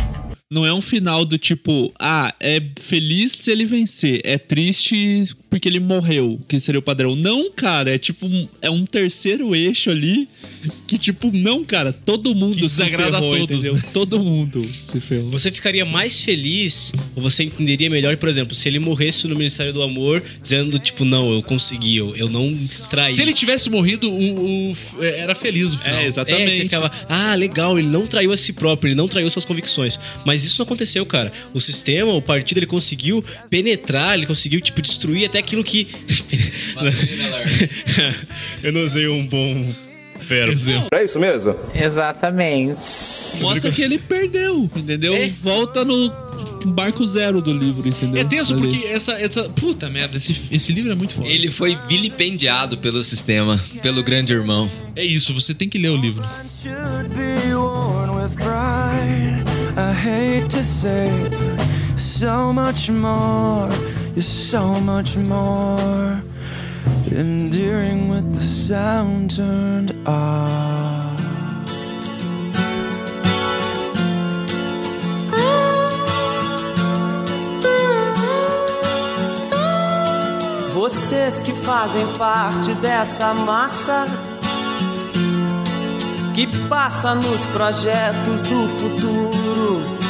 Não 0.57 0.65
é 0.65 0.73
um 0.73 0.81
final 0.81 1.23
do 1.27 1.37
tipo, 1.37 1.93
ah, 2.01 2.35
é 2.41 2.63
feliz 2.81 3.33
se 3.33 3.51
ele 3.51 3.67
vencer, 3.67 4.23
é 4.25 4.39
triste 4.39 5.29
porque 5.51 5.69
ele 5.69 5.81
morreu, 5.81 6.41
que 6.49 6.59
seria 6.59 6.79
o 6.79 6.83
padrão. 6.83 7.15
Não, 7.15 7.51
cara, 7.51 7.95
é 7.95 7.99
tipo, 7.99 8.27
um- 8.27 8.49
é 8.61 8.71
um 8.71 8.85
terceiro 8.85 9.55
eixo 9.55 9.91
ali 9.91 10.29
que, 10.87 10.99
tipo, 10.99 11.31
não, 11.33 11.63
cara, 11.65 11.93
todo 11.93 12.35
mundo 12.35 12.55
Que 12.57 12.69
se 12.69 12.79
desagrada 12.79 13.19
a 13.19 13.21
ferrou, 13.21 13.37
todos, 13.39 13.57
entendeu? 13.57 13.75
né? 13.75 13.83
Todo 13.93 14.19
mundo 14.19 14.69
se 14.73 15.01
ferrou. 15.01 15.31
Você 15.31 15.51
ficaria 15.51 15.85
mais 15.85 16.21
feliz, 16.23 16.93
ou 17.15 17.23
você 17.23 17.45
entenderia 17.45 17.89
melhor, 17.91 18.17
por 18.17 18.29
exemplo, 18.29 18.55
se 18.55 18.67
ele 18.69 18.79
morresse 18.79 19.27
no 19.29 19.37
Ministério 19.37 19.73
do 19.73 19.83
Amor, 19.83 20.23
dizendo, 20.43 20.79
tipo, 20.79 21.05
não, 21.05 21.33
eu 21.33 21.43
consegui, 21.43 21.97
eu, 21.97 22.17
eu 22.17 22.29
não 22.29 22.59
traí. 22.91 23.15
Se 23.15 23.21
ele 23.23 23.33
tivesse 23.35 23.69
morrido, 23.71 24.11
o, 24.11 24.73
o- 24.73 24.77
era 25.03 25.35
feliz 25.35 25.75
o 25.75 25.79
final. 25.79 25.97
É, 25.99 26.05
É, 26.05 26.07
exatamente. 26.07 26.51
você 26.57 26.63
ficava, 26.65 26.91
ah, 27.09 27.35
legal, 27.35 27.79
ele 27.79 27.89
não 27.89 28.07
traiu 28.07 28.33
a 28.33 28.37
si 28.37 28.53
próprio, 28.55 28.89
ele 28.89 28.95
não 28.97 29.09
traiu 29.09 29.29
suas 29.31 29.45
convicções. 29.45 29.99
Mas 30.25 30.45
isso 30.49 30.59
não 30.59 30.65
aconteceu, 30.65 31.05
cara. 31.05 31.33
O 31.53 31.61
sistema, 31.61 32.13
o 32.13 32.23
partido, 32.23 32.59
ele 32.59 32.67
conseguiu 32.67 33.25
penetrar, 33.51 34.15
ele 34.15 34.27
conseguiu, 34.27 34.61
tipo, 34.61 34.81
destruir 34.83 35.27
até 35.27 35.39
aquilo 35.39 35.63
que. 35.65 35.87
Eu 38.63 38.73
não 38.73 38.83
usei 38.83 39.09
um 39.09 39.27
bom 39.27 39.73
verbo. 40.27 40.53
Exemplo. 40.53 40.89
É 40.93 41.05
isso 41.05 41.19
mesmo? 41.19 41.55
Exatamente. 41.75 42.81
Mostra 43.41 43.71
que 43.71 43.83
ele 43.83 43.99
perdeu, 43.99 44.69
entendeu? 44.77 45.15
É. 45.15 45.33
Volta 45.43 45.85
no 45.85 46.13
barco 46.67 47.07
zero 47.07 47.41
do 47.41 47.53
livro, 47.53 47.89
entendeu? 47.89 48.21
É 48.21 48.25
tenso 48.25 48.55
Ali. 48.55 48.63
porque 48.63 48.87
essa, 48.87 49.13
essa. 49.13 49.45
Puta 49.49 49.89
merda, 49.89 50.17
esse, 50.17 50.41
esse 50.51 50.73
livro 50.73 50.93
é 50.93 50.95
muito 50.95 51.15
foda. 51.15 51.29
Ele 51.29 51.51
foi 51.51 51.79
vilipendiado 51.89 52.77
pelo 52.79 53.03
sistema, 53.05 53.63
pelo 53.83 54.03
grande 54.03 54.33
irmão. 54.33 54.71
É 54.95 55.05
isso, 55.05 55.33
você 55.33 55.55
tem 55.55 55.69
que 55.69 55.79
ler 55.79 55.91
o 55.91 55.97
livro. 55.97 56.25
Hate 60.07 60.49
to 60.51 60.63
say 60.63 61.11
so 61.97 62.53
much 62.53 62.89
more. 62.91 63.69
You're 64.15 64.23
so 64.23 64.81
much 64.81 65.17
more 65.17 66.23
endearing 67.11 68.09
with 68.09 68.33
the 68.33 68.41
sound 68.41 69.37
turned 69.37 69.93
off. 70.07 71.17
Vocês 80.73 81.41
que 81.41 81.53
fazem 81.53 82.07
parte 82.17 82.73
dessa 82.75 83.35
massa 83.35 84.07
que 86.37 86.47
passa 86.69 87.15
nos 87.15 87.47
projetos 87.47 88.43
do 88.43 88.69
futuro. 88.79 90.06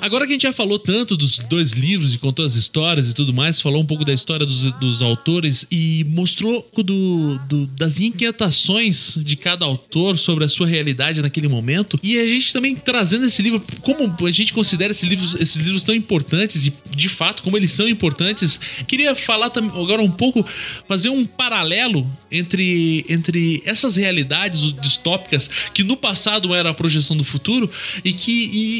Agora 0.00 0.26
que 0.26 0.32
a 0.32 0.34
gente 0.34 0.42
já 0.42 0.52
falou 0.52 0.78
tanto 0.78 1.14
dos 1.16 1.36
dois 1.38 1.72
livros 1.72 2.14
e 2.14 2.18
contou 2.18 2.44
as 2.44 2.54
histórias 2.54 3.10
e 3.10 3.14
tudo 3.14 3.34
mais, 3.34 3.60
falou 3.60 3.82
um 3.82 3.86
pouco 3.86 4.04
da 4.04 4.12
história 4.14 4.46
dos, 4.46 4.62
dos 4.74 5.02
autores 5.02 5.66
e 5.70 6.04
mostrou 6.08 6.66
do, 6.82 7.38
do- 7.46 7.66
das 7.66 8.00
inquietações 8.00 9.14
de 9.18 9.36
cada 9.36 9.64
autor 9.66 10.18
sobre 10.18 10.44
a 10.44 10.48
sua 10.48 10.66
realidade 10.66 11.20
naquele 11.20 11.48
momento. 11.48 12.00
E 12.02 12.18
a 12.18 12.26
gente 12.26 12.50
também 12.52 12.74
trazendo 12.74 13.26
esse 13.26 13.42
livro, 13.42 13.62
como 13.82 14.14
a 14.26 14.30
gente 14.32 14.54
considera 14.54 14.90
esses 14.90 15.06
livros, 15.08 15.34
esses 15.34 15.56
livros 15.62 15.82
tão 15.84 15.94
importantes 15.94 16.66
e 16.66 16.72
de 16.96 17.08
fato 17.08 17.42
como 17.42 17.56
eles 17.56 17.72
são 17.72 17.86
importantes, 17.88 18.58
queria 18.88 19.14
falar 19.14 19.50
tam- 19.50 19.68
agora 19.82 20.00
um 20.00 20.10
pouco, 20.10 20.46
fazer 20.88 21.10
um 21.10 21.26
paralelo 21.26 22.10
entre, 22.32 23.04
entre 23.08 23.62
essas 23.66 23.96
realidades 23.96 24.72
distópicas 24.80 25.48
que 25.74 25.84
no 25.84 25.96
passado 25.96 26.54
era 26.54 26.70
a 26.70 26.74
projeção 26.74 27.16
do 27.16 27.24
futuro 27.24 27.70
e 28.04 28.12
que 28.14 28.30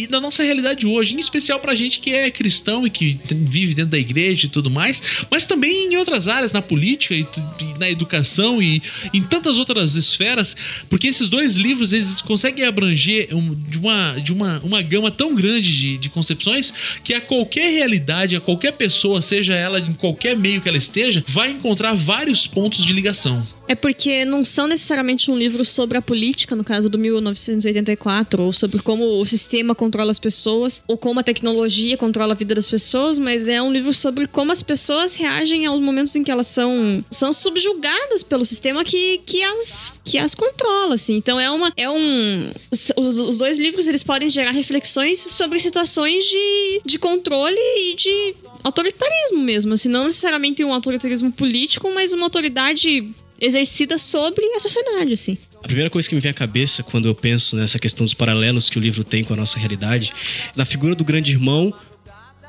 e 0.03 0.07
da 0.07 0.19
nossa 0.21 0.43
realidade 0.43 0.87
hoje, 0.87 1.10
em 1.15 1.19
especial 1.21 1.59
pra 1.61 1.75
gente 1.75 2.01
que 2.01 2.11
é 2.13 2.31
cristão 2.31 2.87
e 2.87 2.91
que 2.91 3.19
vive 3.31 3.75
dentro 3.75 3.91
da 3.93 3.99
igreja 3.99 4.47
e 4.47 4.49
tudo 4.49 4.71
mais, 4.71 5.03
mas 5.31 5.45
também 5.45 5.93
em 5.93 5.97
outras 5.97 6.29
áreas, 6.29 6.53
na 6.53 6.63
política 6.63 7.15
e, 7.15 7.21
e 7.61 7.79
na 7.79 7.91
educação 7.91 8.63
e 8.63 8.83
em 9.13 9.23
tantas 9.23 9.59
outras 9.59 9.95
esferas, 9.95 10.55
porque 10.89 11.09
esses 11.09 11.29
dois 11.29 11.57
livros 11.57 11.93
eles 11.93 12.21
conseguem 12.21 12.65
abranger 12.65 13.29
um- 13.35 13.55
de, 13.55 13.79
uma, 13.79 14.13
de 14.21 14.33
uma, 14.33 14.61
uma 14.61 14.83
gama 14.83 15.11
tão 15.11 15.35
grande 15.35 15.77
de, 15.77 15.99
de 15.99 16.09
concepções 16.09 16.73
que 17.05 17.15
a 17.15 17.21
qualquer 17.21 17.71
realidade, 17.73 18.37
a 18.37 18.41
qualquer 18.41 18.73
pessoa, 18.73 19.21
seja 19.23 19.55
ela 19.55 19.79
em 19.81 19.93
qualquer 19.93 20.37
meio 20.37 20.61
que 20.61 20.69
ela 20.69 20.79
esteja, 20.79 21.23
vai 21.27 21.51
encontrar 21.51 21.95
vários 21.95 22.47
pontos 22.47 22.85
de 22.85 22.93
ligação. 22.93 23.47
É 23.71 23.77
porque 23.77 24.25
não 24.25 24.45
são 24.45 24.67
necessariamente 24.67 25.31
um 25.31 25.39
livro 25.39 25.65
sobre 25.65 25.97
a 25.97 26.03
política, 26.03 26.57
no 26.57 26.65
caso 26.65 26.91
do 26.91 26.99
1984, 26.99 28.43
ou 28.43 28.53
sobre 28.53 28.83
como 28.83 29.21
o 29.21 29.25
sistema 29.25 29.77
controla 29.77 30.11
as 30.11 30.19
pessoas, 30.19 30.83
ou 30.89 30.99
como 30.99 31.21
a 31.21 31.23
tecnologia 31.23 31.97
controla 31.97 32.33
a 32.33 32.37
vida 32.37 32.53
das 32.53 32.69
pessoas, 32.69 33.17
mas 33.17 33.47
é 33.47 33.63
um 33.63 33.73
livro 33.73 33.95
sobre 33.95 34.27
como 34.27 34.51
as 34.51 34.61
pessoas 34.61 35.15
reagem 35.15 35.67
aos 35.67 35.79
momentos 35.79 36.17
em 36.17 36.25
que 36.25 36.33
elas 36.33 36.49
são, 36.49 37.05
são 37.13 37.33
subjugadas 37.33 38.25
pelo 38.25 38.45
sistema 38.45 38.83
que, 38.83 39.19
que, 39.19 39.41
as, 39.41 39.93
que 40.05 40.19
as 40.19 40.35
controla, 40.35 40.97
assim. 40.97 41.15
Então 41.15 41.39
é 41.39 41.49
uma. 41.49 41.73
É 41.77 41.89
um. 41.89 42.53
Os, 42.97 43.21
os 43.21 43.39
dois 43.39 43.57
livros 43.57 43.87
eles 43.87 44.03
podem 44.03 44.29
gerar 44.29 44.51
reflexões 44.51 45.21
sobre 45.21 45.61
situações 45.61 46.25
de, 46.25 46.81
de 46.85 46.99
controle 46.99 47.55
e 47.57 47.95
de 47.95 48.35
autoritarismo 48.65 49.39
mesmo, 49.39 49.75
assim, 49.75 49.89
não 49.89 50.05
necessariamente 50.05 50.65
um 50.65 50.75
autoritarismo 50.75 51.31
político, 51.31 51.89
mas 51.95 52.13
uma 52.13 52.25
autoridade 52.25 53.15
exercida 53.41 53.97
sobre 53.99 54.45
a 54.55 54.61
sociedade, 54.61 55.15
assim. 55.15 55.39
A 55.63 55.67
primeira 55.67 55.91
coisa 55.91 56.09
que 56.09 56.15
me 56.15 56.21
vem 56.21 56.31
à 56.31 56.35
cabeça 56.35 56.83
quando 56.83 57.09
eu 57.09 57.15
penso 57.15 57.57
nessa 57.57 57.79
questão 57.79 58.05
dos 58.05 58.15
paralelos 58.15 58.69
que 58.69 58.79
o 58.79 58.83
livro 58.83 59.05
tem 59.05 59.25
com 59.25 59.35
a 59.35 59.37
nossa 59.37 59.59
realidade, 59.59 60.13
na 60.55 60.65
figura 60.65 60.95
do 60.95 61.05
grande 61.05 61.33
irmão 61.33 61.73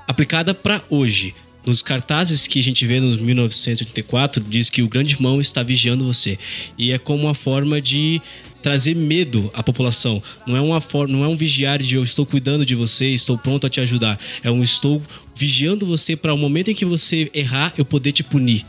aplicada 0.08 0.54
para 0.54 0.84
hoje. 0.90 1.34
Nos 1.66 1.82
cartazes 1.82 2.48
que 2.48 2.60
a 2.60 2.64
gente 2.64 2.86
vê 2.88 3.00
nos 3.00 3.22
1984, 3.22 4.44
diz 4.44 4.70
que 4.70 4.82
o 4.82 4.90
grande 4.90 5.14
irmão 5.14 5.40
está 5.40 5.62
vigiando 5.62 6.06
você. 6.06 6.40
E 6.76 6.92
é 6.92 6.98
como 6.98 7.26
uma 7.26 7.36
forma 7.36 7.80
de 7.80 8.20
trazer 8.64 8.96
medo 8.96 9.52
à 9.54 9.62
população. 9.62 10.22
Não 10.46 10.56
é 10.56 10.62
uma 10.62 10.82
forma, 10.82 11.14
não 11.14 11.24
é 11.24 11.28
um 11.28 11.36
vigiar 11.36 11.80
de 11.80 11.96
eu 11.96 12.04
estou 12.04 12.26
cuidando 12.26 12.66
de 12.66 12.76
você, 12.76 13.08
estou 13.08 13.38
pronto 13.38 13.68
a 13.68 13.70
te 13.70 13.80
ajudar. 13.80 14.20
É 14.44 14.50
um 14.50 14.64
estou 14.64 15.02
vigiando 15.36 15.86
você 15.86 16.16
para 16.16 16.34
o 16.34 16.38
momento 16.38 16.72
em 16.72 16.76
que 16.76 16.86
você 16.86 17.30
errar, 17.34 17.74
eu 17.78 17.86
poder 17.86 18.12
te 18.12 18.24
punir. 18.24 18.66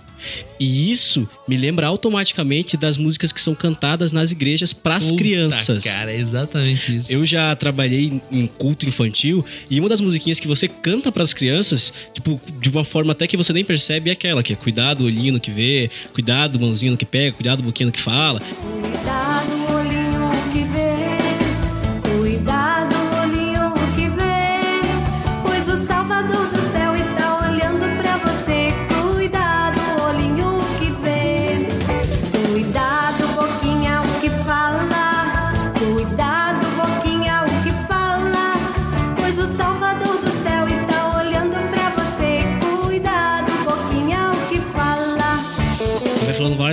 E 0.58 0.90
isso 0.90 1.28
me 1.46 1.56
lembra 1.56 1.86
automaticamente 1.86 2.76
das 2.76 2.96
músicas 2.96 3.32
que 3.32 3.40
são 3.40 3.54
cantadas 3.54 4.12
nas 4.12 4.30
igrejas 4.30 4.72
para 4.72 4.96
as 4.96 5.10
crianças. 5.10 5.84
Cara, 5.84 6.12
é 6.12 6.16
exatamente 6.16 6.96
isso. 6.98 7.12
Eu 7.12 7.24
já 7.26 7.54
trabalhei 7.56 8.20
em 8.30 8.46
culto 8.46 8.86
infantil 8.86 9.44
e 9.68 9.80
uma 9.80 9.88
das 9.88 10.00
musiquinhas 10.00 10.38
que 10.38 10.46
você 10.46 10.68
canta 10.68 11.10
para 11.10 11.22
as 11.22 11.32
crianças, 11.32 11.92
tipo, 12.14 12.40
de 12.60 12.68
uma 12.68 12.84
forma 12.84 13.12
até 13.12 13.26
que 13.26 13.36
você 13.36 13.52
nem 13.52 13.64
percebe 13.64 14.10
é 14.10 14.12
aquela 14.12 14.42
que 14.42 14.52
é 14.52 14.56
cuidado 14.56 15.04
olhinho 15.04 15.34
no 15.34 15.40
que 15.40 15.50
vê, 15.50 15.90
cuidado 16.12 16.58
mãozinho 16.58 16.92
no 16.92 16.98
que 16.98 17.06
pega, 17.06 17.32
cuidado 17.32 17.62
boquinha 17.62 17.86
no 17.86 17.92
que 17.92 18.00
fala. 18.00 18.40
Cuidado, 18.40 19.61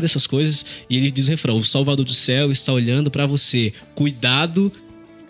dessas 0.10 0.28
coisas 0.28 0.66
e 0.89 0.97
ele 0.97 1.12
diz 1.12 1.28
o 1.28 1.32
refrão: 1.32 1.57
O 1.57 1.66
Salvador 1.66 2.05
do 2.05 2.14
céu 2.14 2.51
está 2.51 2.74
olhando 2.74 3.10
pra 3.12 3.26
você. 3.26 3.72
Cuidado. 3.95 4.72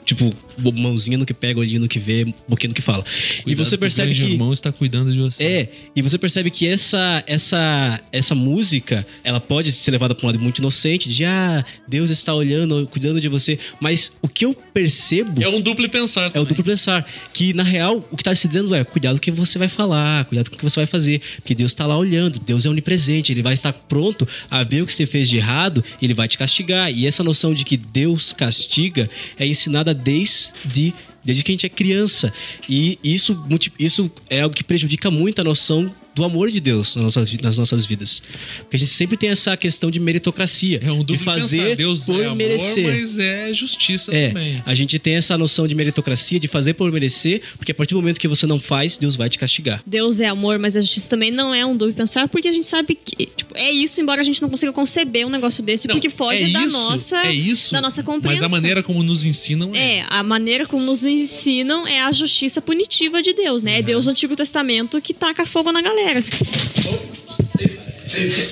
Tipo, 0.10 0.34
mãozinha 0.74 1.20
no 1.20 1.26
que 1.26 1.36
pega, 1.36 1.60
olhinho 1.60 1.82
no 1.82 1.88
que 1.88 2.00
vê, 2.00 2.34
boquinha 2.48 2.70
no 2.70 2.74
que 2.74 2.82
fala. 2.82 3.06
e 3.06 3.44
Cuidado 3.44 3.64
você 3.64 3.70
que 3.70 3.76
o 3.76 3.80
percebe 3.80 4.16
que. 4.16 4.24
irmão 4.24 4.52
está 4.52 4.72
cuidando 4.72 5.14
de 5.14 5.20
você. 5.20 5.44
É, 5.44 5.70
e 5.96 6.02
você 6.02 6.18
percebe 6.18 6.50
que 6.50 6.68
essa 6.68 7.24
essa 7.28 8.02
essa 8.12 8.34
música, 8.34 9.06
ela 9.24 9.40
pode 9.40 9.72
ser 9.72 9.92
levada 9.92 10.16
para 10.16 10.26
um 10.26 10.32
lado 10.32 10.42
muito 10.42 10.58
inocente, 10.58 11.08
de 11.08 11.26
ah, 11.26 11.64
Deus 11.88 12.10
está 12.10 12.34
olhando, 12.34 12.88
cuidando 12.88 13.22
de 13.22 13.28
você, 13.28 13.60
mas 13.80 14.18
o 14.20 14.28
que 14.28 14.46
eu 14.46 14.56
percebo 14.74 15.44
É 15.44 15.48
um 15.48 15.62
duplo 15.62 15.88
pensar. 15.88 16.32
é 16.34 16.40
o 16.40 16.46
duplo 16.46 16.64
pensar, 16.64 17.08
que 17.32 17.54
na 17.54 17.62
real 17.62 18.04
o 18.10 18.18
que 18.18 18.24
tá 18.24 18.34
se 18.34 18.48
dizendo 18.48 18.74
é, 18.74 18.84
cuidado 18.84 19.14
com 19.14 19.18
o 19.20 19.22
que 19.22 19.30
você 19.30 19.60
vai 19.60 19.70
falar, 19.70 20.26
cuidado 20.26 20.50
com 20.50 20.56
o 20.56 20.58
que 20.58 20.64
você 20.64 20.80
vai 20.80 20.88
fazer, 20.88 21.22
porque 21.36 21.54
Deus 21.54 21.72
tá 21.76 21.86
lá 21.86 21.96
olhando, 21.96 22.40
Deus 22.40 22.66
é 22.66 22.70
onipresente, 22.70 23.32
ele 23.32 23.44
vai 23.44 23.54
estar 23.54 23.74
pronto 23.74 24.28
a 24.50 24.64
ver 24.64 24.82
o 24.82 24.88
que 24.88 24.94
você 24.94 25.06
fez 25.06 25.30
de 25.30 25.38
errado, 25.38 25.84
e 26.02 26.06
ele 26.06 26.16
vai 26.16 26.28
te 26.28 26.36
castigar. 26.36 26.92
E 26.92 27.06
essa 27.06 27.24
noção 27.24 27.54
de 27.54 27.64
que 27.64 27.78
Deus 27.78 28.34
castiga 28.34 29.08
é 29.38 29.46
ensinada 29.46 29.94
desde 30.04 30.94
desde 31.24 31.44
que 31.44 31.52
a 31.52 31.54
gente 31.54 31.66
é 31.66 31.70
criança. 31.70 32.34
E 32.68 32.98
isso, 33.04 33.46
isso 33.78 34.12
é 34.30 34.42
algo 34.42 34.56
que 34.56 34.64
prejudica 34.64 35.12
muito 35.12 35.40
a 35.40 35.44
noção 35.44 35.94
do 36.20 36.26
amor 36.26 36.50
de 36.52 36.60
Deus 36.60 36.96
nas 36.96 37.16
nossas, 37.16 37.34
nas 37.38 37.58
nossas 37.58 37.86
vidas. 37.86 38.22
Porque 38.60 38.76
a 38.76 38.80
gente 38.80 38.92
sempre 38.92 39.16
tem 39.18 39.30
essa 39.30 39.56
questão 39.56 39.90
de 39.90 40.00
meritocracia. 40.00 40.80
É 40.84 40.92
um 40.92 41.04
de 41.04 41.18
fazer 41.18 41.62
pensar. 41.62 41.76
Deus 41.78 42.06
por 42.06 42.22
é 42.22 42.26
amor, 42.26 42.36
merecer. 42.36 42.84
mas 43.00 43.18
é 43.18 43.54
justiça 43.54 44.14
É, 44.14 44.28
também. 44.30 44.64
a 44.66 44.76
gente 44.76 45.00
tem 45.00 45.16
essa 45.16 45.38
noção 45.38 45.68
de 45.68 45.74
meritocracia, 45.74 46.40
de 46.40 46.48
fazer 46.48 46.74
por 46.74 46.92
merecer, 46.92 47.42
porque 47.58 47.72
a 47.72 47.76
partir 47.76 47.94
do 47.94 48.02
momento 48.02 48.20
que 48.20 48.28
você 48.28 48.46
não 48.46 48.60
faz, 48.60 48.98
Deus 48.98 49.16
vai 49.16 49.30
te 49.30 49.38
castigar. 49.40 49.82
Deus 49.86 50.20
é 50.20 50.28
amor, 50.28 50.60
mas 50.60 50.76
a 50.76 50.82
justiça 50.82 51.10
também 51.10 51.32
não 51.32 51.54
é 51.54 51.66
um 51.66 51.76
duplo 51.76 51.94
pensar, 51.94 52.28
porque 52.28 52.48
a 52.48 52.52
gente 52.52 52.66
sabe 52.68 52.96
que 52.96 53.26
tipo, 53.28 53.54
é 53.56 53.72
isso, 53.72 54.02
embora 54.02 54.20
a 54.22 54.24
gente 54.24 54.42
não 54.42 54.50
consiga 54.50 54.74
conceber 54.74 55.26
um 55.26 55.30
negócio 55.30 55.64
desse, 55.64 55.88
Não, 55.88 55.96
porque 55.96 56.10
foge 56.10 56.44
é 56.44 56.50
da 56.50 56.66
isso, 56.66 56.78
nossa 56.78 57.18
é 57.26 57.32
isso, 57.34 57.72
da 57.72 57.82
nossa 57.82 58.04
compreensão. 58.04 58.44
Mas 58.44 58.52
a 58.52 58.56
maneira 58.56 58.84
como 58.84 59.02
nos 59.04 59.24
ensinam 59.24 59.72
é. 59.74 60.00
É, 60.00 60.06
a 60.10 60.22
maneira 60.24 60.66
como 60.66 60.84
nos 60.84 61.04
ensinam 61.06 61.88
é 61.88 62.02
a 62.02 62.12
justiça 62.12 62.62
punitiva 62.62 63.22
de 63.22 63.34
Deus, 63.34 63.64
né? 63.64 63.80
É 63.80 63.82
Deus 63.82 64.06
do 64.06 64.12
Antigo 64.12 64.36
Testamento 64.36 65.02
que 65.02 65.14
taca 65.14 65.46
fogo 65.46 65.72
na 65.72 65.82
galera. 65.82 66.09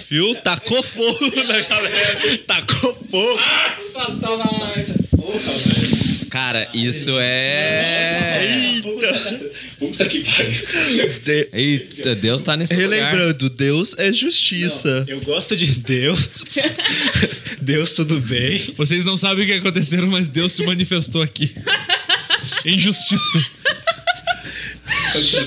Viu? 0.10 0.36
Tacou 0.36 0.84
fogo 0.84 1.32
na 1.44 1.60
galera. 1.62 2.38
Tacou 2.46 2.96
fogo. 3.10 3.40
Cara, 6.30 6.70
isso 6.74 7.18
é. 7.20 8.74
Eita. 8.76 9.52
Puta 9.80 10.06
que 10.06 10.24
pariu. 10.24 11.50
Eita, 11.54 12.16
Deus 12.16 12.42
tá 12.42 12.56
nesse 12.56 12.76
lugar. 12.76 12.90
Relembrando, 12.90 13.50
Deus 13.50 13.96
é 13.98 14.14
justiça. 14.14 15.06
Eu 15.08 15.20
gosto 15.22 15.58
de 15.58 15.72
Deus. 15.72 16.30
Deus, 17.60 17.94
tudo 17.94 18.20
bem. 18.20 18.74
Vocês 18.78 19.04
não 19.04 19.18
sabem 19.18 19.46
o 19.46 19.48
que 19.48 19.54
aconteceu, 19.54 20.06
mas 20.06 20.30
Deus 20.30 20.54
se 20.54 20.64
manifestou 20.66 21.22
aqui. 21.24 21.56
em 22.66 22.78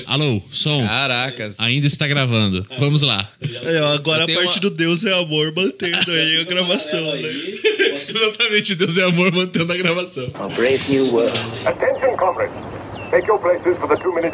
Alô, 0.05 0.41
som. 0.51 0.85
Caracas. 0.85 1.55
Ainda 1.59 1.87
está 1.87 2.07
gravando. 2.07 2.65
Vamos 2.79 3.01
lá. 3.01 3.29
É, 3.41 3.77
agora 3.79 4.23
a 4.23 4.27
parte 4.27 4.55
uma- 4.55 4.59
do 4.61 4.69
Deus 4.69 5.05
é 5.05 5.13
amor, 5.13 5.53
mantendo 5.55 6.11
aí 6.11 6.41
a 6.41 6.43
gravação, 6.49 7.15
né? 7.15 7.21
Exatamente, 7.97 8.75
Deus 8.75 8.97
é 8.97 9.03
amor 9.03 9.31
mantendo 9.31 9.71
a 9.71 9.77
gravação. 9.77 10.25
Attention, 11.65 12.15
comrades. 12.17 12.19
Your 12.19 12.19
places 12.19 12.19
for 12.19 12.19
the 12.19 12.19
two-minute 12.19 12.61
haste. 12.61 12.70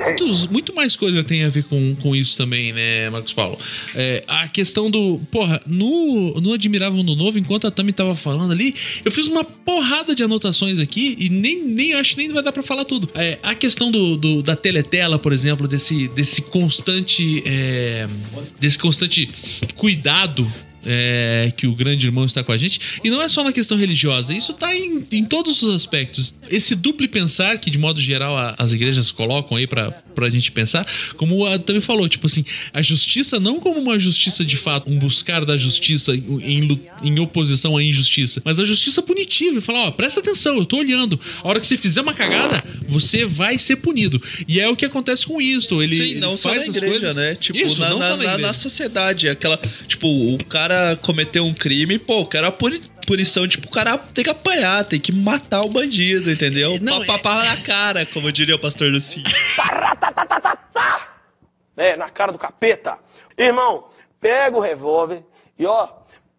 Muitos- 0.06 0.48
muito 0.48 0.76
mais 0.76 0.96
coisa 0.96 1.24
tem 1.24 1.44
a 1.44 1.50
ver 1.50 1.64
com, 1.64 1.96
com 1.96 2.16
isso 2.16 2.38
também, 2.38 2.72
né, 2.74 3.10
Marcos 3.10 3.34
Paulo? 3.34 3.58
É, 3.96 4.24
a 4.28 4.48
questão 4.48 4.90
do. 4.92 5.20
Porra, 5.32 5.62
no, 5.66 6.40
no 6.42 6.54
Admirável 6.54 6.98
Mundo 6.98 7.16
Novo, 7.16 7.38
enquanto 7.40 7.68
a 7.68 7.72
Tami 7.72 7.92
tava 7.94 8.16
falando 8.16 8.52
ali, 8.52 8.76
eu 9.04 9.12
fiz 9.12 9.28
uma 9.28 9.44
porrada 9.44 10.14
de 10.16 10.24
anotações 10.24 10.80
aqui 10.80 11.16
e 11.20 11.30
nem, 11.30 11.64
nem 11.64 11.94
acho 11.94 12.12
que 12.16 12.18
nem 12.18 12.32
vai 12.32 12.44
dar 12.44 12.52
pra 12.52 12.64
falar 12.64 12.86
tudo. 12.86 13.10
É, 13.16 13.40
a 13.44 13.56
questão 13.56 13.90
do, 13.92 14.18
do- 14.18 14.42
da 14.44 14.56
teletela, 14.56 15.18
por 15.18 15.34
exemplo, 15.34 15.68
desse, 15.68 16.08
desse 16.10 16.42
constante. 16.44 17.42
é, 17.46 18.08
desse 18.60 18.78
constante 18.78 19.30
cuidado 19.76 20.52
é, 20.88 21.52
que 21.56 21.68
o 21.68 21.76
grande 21.76 22.06
irmão 22.08 22.26
está 22.26 22.44
com 22.44 22.52
a 22.52 22.58
gente. 22.58 22.80
E 23.04 23.10
não 23.10 23.22
é 23.22 23.28
só 23.30 23.44
na 23.44 23.52
questão 23.52 23.78
religiosa, 23.78 24.34
isso 24.34 24.52
está 24.54 24.76
em, 24.76 25.06
em 25.12 25.26
todos 25.26 25.62
os 25.62 25.76
aspectos. 25.76 26.34
Esse 26.50 26.74
duplo 26.76 27.08
pensar 27.08 27.58
que, 27.60 27.70
de 27.70 27.78
modo 27.78 28.00
geral, 28.00 28.36
a- 28.38 28.56
as 28.58 28.72
igrejas 28.74 29.12
colocam 29.12 29.58
aí 29.58 29.68
pra, 29.68 29.92
pra 29.92 30.30
gente 30.30 30.52
pensar, 30.52 30.88
como 31.18 31.46
a 31.46 31.60
também 31.60 31.82
falou, 31.82 32.08
tipo 32.10 32.26
assim, 32.28 32.44
a 32.74 32.82
justiça 32.82 33.40
não 33.40 33.60
como 33.60 33.80
uma 33.80 34.00
justiça 34.00 34.44
de 34.46 34.56
fato, 34.58 34.90
um 34.92 34.98
buscar 34.98 35.44
da 35.46 35.58
justiça 35.58 36.16
em, 36.16 36.80
em 37.04 37.20
oposição 37.20 37.76
à 37.78 37.84
injustiça, 37.84 38.42
mas 38.46 38.60
a 38.60 38.66
justiça 38.66 39.02
punitiva. 39.02 39.60
Falar, 39.62 39.88
ó, 39.88 39.92
presta 39.92 40.20
atenção, 40.20 40.56
eu 40.58 40.66
tô 40.66 40.78
olhando. 40.78 41.20
A 41.44 41.48
hora 41.48 41.60
que 41.60 41.68
você 41.68 41.78
fizer 41.78 42.02
uma 42.02 42.14
cagada, 42.14 42.64
você 42.88 43.26
vai 43.26 43.58
ser 43.60 43.78
punido. 43.78 44.22
E 44.48 44.60
é 44.60 44.68
o 44.70 44.76
que 44.76 44.86
acontece 44.86 45.26
com 45.26 45.42
isso. 45.42 45.82
Ele, 45.82 45.96
Sim, 45.96 46.16
não 46.16 46.30
ele 46.30 46.38
só 46.38 46.50
faz 46.50 46.64
na 46.66 46.70
as 46.72 46.76
igreja, 46.78 46.92
coisas- 46.94 47.16
né? 47.16 47.36
Tipo, 47.36 47.60
Isso, 47.60 47.82
na, 47.82 47.90
não 47.90 48.00
na, 48.00 48.08
só 48.10 48.18
na 48.18 48.24
na- 48.24 48.38
na 48.38 48.54
sociedade. 48.54 49.28
Aquela, 49.30 49.60
tipo, 49.88 50.08
o 50.08 50.38
cara 50.46 50.77
cometeu 51.02 51.46
um 51.46 51.54
crime, 51.54 51.98
pô, 52.00 52.20
o 52.22 52.26
cara 52.26 52.52
puni- 52.52 52.82
punição, 53.06 53.48
tipo, 53.48 53.68
o 53.68 53.72
cara 53.72 53.98
tem 53.98 54.24
que 54.24 54.30
apanhar, 54.30 54.84
tem 54.86 55.00
que 55.00 55.12
matar 55.12 55.62
o 55.62 55.70
bandido, 55.70 56.32
entendeu? 56.32 56.78
Não, 56.82 57.06
Papapá 57.06 57.44
na 57.46 57.58
cara, 57.58 58.06
como 58.06 58.32
diria 58.32 58.56
o 58.56 58.60
pastor 58.60 58.92
Lucinho. 58.92 59.26
né, 61.76 61.96
na 61.96 62.10
cara 62.10 62.32
do 62.32 62.38
capeta. 62.40 62.98
Irmão, 63.38 63.86
pega 64.20 64.58
o 64.58 64.62
revólver 64.62 65.24
e 65.58 65.66
ó, 65.66 65.90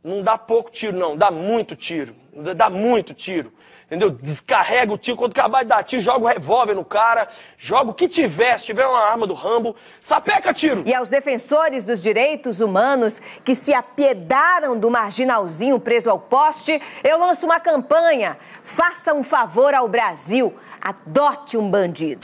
Não 0.03 0.22
dá 0.22 0.39
pouco 0.39 0.70
tiro, 0.70 0.97
não, 0.97 1.16
dá 1.16 1.30
muito 1.30 1.74
tiro. 1.76 2.14
Dá 2.57 2.70
muito 2.70 3.12
tiro. 3.14 3.53
Entendeu? 3.89 4.11
Descarrega 4.11 4.93
o 4.93 4.99
tiro, 4.99 5.16
quando 5.16 5.32
acabar 5.32 5.62
de 5.62 5.70
dar 5.70 5.82
tiro, 5.82 6.03
joga 6.03 6.24
o 6.24 6.28
revólver 6.28 6.74
no 6.74 6.84
cara, 6.84 7.26
joga 7.57 7.91
o 7.91 7.95
que 7.95 8.07
tiver, 8.07 8.59
se 8.59 8.66
tiver 8.66 8.86
uma 8.86 8.99
arma 8.99 9.26
do 9.26 9.32
Rambo, 9.32 9.74
sapeca 9.99 10.53
tiro. 10.53 10.82
E 10.84 10.95
aos 10.95 11.09
defensores 11.09 11.84
dos 11.84 12.03
direitos 12.03 12.61
humanos 12.61 13.18
que 13.43 13.55
se 13.55 13.72
apiedaram 13.72 14.78
do 14.78 14.91
marginalzinho 14.91 15.80
preso 15.80 16.11
ao 16.11 16.18
poste, 16.18 16.82
eu 17.03 17.18
lanço 17.18 17.47
uma 17.47 17.59
campanha. 17.59 18.36
Faça 18.62 19.14
um 19.14 19.22
favor 19.22 19.72
ao 19.72 19.89
Brasil. 19.89 20.55
Adote 20.82 21.57
um 21.57 21.70
bandido. 21.70 22.20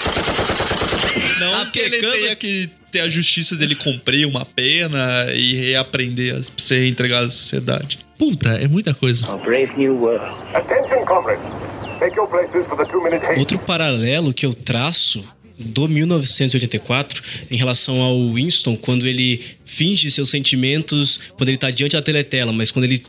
Não 1.51 1.71
que 1.71 1.79
ele 1.79 2.01
tenha 2.01 2.37
que 2.37 2.71
ter 2.91 3.01
a 3.01 3.09
justiça 3.09 3.57
dele 3.57 3.75
cumprir 3.75 4.27
uma 4.27 4.45
pena 4.45 5.27
e 5.35 5.55
reaprender 5.55 6.37
a 6.37 6.61
ser 6.61 6.81
reintegrado 6.81 7.27
à 7.27 7.31
sociedade. 7.31 7.99
Puta, 8.19 8.51
é 8.51 8.69
muita 8.69 8.95
coisa. 8.95 9.27
Outro 13.37 13.59
paralelo 13.59 14.33
que 14.33 14.47
eu 14.47 14.55
traço 14.55 15.25
do 15.59 15.89
1984 15.89 17.23
em 17.51 17.57
relação 17.57 18.01
ao 18.01 18.33
Winston, 18.33 18.77
quando 18.77 19.07
ele 19.07 19.45
finge 19.65 20.11
seus 20.11 20.31
sentimentos 20.31 21.21
quando 21.37 21.49
ele 21.49 21.59
tá 21.59 21.71
diante 21.71 21.97
da 21.97 22.03
teletela, 22.03 22.53
mas 22.53 22.71
quando 22.71 22.85
ele 22.85 23.01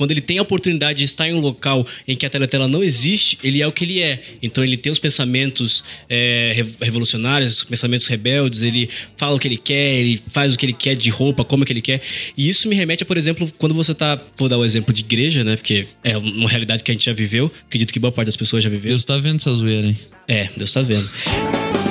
quando 0.00 0.12
ele 0.12 0.22
tem 0.22 0.38
a 0.38 0.42
oportunidade 0.42 1.00
de 1.00 1.04
estar 1.04 1.28
em 1.28 1.34
um 1.34 1.40
local 1.40 1.86
em 2.08 2.16
que 2.16 2.24
a 2.24 2.30
teletela 2.30 2.66
não 2.66 2.82
existe, 2.82 3.36
ele 3.44 3.60
é 3.60 3.66
o 3.66 3.70
que 3.70 3.84
ele 3.84 4.00
é. 4.00 4.22
Então 4.42 4.64
ele 4.64 4.78
tem 4.78 4.90
os 4.90 4.98
pensamentos 4.98 5.84
é, 6.08 6.52
re- 6.56 6.64
revolucionários, 6.80 7.58
os 7.58 7.64
pensamentos 7.64 8.06
rebeldes, 8.06 8.62
ele 8.62 8.88
fala 9.18 9.36
o 9.36 9.38
que 9.38 9.46
ele 9.46 9.58
quer, 9.58 9.96
ele 9.96 10.18
faz 10.32 10.54
o 10.54 10.58
que 10.58 10.64
ele 10.64 10.72
quer 10.72 10.94
de 10.96 11.10
roupa, 11.10 11.44
como 11.44 11.66
que 11.66 11.72
ele 11.74 11.82
quer. 11.82 12.00
E 12.34 12.48
isso 12.48 12.66
me 12.66 12.74
remete 12.74 13.02
a, 13.02 13.06
por 13.06 13.18
exemplo, 13.18 13.52
quando 13.58 13.74
você 13.74 13.94
tá. 13.94 14.18
Vou 14.38 14.48
dar 14.48 14.56
o 14.56 14.64
exemplo 14.64 14.94
de 14.94 15.02
igreja, 15.02 15.44
né? 15.44 15.56
Porque 15.56 15.86
é 16.02 16.16
uma 16.16 16.48
realidade 16.48 16.82
que 16.82 16.90
a 16.90 16.94
gente 16.94 17.04
já 17.04 17.12
viveu. 17.12 17.52
Acredito 17.66 17.92
que 17.92 17.98
boa 17.98 18.10
parte 18.10 18.26
das 18.28 18.36
pessoas 18.36 18.64
já 18.64 18.70
viveu. 18.70 18.92
Deus 18.92 19.04
tá 19.04 19.18
vendo 19.18 19.36
essa 19.36 19.52
zoeira, 19.52 19.86
hein? 19.88 19.98
É, 20.26 20.48
Deus 20.56 20.72
tá 20.72 20.80
vendo. 20.80 21.89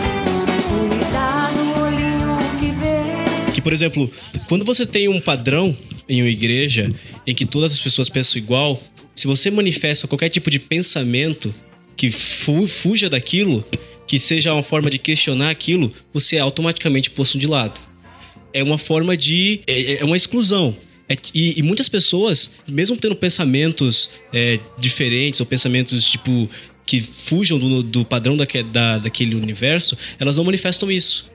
Que, 3.60 3.64
por 3.64 3.74
exemplo, 3.74 4.10
quando 4.48 4.64
você 4.64 4.86
tem 4.86 5.10
um 5.10 5.20
padrão 5.20 5.76
em 6.08 6.22
uma 6.22 6.30
igreja 6.30 6.90
em 7.28 7.36
que 7.36 7.46
todas 7.46 7.74
as 7.74 7.80
pessoas 7.80 8.08
pensam 8.08 8.38
igual, 8.42 8.82
se 9.14 9.28
você 9.28 9.52
manifesta 9.52 10.08
qualquer 10.08 10.30
tipo 10.30 10.50
de 10.50 10.58
pensamento 10.58 11.54
que 11.98 12.10
fu- 12.10 12.66
fuja 12.66 13.10
daquilo, 13.10 13.66
que 14.08 14.18
seja 14.18 14.54
uma 14.54 14.64
forma 14.64 14.90
de 14.90 14.98
questionar 14.98 15.50
aquilo, 15.50 15.92
você 16.14 16.38
é 16.38 16.40
automaticamente 16.40 17.10
posto 17.10 17.38
de 17.38 17.48
lado. 17.48 17.82
É 18.54 18.64
uma 18.64 18.78
forma 18.78 19.18
de. 19.18 19.60
É, 19.68 19.96
é 20.02 20.06
uma 20.06 20.16
exclusão. 20.16 20.74
É- 21.10 21.18
e, 21.34 21.60
e 21.60 21.62
muitas 21.62 21.90
pessoas, 21.90 22.56
mesmo 22.66 22.96
tendo 22.96 23.16
pensamentos 23.18 24.10
é, 24.32 24.58
diferentes 24.80 25.42
ou 25.42 25.46
pensamentos 25.46 26.06
tipo 26.10 26.50
que 26.86 27.02
fujam 27.02 27.60
do, 27.60 27.84
do 27.84 28.06
padrão 28.06 28.38
daque- 28.38 28.64
da, 28.64 29.00
daquele 29.00 29.36
universo, 29.36 29.98
elas 30.18 30.38
não 30.38 30.46
manifestam 30.46 30.90
isso. 30.90 31.30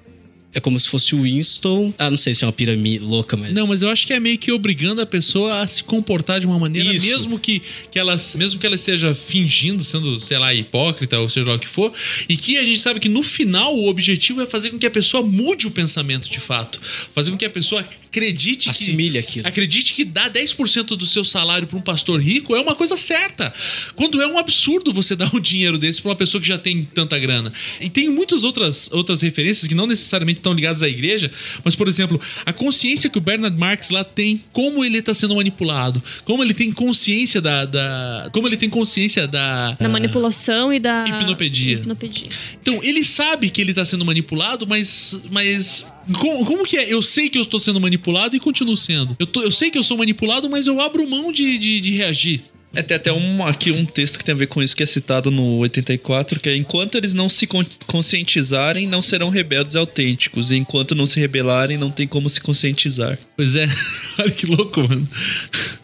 É 0.54 0.60
como 0.60 0.78
se 0.78 0.88
fosse 0.88 1.14
o 1.14 1.22
Winston. 1.22 1.92
Ah, 1.98 2.08
não 2.08 2.16
sei 2.16 2.34
se 2.34 2.44
é 2.44 2.46
uma 2.46 2.52
pirâmide 2.52 3.04
louca, 3.04 3.36
mas. 3.36 3.52
Não, 3.52 3.66
mas 3.66 3.82
eu 3.82 3.88
acho 3.88 4.06
que 4.06 4.12
é 4.12 4.20
meio 4.20 4.38
que 4.38 4.52
obrigando 4.52 5.00
a 5.00 5.06
pessoa 5.06 5.60
a 5.60 5.66
se 5.66 5.82
comportar 5.82 6.40
de 6.40 6.46
uma 6.46 6.58
maneira, 6.58 6.94
Isso. 6.94 7.06
mesmo 7.06 7.38
que, 7.38 7.60
que 7.90 7.98
ela, 7.98 8.14
mesmo 8.36 8.60
que 8.60 8.66
ela 8.66 8.76
esteja 8.76 9.14
fingindo, 9.14 9.82
sendo, 9.82 10.18
sei 10.20 10.38
lá, 10.38 10.54
hipócrita 10.54 11.18
ou 11.18 11.28
seja 11.28 11.48
lá 11.48 11.56
o 11.56 11.58
que 11.58 11.68
for, 11.68 11.92
e 12.28 12.36
que 12.36 12.56
a 12.56 12.64
gente 12.64 12.80
sabe 12.80 13.00
que 13.00 13.08
no 13.08 13.22
final 13.22 13.74
o 13.74 13.88
objetivo 13.88 14.40
é 14.40 14.46
fazer 14.46 14.70
com 14.70 14.78
que 14.78 14.86
a 14.86 14.90
pessoa 14.90 15.22
mude 15.22 15.66
o 15.66 15.70
pensamento 15.70 16.30
de 16.30 16.38
fato, 16.38 16.80
fazer 17.14 17.30
com 17.30 17.36
que 17.36 17.44
a 17.44 17.50
pessoa 17.50 17.84
acredite 18.14 18.70
Assimile 18.70 19.14
que 19.14 19.18
aquilo. 19.18 19.48
acredite 19.48 19.92
que 19.92 20.04
dar 20.04 20.30
10% 20.30 20.96
do 20.96 21.06
seu 21.06 21.24
salário 21.24 21.66
para 21.66 21.76
um 21.76 21.80
pastor 21.80 22.20
rico 22.20 22.54
é 22.54 22.60
uma 22.60 22.76
coisa 22.76 22.96
certa. 22.96 23.52
Quando 23.96 24.22
é 24.22 24.26
um 24.26 24.38
absurdo 24.38 24.92
você 24.92 25.16
dar 25.16 25.34
um 25.34 25.40
dinheiro 25.40 25.76
desse 25.76 26.00
para 26.00 26.10
uma 26.10 26.16
pessoa 26.16 26.40
que 26.40 26.46
já 26.46 26.56
tem 26.56 26.84
tanta 26.94 27.18
grana. 27.18 27.52
E 27.80 27.90
tem 27.90 28.08
muitas 28.08 28.44
outras, 28.44 28.90
outras 28.92 29.22
referências 29.22 29.66
que 29.66 29.74
não 29.74 29.86
necessariamente 29.86 30.38
estão 30.38 30.52
ligadas 30.52 30.82
à 30.82 30.88
igreja, 30.88 31.30
mas, 31.64 31.74
por 31.74 31.88
exemplo, 31.88 32.20
a 32.46 32.52
consciência 32.52 33.10
que 33.10 33.18
o 33.18 33.20
Bernard 33.20 33.56
Marx 33.58 33.90
lá 33.90 34.04
tem, 34.04 34.40
como 34.52 34.84
ele 34.84 34.98
está 34.98 35.12
sendo 35.12 35.34
manipulado, 35.34 36.02
como 36.24 36.42
ele 36.42 36.54
tem 36.54 36.70
consciência 36.70 37.40
da. 37.40 37.64
da 37.64 38.30
como 38.32 38.46
ele 38.46 38.56
tem 38.56 38.70
consciência 38.70 39.26
da. 39.26 39.72
Da 39.72 39.88
manipulação 39.88 40.72
e 40.72 40.78
da. 40.78 41.04
Hipnopedia. 41.08 41.74
Hipnopedia. 41.74 42.28
Então, 42.62 42.80
ele 42.82 43.04
sabe 43.04 43.50
que 43.50 43.60
ele 43.60 43.74
tá 43.74 43.84
sendo 43.84 44.04
manipulado, 44.04 44.66
mas. 44.66 45.20
Mas. 45.30 45.86
Como, 46.12 46.44
como 46.44 46.64
que 46.64 46.76
é? 46.76 46.92
Eu 46.92 47.02
sei 47.02 47.28
que 47.28 47.38
eu 47.38 47.42
estou 47.42 47.58
sendo 47.60 47.80
manipulado 47.80 48.36
e 48.36 48.40
continuo 48.40 48.76
sendo. 48.76 49.16
Eu, 49.18 49.26
tô- 49.26 49.42
eu 49.42 49.50
sei 49.50 49.70
que 49.70 49.78
eu 49.78 49.82
sou 49.82 49.96
manipulado, 49.96 50.48
mas 50.50 50.66
eu 50.66 50.80
abro 50.80 51.08
mão 51.08 51.32
de, 51.32 51.56
de, 51.58 51.80
de 51.80 51.90
reagir. 51.92 52.42
É, 52.76 52.82
tem 52.82 52.96
até 52.96 53.12
um, 53.12 53.46
aqui 53.46 53.70
um 53.70 53.84
texto 53.84 54.18
que 54.18 54.24
tem 54.24 54.34
a 54.34 54.36
ver 54.36 54.48
com 54.48 54.60
isso 54.60 54.74
que 54.74 54.82
é 54.82 54.86
citado 54.86 55.30
no 55.30 55.58
84, 55.58 56.40
que 56.40 56.48
é 56.48 56.56
enquanto 56.56 56.96
eles 56.96 57.12
não 57.14 57.28
se 57.28 57.46
con- 57.46 57.64
conscientizarem, 57.86 58.88
não 58.88 59.00
serão 59.00 59.28
rebeldes 59.30 59.76
autênticos. 59.76 60.50
E 60.50 60.56
enquanto 60.56 60.92
não 60.92 61.06
se 61.06 61.20
rebelarem, 61.20 61.78
não 61.78 61.88
tem 61.90 62.06
como 62.08 62.28
se 62.28 62.40
conscientizar. 62.40 63.16
Pois 63.36 63.54
é, 63.54 63.68
olha 64.18 64.30
que 64.32 64.44
louco, 64.44 64.80
mano. 64.88 65.08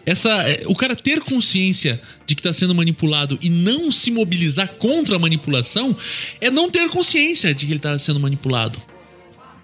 Essa, 0.04 0.30
é, 0.48 0.62
o 0.66 0.74
cara 0.74 0.96
ter 0.96 1.20
consciência 1.20 2.00
de 2.26 2.34
que 2.34 2.42
tá 2.42 2.52
sendo 2.52 2.74
manipulado 2.74 3.38
e 3.40 3.48
não 3.48 3.92
se 3.92 4.10
mobilizar 4.10 4.68
contra 4.78 5.14
a 5.14 5.18
manipulação 5.18 5.96
é 6.40 6.50
não 6.50 6.68
ter 6.68 6.88
consciência 6.88 7.54
de 7.54 7.66
que 7.66 7.72
ele 7.72 7.78
tá 7.80 7.96
sendo 8.00 8.18
manipulado. 8.18 8.80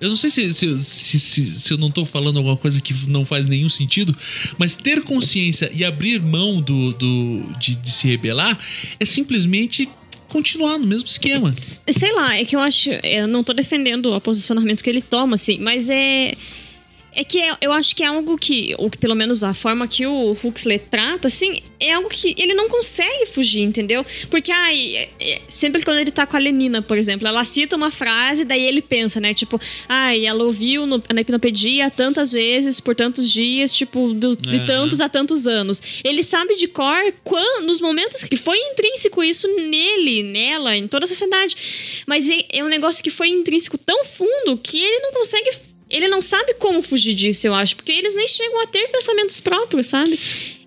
Eu 0.00 0.08
não 0.10 0.16
sei 0.16 0.28
se, 0.30 0.52
se, 0.52 0.78
se, 0.78 1.18
se- 1.18 1.70
eu 1.72 1.78
não 1.78 1.90
tô 1.90 2.04
falando 2.04 2.36
alguma 2.36 2.56
coisa 2.56 2.80
que 2.80 2.92
não 3.06 3.24
faz 3.24 3.46
nenhum 3.46 3.70
sentido, 3.70 4.14
mas 4.58 4.74
ter 4.76 5.02
consciência 5.02 5.70
e 5.74 5.84
abrir 5.84 6.20
mão 6.20 6.60
do, 6.60 6.92
do, 6.92 7.42
de, 7.58 7.74
de 7.76 7.90
se 7.90 8.06
rebelar 8.06 8.58
é 9.00 9.06
simplesmente 9.06 9.88
continuar 10.28 10.78
no 10.78 10.86
mesmo 10.86 11.08
esquema. 11.08 11.54
Sei 11.88 12.12
lá, 12.14 12.36
é 12.36 12.44
que 12.44 12.54
eu 12.56 12.60
acho. 12.60 12.90
Eu 13.02 13.26
não 13.26 13.42
tô 13.42 13.52
defendendo 13.54 14.12
o 14.12 14.20
posicionamento 14.20 14.82
que 14.84 14.90
ele 14.90 15.00
toma, 15.02 15.34
assim, 15.34 15.58
mas 15.60 15.88
é. 15.88 16.34
É 17.18 17.24
que 17.24 17.40
é- 17.40 17.56
eu 17.62 17.72
acho 17.72 17.96
que 17.96 18.02
é 18.02 18.06
algo 18.06 18.36
que, 18.36 18.74
ou 18.78 18.90
que 18.90 18.98
pelo 18.98 19.14
menos 19.14 19.42
a 19.42 19.54
forma 19.54 19.88
que 19.88 20.06
o 20.06 20.32
Huxley 20.44 20.78
trata, 20.78 21.28
assim, 21.28 21.60
é 21.80 21.94
algo 21.94 22.10
que 22.10 22.34
ele 22.36 22.52
não 22.52 22.68
consegue 22.68 23.24
fugir, 23.24 23.62
entendeu? 23.62 24.04
Porque, 24.30 24.52
ai, 24.52 24.94
é- 24.96 25.08
é- 25.18 25.40
sempre 25.48 25.82
quando 25.82 25.98
ele 25.98 26.10
tá 26.10 26.26
com 26.26 26.36
a 26.36 26.38
Lenina, 26.38 26.82
por 26.82 26.98
exemplo, 26.98 27.26
ela 27.26 27.42
cita 27.44 27.74
uma 27.74 27.90
frase, 27.90 28.44
daí 28.44 28.62
ele 28.62 28.82
pensa, 28.82 29.18
né? 29.18 29.32
Tipo, 29.32 29.58
ai, 29.88 30.26
ela 30.26 30.44
ouviu 30.44 30.86
no- 30.86 31.02
na 31.12 31.20
hipnopedia 31.22 31.90
tantas 31.90 32.30
vezes, 32.32 32.80
por 32.80 32.94
tantos 32.94 33.32
dias, 33.32 33.72
tipo, 33.72 34.12
do- 34.12 34.36
de 34.36 34.58
Aham. 34.58 34.66
tantos 34.66 35.00
a 35.00 35.08
tantos 35.08 35.46
anos. 35.46 35.80
Ele 36.04 36.22
sabe 36.22 36.54
de 36.54 36.68
cor 36.68 37.14
quando, 37.24 37.66
nos 37.66 37.80
momentos 37.80 38.24
que 38.24 38.36
foi 38.36 38.58
intrínseco 38.58 39.24
isso 39.24 39.48
nele, 39.56 40.22
nela, 40.22 40.76
em 40.76 40.86
toda 40.86 41.06
a 41.06 41.08
sociedade. 41.08 41.56
Mas 42.06 42.28
é, 42.28 42.44
é 42.52 42.62
um 42.62 42.68
negócio 42.68 43.02
que 43.02 43.10
foi 43.10 43.28
intrínseco 43.28 43.78
tão 43.78 44.04
fundo 44.04 44.58
que 44.62 44.76
ele 44.78 44.98
não 45.00 45.12
consegue. 45.12 45.50
Ele 45.88 46.08
não 46.08 46.20
sabe 46.20 46.54
como 46.54 46.82
fugir 46.82 47.14
disso, 47.14 47.46
eu 47.46 47.54
acho, 47.54 47.76
porque 47.76 47.92
eles 47.92 48.14
nem 48.14 48.26
chegam 48.26 48.60
a 48.62 48.66
ter 48.66 48.88
pensamentos 48.88 49.40
próprios, 49.40 49.86
sabe? 49.86 50.18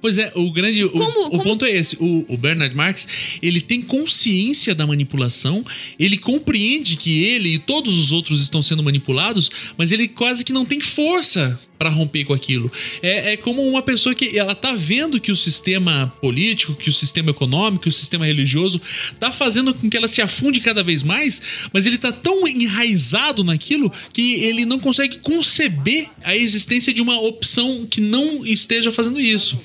Pois 0.02 0.18
é, 0.18 0.32
o 0.36 0.50
grande. 0.52 0.84
o- 0.86 0.90
Como- 0.90 1.06
o, 1.28 1.30
como- 1.32 1.44
ponto 1.44 1.66
é 1.66 1.72
esse. 1.72 1.98
O, 2.00 2.26
o 2.30 2.38
Bernard 2.38 2.74
Marx, 2.76 3.08
ele 3.42 3.60
tem 3.60 3.82
consciência 3.82 4.74
da 4.74 4.88
manipulação, 4.88 5.64
ele 6.00 6.18
compreende 6.18 6.96
que 6.96 7.24
ele 7.24 7.56
e 7.56 7.60
todos 7.60 7.98
os 7.98 8.12
outros 8.12 8.42
estão 8.42 8.62
sendo 8.62 8.82
manipulados, 8.84 9.52
mas 9.78 9.92
ele 9.92 10.08
quase 10.08 10.44
que 10.46 10.54
não 10.54 10.64
tem 10.66 10.80
força 10.80 11.60
para 11.78 11.90
romper 11.90 12.26
com 12.26 12.34
aquilo. 12.34 12.70
É, 13.02 13.34
é 13.34 13.38
como 13.38 13.66
uma 13.66 13.82
pessoa 13.82 14.14
que 14.14 14.38
ela 14.38 14.54
tá 14.54 14.74
vendo 14.74 15.20
que 15.20 15.32
o 15.32 15.36
sistema 15.36 16.14
político, 16.20 16.74
que 16.76 16.90
o 16.90 16.94
sistema 16.94 17.30
econômico, 17.32 17.84
que 17.84 17.90
o 17.90 17.92
sistema 17.92 18.26
religioso 18.26 18.82
tá 19.18 19.32
fazendo 19.32 19.74
com 19.74 19.90
que 19.90 19.96
ela 19.96 20.10
se 20.10 20.22
afunde 20.22 20.60
cada 20.60 20.84
vez 20.84 21.04
mais, 21.04 21.42
mas 21.72 21.86
ele 21.86 21.98
tá 21.98 22.12
tão 22.12 22.46
enraizado 22.46 23.46
naquilo 23.46 23.90
que 24.12 24.34
ele 24.36 24.66
não 24.66 24.78
consegue 24.78 25.20
conceber 25.20 26.08
a 26.22 26.36
existência 26.36 26.94
de 26.94 27.02
uma 27.02 27.18
opção 27.22 27.88
que 27.90 28.02
não 28.02 28.46
esteja 28.46 28.92
fazendo 28.92 29.20
isso. 29.20 29.58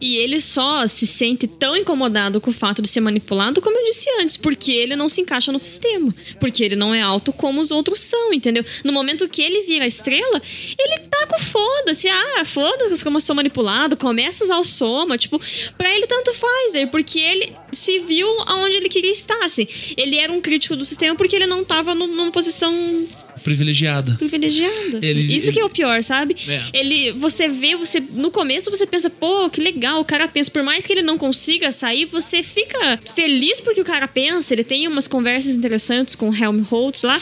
E 0.00 0.16
ele 0.16 0.40
só 0.40 0.86
se 0.86 1.06
sente 1.06 1.46
tão 1.46 1.76
incomodado 1.76 2.40
com 2.40 2.50
o 2.50 2.54
fato 2.54 2.80
de 2.82 2.88
ser 2.88 3.00
manipulado, 3.00 3.60
como 3.60 3.76
eu 3.78 3.84
disse 3.84 4.08
antes, 4.20 4.36
porque 4.36 4.72
ele 4.72 4.94
não 4.96 5.08
se 5.08 5.20
encaixa 5.20 5.50
no 5.52 5.58
sistema. 5.58 6.14
Porque 6.40 6.62
ele 6.64 6.76
não 6.76 6.94
é 6.94 7.00
alto 7.00 7.32
como 7.32 7.60
os 7.60 7.70
outros 7.70 8.00
são, 8.00 8.32
entendeu? 8.32 8.64
No 8.84 8.92
momento 8.92 9.28
que 9.28 9.42
ele 9.42 9.62
vira 9.62 9.86
estrela, 9.86 10.40
ele 10.78 10.98
tá 11.10 11.26
com 11.26 11.38
foda-se. 11.38 12.08
Ah, 12.08 12.44
foda-se 12.44 13.02
como 13.04 13.16
eu 13.16 13.20
sou 13.20 13.34
manipulado, 13.36 13.96
começa 13.96 14.42
a 14.42 14.46
usar 14.46 14.58
o 14.58 14.64
soma. 14.64 15.18
Tipo, 15.18 15.40
pra 15.76 15.94
ele 15.94 16.06
tanto 16.06 16.32
faz, 16.34 16.74
é 16.74 16.86
porque 16.86 17.18
ele 17.18 17.52
se 17.72 17.98
viu 17.98 18.28
aonde 18.46 18.76
ele 18.76 18.88
queria 18.88 19.12
estar. 19.12 19.38
Assim. 19.44 19.66
Ele 19.96 20.16
era 20.16 20.32
um 20.32 20.40
crítico 20.40 20.74
do 20.76 20.84
sistema 20.84 21.14
porque 21.16 21.34
ele 21.36 21.46
não 21.46 21.64
tava 21.64 21.94
num- 21.94 22.06
numa 22.14 22.30
posição 22.30 23.06
Privilegiada. 23.44 24.14
privilegiada. 24.18 24.98
assim. 24.98 25.06
Ele- 25.06 25.34
Isso 25.36 25.46
ele- 25.46 25.52
que 25.54 25.60
é 25.60 25.64
o 25.64 25.70
pior, 25.70 26.02
sabe? 26.02 26.36
É. 26.48 26.62
Ele, 26.72 27.12
você 27.12 27.48
vê, 27.48 27.76
você 27.76 28.00
no 28.00 28.30
começo 28.30 28.70
você 28.70 28.86
pensa, 28.86 29.08
pô, 29.08 29.48
que 29.58 29.64
legal, 29.64 30.00
o 30.00 30.04
cara 30.04 30.28
pensa, 30.28 30.48
por 30.52 30.62
mais 30.62 30.86
que 30.86 30.92
ele 30.92 31.02
não 31.02 31.18
consiga 31.18 31.72
sair, 31.72 32.04
você 32.04 32.44
fica 32.44 32.96
feliz 33.12 33.60
porque 33.60 33.80
o 33.80 33.84
cara 33.84 34.06
pensa, 34.06 34.54
ele 34.54 34.62
tem 34.62 34.86
umas 34.86 35.08
conversas 35.08 35.56
interessantes 35.56 36.14
com 36.14 36.30
o 36.30 36.34
Helmholtz 36.34 37.02
lá. 37.02 37.20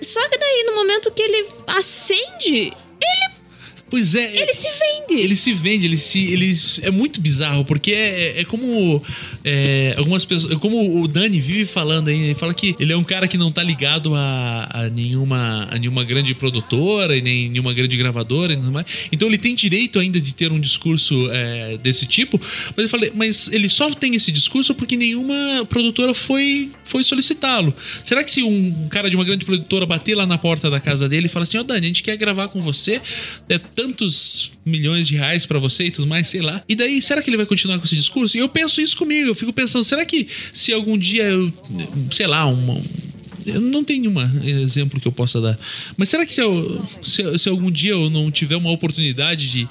Só 0.00 0.26
que 0.30 0.38
daí 0.38 0.64
no 0.64 0.74
momento 0.76 1.10
que 1.10 1.20
ele 1.20 1.46
acende, 1.66 2.72
ele 2.72 3.37
Pois 3.90 4.14
é. 4.14 4.36
Ele 4.36 4.52
se 4.52 4.68
vende. 4.68 5.22
Ele 5.22 5.36
se 5.36 5.52
vende, 5.52 5.84
ele 5.86 5.96
se. 5.96 6.26
Ele, 6.26 6.52
é 6.82 6.90
muito 6.90 7.20
bizarro, 7.20 7.64
porque 7.64 7.92
é, 7.92 8.40
é 8.40 8.44
como. 8.44 9.02
é, 9.44 9.94
algumas 9.96 10.24
pessoas. 10.24 10.52
é 10.52 10.56
Como 10.56 11.02
o 11.02 11.08
Dani 11.08 11.40
vive 11.40 11.64
falando 11.64 12.08
aí, 12.08 12.20
ele 12.20 12.34
fala 12.34 12.52
que 12.52 12.76
ele 12.78 12.92
é 12.92 12.96
um 12.96 13.04
cara 13.04 13.26
que 13.26 13.38
não 13.38 13.50
tá 13.50 13.62
ligado 13.62 14.14
a, 14.14 14.68
a 14.70 14.88
nenhuma, 14.88 15.68
a 15.70 15.78
nenhuma 15.78 16.04
grande 16.04 16.34
produtora 16.34 17.16
e 17.16 17.22
nem 17.22 17.48
nenhuma 17.48 17.72
grande 17.72 17.96
gravadora 17.96 18.52
e 18.52 18.56
tudo 18.56 18.70
mais. 18.70 18.86
Então 19.10 19.28
ele 19.28 19.38
tem 19.38 19.54
direito 19.54 19.98
ainda 19.98 20.20
de 20.20 20.34
ter 20.34 20.52
um 20.52 20.60
discurso 20.60 21.28
é, 21.30 21.78
desse 21.78 22.06
tipo. 22.06 22.40
Mas 22.76 22.84
eu 22.84 22.88
falei, 22.88 23.12
mas 23.14 23.48
ele 23.50 23.68
só 23.68 23.90
tem 23.90 24.14
esse 24.14 24.30
discurso 24.30 24.74
porque 24.74 24.96
nenhuma 24.96 25.66
produtora 25.68 26.12
foi, 26.12 26.70
foi 26.84 27.02
solicitá-lo. 27.02 27.72
Será 28.04 28.22
que 28.22 28.30
se 28.30 28.42
um 28.42 28.88
cara 28.90 29.08
de 29.08 29.16
uma 29.16 29.24
grande 29.24 29.44
produtora 29.44 29.86
bater 29.86 30.14
lá 30.14 30.26
na 30.26 30.36
porta 30.36 30.68
da 30.68 30.80
casa 30.80 31.08
dele 31.08 31.26
e 31.26 31.28
falar 31.28 31.44
assim, 31.44 31.58
ó 31.58 31.62
Dani, 31.62 31.80
a 31.80 31.88
gente 31.88 32.02
quer 32.02 32.16
gravar 32.16 32.48
com 32.48 32.60
você, 32.60 33.00
é 33.48 33.58
tantos 33.82 34.50
milhões 34.66 35.06
de 35.06 35.14
reais 35.14 35.46
pra 35.46 35.60
você 35.60 35.84
e 35.84 35.90
tudo 35.92 36.06
mais, 36.08 36.26
sei 36.28 36.40
lá. 36.42 36.60
E 36.68 36.74
daí, 36.74 37.00
será 37.00 37.22
que 37.22 37.30
ele 37.30 37.36
vai 37.36 37.46
continuar 37.46 37.78
com 37.78 37.84
esse 37.84 37.94
discurso? 37.94 38.36
E 38.36 38.40
eu 38.40 38.48
penso 38.48 38.80
isso 38.80 38.96
comigo, 38.96 39.28
eu 39.28 39.34
fico 39.36 39.52
pensando, 39.52 39.84
será 39.84 40.04
que 40.04 40.26
se 40.52 40.72
algum 40.72 40.98
dia 40.98 41.22
eu, 41.22 41.52
sei 42.10 42.26
lá, 42.26 42.44
uma, 42.46 42.82
eu 43.46 43.60
não 43.60 43.84
tenho 43.84 44.10
nenhum 44.10 44.60
exemplo 44.60 45.00
que 45.00 45.06
eu 45.06 45.12
possa 45.12 45.40
dar. 45.40 45.56
Mas 45.96 46.08
será 46.08 46.26
que 46.26 46.34
se, 46.34 46.40
eu- 46.40 46.84
se- 47.02 47.38
se 47.38 47.48
algum 47.48 47.70
dia 47.70 47.92
eu 47.92 48.10
não 48.10 48.30
tiver 48.32 48.56
uma 48.56 48.70
oportunidade 48.72 49.48
de, 49.50 49.68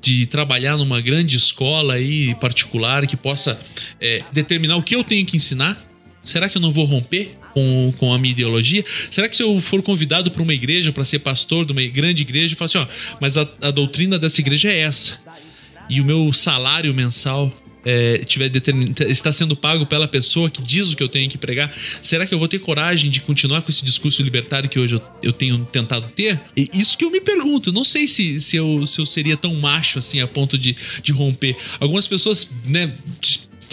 de 0.00 0.26
trabalhar 0.26 0.78
numa 0.78 1.00
grande 1.02 1.36
escola 1.36 1.94
aí 1.94 2.34
particular 2.36 3.06
que 3.06 3.16
possa 3.16 3.60
é, 4.00 4.24
determinar 4.32 4.76
o 4.76 4.82
que 4.82 4.96
eu 4.96 5.04
tenho 5.04 5.26
que 5.26 5.36
ensinar? 5.36 5.86
Será 6.22 6.48
que 6.48 6.56
eu 6.56 6.60
não 6.60 6.70
vou 6.70 6.84
romper 6.84 7.36
com, 7.52 7.92
com 7.98 8.12
a 8.12 8.18
minha 8.18 8.32
ideologia? 8.32 8.84
Será 9.10 9.28
que 9.28 9.36
se 9.36 9.42
eu 9.42 9.60
for 9.60 9.82
convidado 9.82 10.30
para 10.30 10.42
uma 10.42 10.54
igreja 10.54 10.92
para 10.92 11.04
ser 11.04 11.20
pastor 11.20 11.64
de 11.64 11.72
uma 11.72 11.82
grande 11.86 12.22
igreja, 12.22 12.54
eu 12.54 12.58
falo 12.58 12.66
assim, 12.66 12.78
ó, 12.78 12.86
mas 13.20 13.36
a, 13.36 13.48
a 13.62 13.70
doutrina 13.70 14.18
dessa 14.18 14.40
igreja 14.40 14.70
é 14.70 14.80
essa. 14.80 15.18
E 15.88 16.00
o 16.00 16.04
meu 16.04 16.32
salário 16.32 16.94
mensal 16.94 17.52
é, 17.84 18.18
tiver 18.18 18.48
determin... 18.48 18.94
está 19.08 19.32
sendo 19.32 19.56
pago 19.56 19.86
pela 19.86 20.06
pessoa 20.06 20.50
que 20.50 20.62
diz 20.62 20.92
o 20.92 20.96
que 20.96 21.02
eu 21.02 21.08
tenho 21.08 21.28
que 21.30 21.38
pregar, 21.38 21.74
será 22.02 22.26
que 22.26 22.34
eu 22.34 22.38
vou 22.38 22.48
ter 22.48 22.58
coragem 22.58 23.10
de 23.10 23.20
continuar 23.20 23.62
com 23.62 23.70
esse 23.70 23.84
discurso 23.84 24.22
libertário 24.22 24.68
que 24.68 24.78
hoje 24.78 24.96
eu, 24.96 25.02
eu 25.22 25.32
tenho 25.32 25.64
tentado 25.64 26.06
ter? 26.08 26.40
E 26.56 26.68
isso 26.72 26.96
que 26.96 27.04
eu 27.04 27.10
me 27.10 27.20
pergunto. 27.20 27.70
Eu 27.70 27.72
não 27.72 27.84
sei 27.84 28.06
se, 28.06 28.40
se, 28.40 28.56
eu, 28.56 28.84
se 28.86 29.00
eu 29.00 29.06
seria 29.06 29.36
tão 29.36 29.54
macho 29.54 29.98
assim 29.98 30.20
a 30.20 30.26
ponto 30.26 30.58
de, 30.58 30.76
de 31.02 31.12
romper. 31.12 31.56
Algumas 31.78 32.06
pessoas, 32.06 32.50
né? 32.64 32.92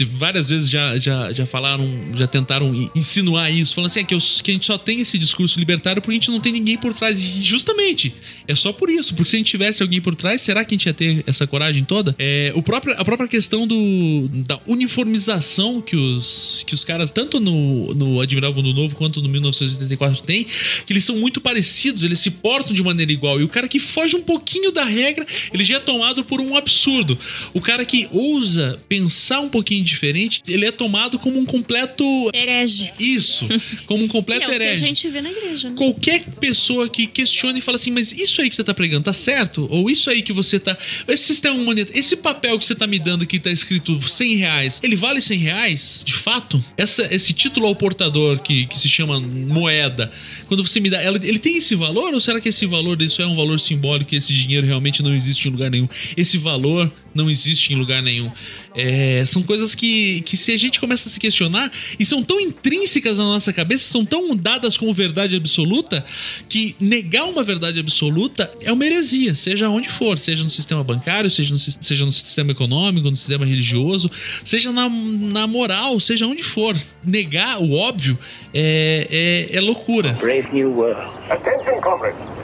Várias 0.05 0.49
vezes 0.49 0.69
já, 0.69 0.97
já, 0.99 1.31
já 1.33 1.45
falaram, 1.45 1.87
já 2.15 2.27
tentaram 2.27 2.73
in- 2.73 2.89
insinuar 2.95 3.51
isso, 3.51 3.73
falando 3.75 3.89
assim: 3.89 3.99
é 3.99 4.03
que, 4.03 4.13
eu- 4.13 4.19
que 4.43 4.51
a 4.51 4.53
gente 4.53 4.65
só 4.65 4.77
tem 4.77 5.01
esse 5.01 5.17
discurso 5.17 5.57
libertário 5.59 6.01
porque 6.01 6.11
a 6.11 6.19
gente 6.19 6.31
não 6.31 6.39
tem 6.39 6.51
ninguém 6.51 6.77
por 6.77 6.93
trás. 6.93 7.19
E 7.19 7.41
justamente, 7.41 8.13
é 8.47 8.55
só 8.55 8.71
por 8.73 8.89
isso. 8.89 9.13
Porque 9.15 9.29
se 9.29 9.35
a 9.35 9.39
gente 9.39 9.49
tivesse 9.51 9.81
alguém 9.81 9.99
por 10.01 10.15
trás, 10.15 10.41
será 10.41 10.63
que 10.65 10.73
a 10.73 10.77
gente 10.77 10.85
ia 10.85 10.93
ter 10.93 11.23
essa 11.27 11.45
coragem 11.47 11.83
toda? 11.83 12.15
É, 12.19 12.51
o 12.55 12.61
próprio, 12.61 12.93
a 12.97 13.03
própria 13.05 13.27
questão 13.27 13.65
do, 13.67 14.27
da 14.45 14.59
uniformização 14.67 15.81
que 15.81 15.95
os, 15.95 16.63
que 16.67 16.73
os 16.73 16.83
caras, 16.83 17.11
tanto 17.11 17.39
no, 17.39 17.93
no 17.93 18.21
Admirável 18.21 18.61
Mundo 18.61 18.73
Novo 18.75 18.95
quanto 18.95 19.21
no 19.21 19.29
1984, 19.29 20.23
têm, 20.23 20.45
que 20.85 20.93
eles 20.93 21.03
são 21.03 21.15
muito 21.17 21.39
parecidos, 21.39 22.03
eles 22.03 22.19
se 22.19 22.31
portam 22.31 22.73
de 22.73 22.83
maneira 22.83 23.11
igual. 23.11 23.39
E 23.39 23.43
o 23.43 23.47
cara 23.47 23.67
que 23.67 23.79
foge 23.79 24.15
um 24.15 24.21
pouquinho 24.21 24.71
da 24.71 24.83
regra, 24.83 25.25
ele 25.53 25.63
já 25.63 25.75
é 25.77 25.79
tomado 25.79 26.23
por 26.23 26.41
um 26.41 26.55
absurdo. 26.55 27.17
O 27.53 27.61
cara 27.61 27.85
que 27.85 28.07
ousa 28.11 28.79
pensar 28.89 29.39
um 29.39 29.49
pouquinho 29.49 29.83
diferente, 29.87 30.41
ele 30.47 30.65
é 30.65 30.71
tomado 30.71 31.17
como 31.19 31.39
um 31.39 31.45
completo. 31.45 32.29
Herege. 32.33 32.91
Isso, 32.99 33.47
como 33.85 34.03
um 34.03 34.07
completo 34.07 34.43
é 34.51 34.55
o 34.55 34.57
que 34.57 34.63
a 34.63 34.65
herege. 34.67 34.81
gente 34.85 35.07
vê 35.09 35.21
na 35.21 35.31
igreja, 35.31 35.69
né? 35.69 35.75
Qualquer 35.75 36.23
pessoa 36.39 36.87
que 36.89 37.07
questione 37.07 37.59
e 37.59 37.61
fala 37.61 37.75
assim, 37.77 37.91
mas 37.91 38.11
isso 38.11 38.41
aí 38.41 38.49
que 38.49 38.55
você 38.55 38.63
tá 38.63 38.73
pregando 38.73 39.03
tá 39.05 39.13
certo? 39.13 39.67
Ou 39.71 39.89
isso 39.89 40.09
aí 40.09 40.21
que 40.21 40.33
você 40.33 40.59
tá. 40.59 40.77
Esse 41.07 41.25
sistema 41.25 41.57
monetário, 41.57 41.99
esse 41.99 42.17
papel 42.17 42.57
que 42.59 42.65
você 42.65 42.75
tá 42.75 42.85
me 42.87 42.99
dando 42.99 43.25
que 43.25 43.39
tá 43.39 43.51
escrito 43.51 43.99
100 44.07 44.35
reais, 44.35 44.79
ele 44.83 44.95
vale 44.95 45.21
100 45.21 45.37
reais? 45.39 46.03
De 46.05 46.13
fato? 46.13 46.63
Essa, 46.75 47.07
esse 47.13 47.33
título 47.33 47.67
ao 47.67 47.75
portador 47.75 48.39
que, 48.39 48.65
que 48.67 48.77
se 48.79 48.89
chama 48.89 49.19
moeda, 49.19 50.11
quando 50.47 50.65
você 50.65 50.79
me 50.79 50.89
dá, 50.89 51.01
ela- 51.01 51.19
ele 51.23 51.39
tem 51.39 51.57
esse 51.57 51.75
valor? 51.75 52.13
Ou 52.13 52.19
será 52.21 52.39
que 52.41 52.49
esse 52.49 52.65
valor 52.65 52.97
disso 52.97 53.21
é 53.21 53.27
um 53.27 53.35
valor 53.35 53.59
simbólico 53.59 54.13
e 54.13 54.17
esse 54.17 54.33
dinheiro 54.33 54.65
realmente 54.67 55.01
não 55.01 55.15
existe 55.15 55.47
em 55.47 55.51
lugar 55.51 55.69
nenhum? 55.71 55.87
Esse 56.15 56.37
valor 56.37 56.91
não 57.17 57.29
existe 57.29 57.73
em 57.73 57.75
lugar 57.75 58.01
nenhum. 58.01 58.31
É, 58.75 59.25
são 59.25 59.41
coisas 59.41 59.73
que, 59.73 60.21
que 60.21 60.37
se 60.37 60.53
a 60.53 60.57
gente 60.57 60.79
começa 60.79 61.09
a 61.09 61.11
se 61.11 61.19
questionar 61.19 61.71
e 61.99 62.05
são 62.05 62.21
tão 62.23 62.39
intrínsecas 62.39 63.17
na 63.17 63.23
nossa 63.23 63.51
cabeça, 63.51 63.91
são 63.91 64.05
tão 64.05 64.35
dadas 64.35 64.77
como 64.77 64.93
verdade 64.93 65.35
absoluta, 65.35 66.05
que 66.47 66.75
negar 66.79 67.25
uma 67.25 67.43
verdade 67.43 67.79
absoluta 67.79 68.51
é 68.61 68.71
uma 68.71 68.85
heresia, 68.85 69.33
seja 69.33 69.67
onde 69.67 69.89
for, 69.89 70.19
seja 70.19 70.43
no 70.43 70.49
sistema 70.49 70.83
bancário, 70.83 71.29
seja 71.31 71.51
no, 71.51 71.57
seja 71.57 72.05
no 72.05 72.11
sistema 72.11 72.51
econômico, 72.51 73.09
no 73.09 73.15
sistema 73.15 73.45
religioso, 73.45 74.11
seja 74.45 74.71
na, 74.71 74.87
na 74.87 75.47
moral, 75.47 75.99
seja 75.99 76.27
onde 76.27 76.43
for. 76.43 76.77
Negar 77.03 77.59
o 77.59 77.73
óbvio 77.73 78.17
é, 78.53 79.47
é, 79.51 79.57
é 79.57 79.61
loucura. 79.61 80.11
Brave 80.13 80.49
new 80.53 80.71
world. 80.71 81.01
Attention, 81.29 81.81
comrades. 81.81 82.37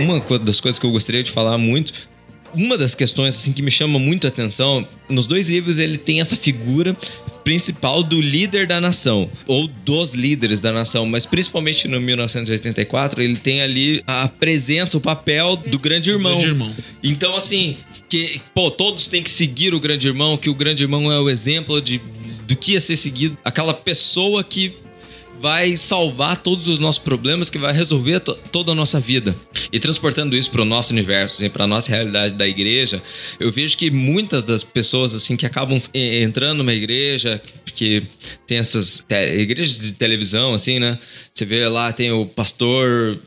Uma 0.00 0.38
das 0.38 0.58
coisas 0.58 0.78
que 0.78 0.86
eu 0.86 0.90
gostaria 0.90 1.22
de 1.22 1.30
falar 1.30 1.58
muito, 1.58 1.92
uma 2.54 2.78
das 2.78 2.94
questões 2.94 3.36
assim 3.36 3.52
que 3.52 3.62
me 3.62 3.70
chama 3.70 3.98
muito 3.98 4.26
a 4.26 4.28
atenção, 4.28 4.86
nos 5.08 5.26
dois 5.26 5.48
livros 5.48 5.78
ele 5.78 5.96
tem 5.96 6.20
essa 6.20 6.36
figura 6.36 6.96
principal 7.42 8.02
do 8.02 8.20
líder 8.20 8.66
da 8.66 8.80
nação 8.80 9.28
ou 9.46 9.68
dos 9.68 10.14
líderes 10.14 10.60
da 10.60 10.72
nação, 10.72 11.04
mas 11.04 11.26
principalmente 11.26 11.86
no 11.86 12.00
1984 12.00 13.22
ele 13.22 13.36
tem 13.36 13.60
ali 13.60 14.02
a 14.06 14.28
presença, 14.28 14.96
o 14.96 15.00
papel 15.00 15.56
do 15.56 15.78
grande 15.78 16.10
irmão. 16.10 16.38
Grande 16.38 16.46
irmão. 16.46 16.74
Então 17.02 17.36
assim, 17.36 17.76
que 18.08 18.40
pô, 18.54 18.70
todos 18.70 19.08
têm 19.08 19.22
que 19.22 19.30
seguir 19.30 19.74
o 19.74 19.80
grande 19.80 20.08
irmão, 20.08 20.38
que 20.38 20.48
o 20.48 20.54
grande 20.54 20.82
irmão 20.82 21.12
é 21.12 21.18
o 21.18 21.28
exemplo 21.28 21.80
de 21.80 22.00
do 22.46 22.54
que 22.54 22.72
ia 22.72 22.80
ser 22.80 22.96
seguido, 22.96 23.38
aquela 23.42 23.72
pessoa 23.72 24.44
que 24.44 24.74
vai 25.44 25.76
salvar 25.76 26.38
todos 26.38 26.68
os 26.68 26.78
nossos 26.78 27.02
problemas, 27.02 27.50
que 27.50 27.58
vai 27.58 27.70
resolver 27.70 28.18
to- 28.20 28.34
toda 28.50 28.72
a 28.72 28.74
nossa 28.74 28.98
vida. 28.98 29.36
E 29.70 29.78
transportando 29.78 30.34
isso 30.34 30.50
para 30.50 30.62
o 30.62 30.64
nosso 30.64 30.90
universo, 30.90 31.50
para 31.50 31.64
a 31.64 31.66
nossa 31.66 31.90
realidade 31.90 32.32
da 32.32 32.48
igreja, 32.48 33.02
eu 33.38 33.52
vejo 33.52 33.76
que 33.76 33.90
muitas 33.90 34.42
das 34.42 34.64
pessoas 34.64 35.12
assim 35.12 35.36
que 35.36 35.44
acabam 35.44 35.82
entrando 35.92 36.58
numa 36.58 36.72
igreja, 36.72 37.42
que 37.74 38.04
tem 38.46 38.56
essas 38.56 39.04
igrejas 39.10 39.78
de 39.78 39.92
televisão, 39.92 40.54
assim, 40.54 40.78
né? 40.78 40.98
Você 41.34 41.44
vê 41.44 41.68
lá, 41.68 41.92
tem 41.92 42.10
o 42.10 42.24
pastor 42.24 43.18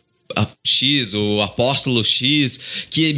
X, 0.66 1.14
o 1.14 1.42
apóstolo 1.42 2.04
X, 2.04 2.60
que 2.90 3.14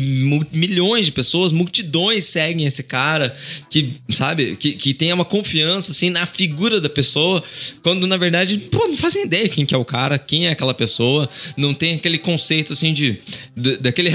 milhões 0.51 1.05
de 1.05 1.12
pessoas, 1.12 1.51
multidões 1.51 2.26
seguem 2.26 2.66
esse 2.66 2.84
cara, 2.84 3.36
que, 3.70 3.93
sabe, 4.10 4.55
que, 4.55 4.74
que 4.74 4.93
tem 4.93 5.12
uma 5.12 5.26
confiança, 5.26 5.91
assim, 5.91 6.10
na 6.10 6.26
figura 6.26 6.80
da 6.80 6.89
pessoa, 6.89 7.43
quando 7.82 8.05
na 8.05 8.18
verdade, 8.18 8.57
pô, 8.57 8.88
não 8.88 8.97
fazem 8.97 9.24
ideia 9.24 9.49
quem 9.49 9.66
que 9.66 9.74
é 9.74 9.78
o 9.78 9.86
cara, 9.86 10.18
quem 10.20 10.47
é 10.47 10.51
aquela 10.51 10.74
pessoa, 10.74 11.30
não 11.57 11.74
tem 11.74 11.95
aquele 11.95 12.18
conceito, 12.18 12.74
assim, 12.74 12.93
de, 12.93 13.18
de- 13.55 13.78
daquele, 13.78 14.10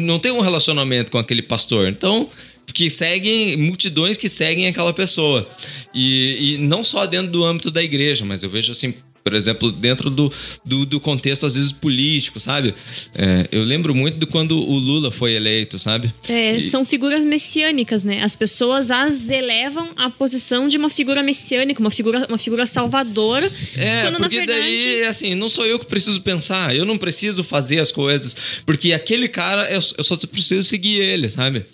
não 0.00 0.18
tem 0.18 0.30
um 0.32 0.40
relacionamento 0.40 1.10
com 1.10 1.18
aquele 1.18 1.42
pastor, 1.42 1.88
então 1.88 2.28
que 2.74 2.90
seguem 2.90 3.56
multidões 3.56 4.18
que 4.18 4.28
seguem 4.28 4.66
aquela 4.66 4.92
pessoa. 4.92 5.48
E, 5.94 6.54
e 6.54 6.58
não 6.58 6.84
só 6.84 7.06
dentro 7.06 7.32
do 7.32 7.42
âmbito 7.42 7.70
da 7.70 7.82
igreja, 7.82 8.26
mas 8.26 8.42
eu 8.42 8.50
vejo 8.50 8.72
assim 8.72 8.92
por 9.30 9.36
exemplo, 9.36 9.70
dentro 9.70 10.10
do, 10.10 10.32
do, 10.64 10.86
do 10.86 11.00
contexto, 11.00 11.44
às 11.46 11.54
vezes, 11.54 11.70
político, 11.72 12.40
sabe? 12.40 12.74
É, 13.14 13.46
eu 13.52 13.62
lembro 13.62 13.94
muito 13.94 14.18
de 14.18 14.26
quando 14.26 14.58
o 14.58 14.78
Lula 14.78 15.10
foi 15.10 15.32
eleito, 15.34 15.78
sabe? 15.78 16.12
É, 16.28 16.56
E- 16.56 16.60
São 16.60 16.84
figuras 16.84 17.24
messiânicas, 17.24 18.04
né? 18.04 18.22
As 18.22 18.34
pessoas 18.34 18.90
as 18.90 19.30
elevam 19.30 19.90
à 19.96 20.08
posição 20.10 20.68
de 20.68 20.76
uma 20.78 20.88
figura 20.90 21.22
messiânica, 21.22 21.80
uma 21.80 21.90
figura, 21.90 22.26
uma 22.28 22.38
figura 22.38 22.66
salvadora. 22.66 23.50
É, 23.76 24.02
quando, 24.02 24.14
na 24.14 24.20
porque 24.20 24.36
verdade, 24.38 24.60
daí, 24.60 25.04
assim, 25.04 25.34
não 25.34 25.48
sou 25.48 25.66
eu 25.66 25.78
que 25.78 25.86
preciso 25.86 26.20
pensar, 26.20 26.74
eu 26.74 26.84
não 26.84 26.96
preciso 26.98 27.44
fazer 27.44 27.78
as 27.80 27.90
coisas, 27.92 28.36
porque 28.64 28.92
aquele 28.92 29.28
cara, 29.28 29.70
eu, 29.70 29.80
eu 29.96 30.04
só 30.04 30.16
preciso 30.16 30.62
seguir 30.62 31.00
ele, 31.00 31.28
sabe? 31.28 31.64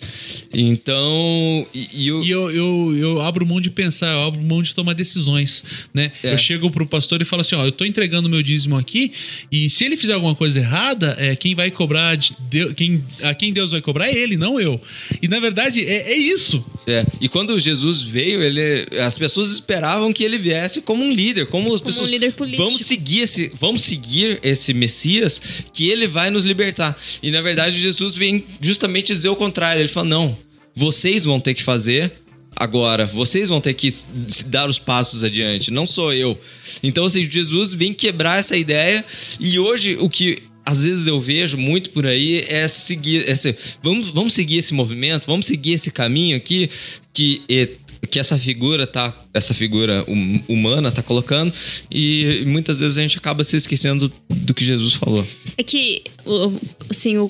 Então, 0.53 1.65
e, 1.73 1.89
e 1.93 2.07
eu... 2.07 2.23
E 2.23 2.29
eu, 2.31 2.51
eu, 2.51 2.97
eu 2.97 3.21
abro 3.21 3.45
mão 3.45 3.61
de 3.61 3.69
pensar, 3.69 4.11
eu 4.13 4.23
abro 4.23 4.41
mão 4.41 4.61
de 4.63 4.73
tomar 4.73 4.93
decisões, 4.93 5.63
né? 5.93 6.11
É. 6.23 6.33
Eu 6.33 6.37
chego 6.37 6.69
pro 6.71 6.85
pastor 6.85 7.21
e 7.21 7.25
falo 7.25 7.41
assim, 7.45 7.55
ó, 7.55 7.65
eu 7.65 7.71
tô 7.71 7.85
entregando 7.85 8.29
meu 8.29 8.41
dízimo 8.41 8.77
aqui 8.77 9.11
e 9.51 9.69
se 9.69 9.85
ele 9.85 9.95
fizer 9.95 10.13
alguma 10.13 10.35
coisa 10.35 10.59
errada, 10.59 11.15
é, 11.19 11.35
quem 11.35 11.55
vai 11.55 11.71
cobrar, 11.71 12.15
de 12.15 12.35
Deus, 12.49 12.73
quem, 12.73 13.03
a 13.21 13.33
quem 13.33 13.53
Deus 13.53 13.71
vai 13.71 13.81
cobrar 13.81 14.07
é 14.07 14.15
ele, 14.15 14.37
não 14.37 14.59
eu. 14.59 14.79
E 15.21 15.27
na 15.27 15.39
verdade 15.39 15.85
é, 15.85 16.11
é 16.11 16.17
isso. 16.17 16.65
É, 16.87 17.05
e 17.19 17.27
quando 17.27 17.57
Jesus 17.59 18.01
veio, 18.01 18.41
ele, 18.41 18.87
as 18.99 19.17
pessoas 19.17 19.49
esperavam 19.51 20.11
que 20.13 20.23
ele 20.23 20.37
viesse 20.37 20.81
como 20.81 21.03
um 21.03 21.11
líder, 21.11 21.47
como 21.47 21.73
as 21.73 21.79
Como 21.79 21.91
pessoas 21.91 22.09
um 22.09 22.11
líder 22.11 22.33
político. 22.33 22.63
vamos 22.63 22.81
seguir 22.81 23.21
esse, 23.21 23.51
vamos 23.59 23.83
seguir 23.83 24.39
esse 24.43 24.73
Messias 24.73 25.41
que 25.73 25.89
ele 25.89 26.07
vai 26.07 26.29
nos 26.29 26.43
libertar. 26.43 26.97
E 27.21 27.31
na 27.31 27.41
verdade 27.41 27.79
Jesus 27.79 28.15
vem 28.15 28.43
justamente 28.61 29.13
dizer 29.13 29.29
o 29.29 29.35
contrário. 29.35 29.81
Ele 29.81 29.87
fala: 29.87 30.07
"Não, 30.07 30.37
vocês 30.75 31.23
vão 31.23 31.39
ter 31.39 31.53
que 31.53 31.63
fazer 31.63 32.11
agora, 32.55 33.05
vocês 33.05 33.49
vão 33.49 33.59
ter 33.59 33.73
que 33.73 33.89
dar 34.47 34.69
os 34.69 34.79
passos 34.79 35.23
adiante, 35.23 35.71
não 35.71 35.85
sou 35.85 36.13
eu". 36.13 36.39
Então 36.81 37.05
assim, 37.05 37.29
Jesus 37.29 37.73
vem 37.73 37.93
quebrar 37.93 38.39
essa 38.39 38.55
ideia 38.55 39.05
e 39.39 39.59
hoje 39.59 39.97
o 39.99 40.09
que 40.09 40.43
às 40.65 40.83
vezes 40.83 41.05
eu 41.05 41.21
vejo 41.21 41.57
muito 41.57 41.91
por 41.91 42.07
aí 42.07 42.43
é 42.49 42.67
seguir. 42.67 43.29
Esse, 43.29 43.55
vamos, 43.83 44.09
vamos 44.09 44.33
seguir 44.33 44.57
esse 44.57 44.73
movimento, 44.73 45.27
vamos 45.27 45.45
seguir 45.45 45.73
esse 45.73 45.91
caminho 45.91 46.35
aqui 46.35 46.69
que. 47.13 47.43
Que 48.07 48.19
essa 48.19 48.37
figura 48.37 48.85
tá 48.87 49.13
essa 49.33 49.53
figura 49.53 50.03
hum- 50.07 50.41
humana 50.47 50.91
tá 50.91 51.03
colocando 51.03 51.53
e 51.91 52.43
muitas 52.47 52.79
vezes 52.79 52.97
a 52.97 53.01
gente 53.01 53.17
acaba 53.17 53.43
se 53.43 53.57
esquecendo 53.57 54.11
do 54.29 54.53
que 54.53 54.63
Jesus 54.65 54.93
falou. 54.93 55.25
É 55.57 55.63
que, 55.63 56.01
assim, 56.89 57.15
no, 57.15 57.29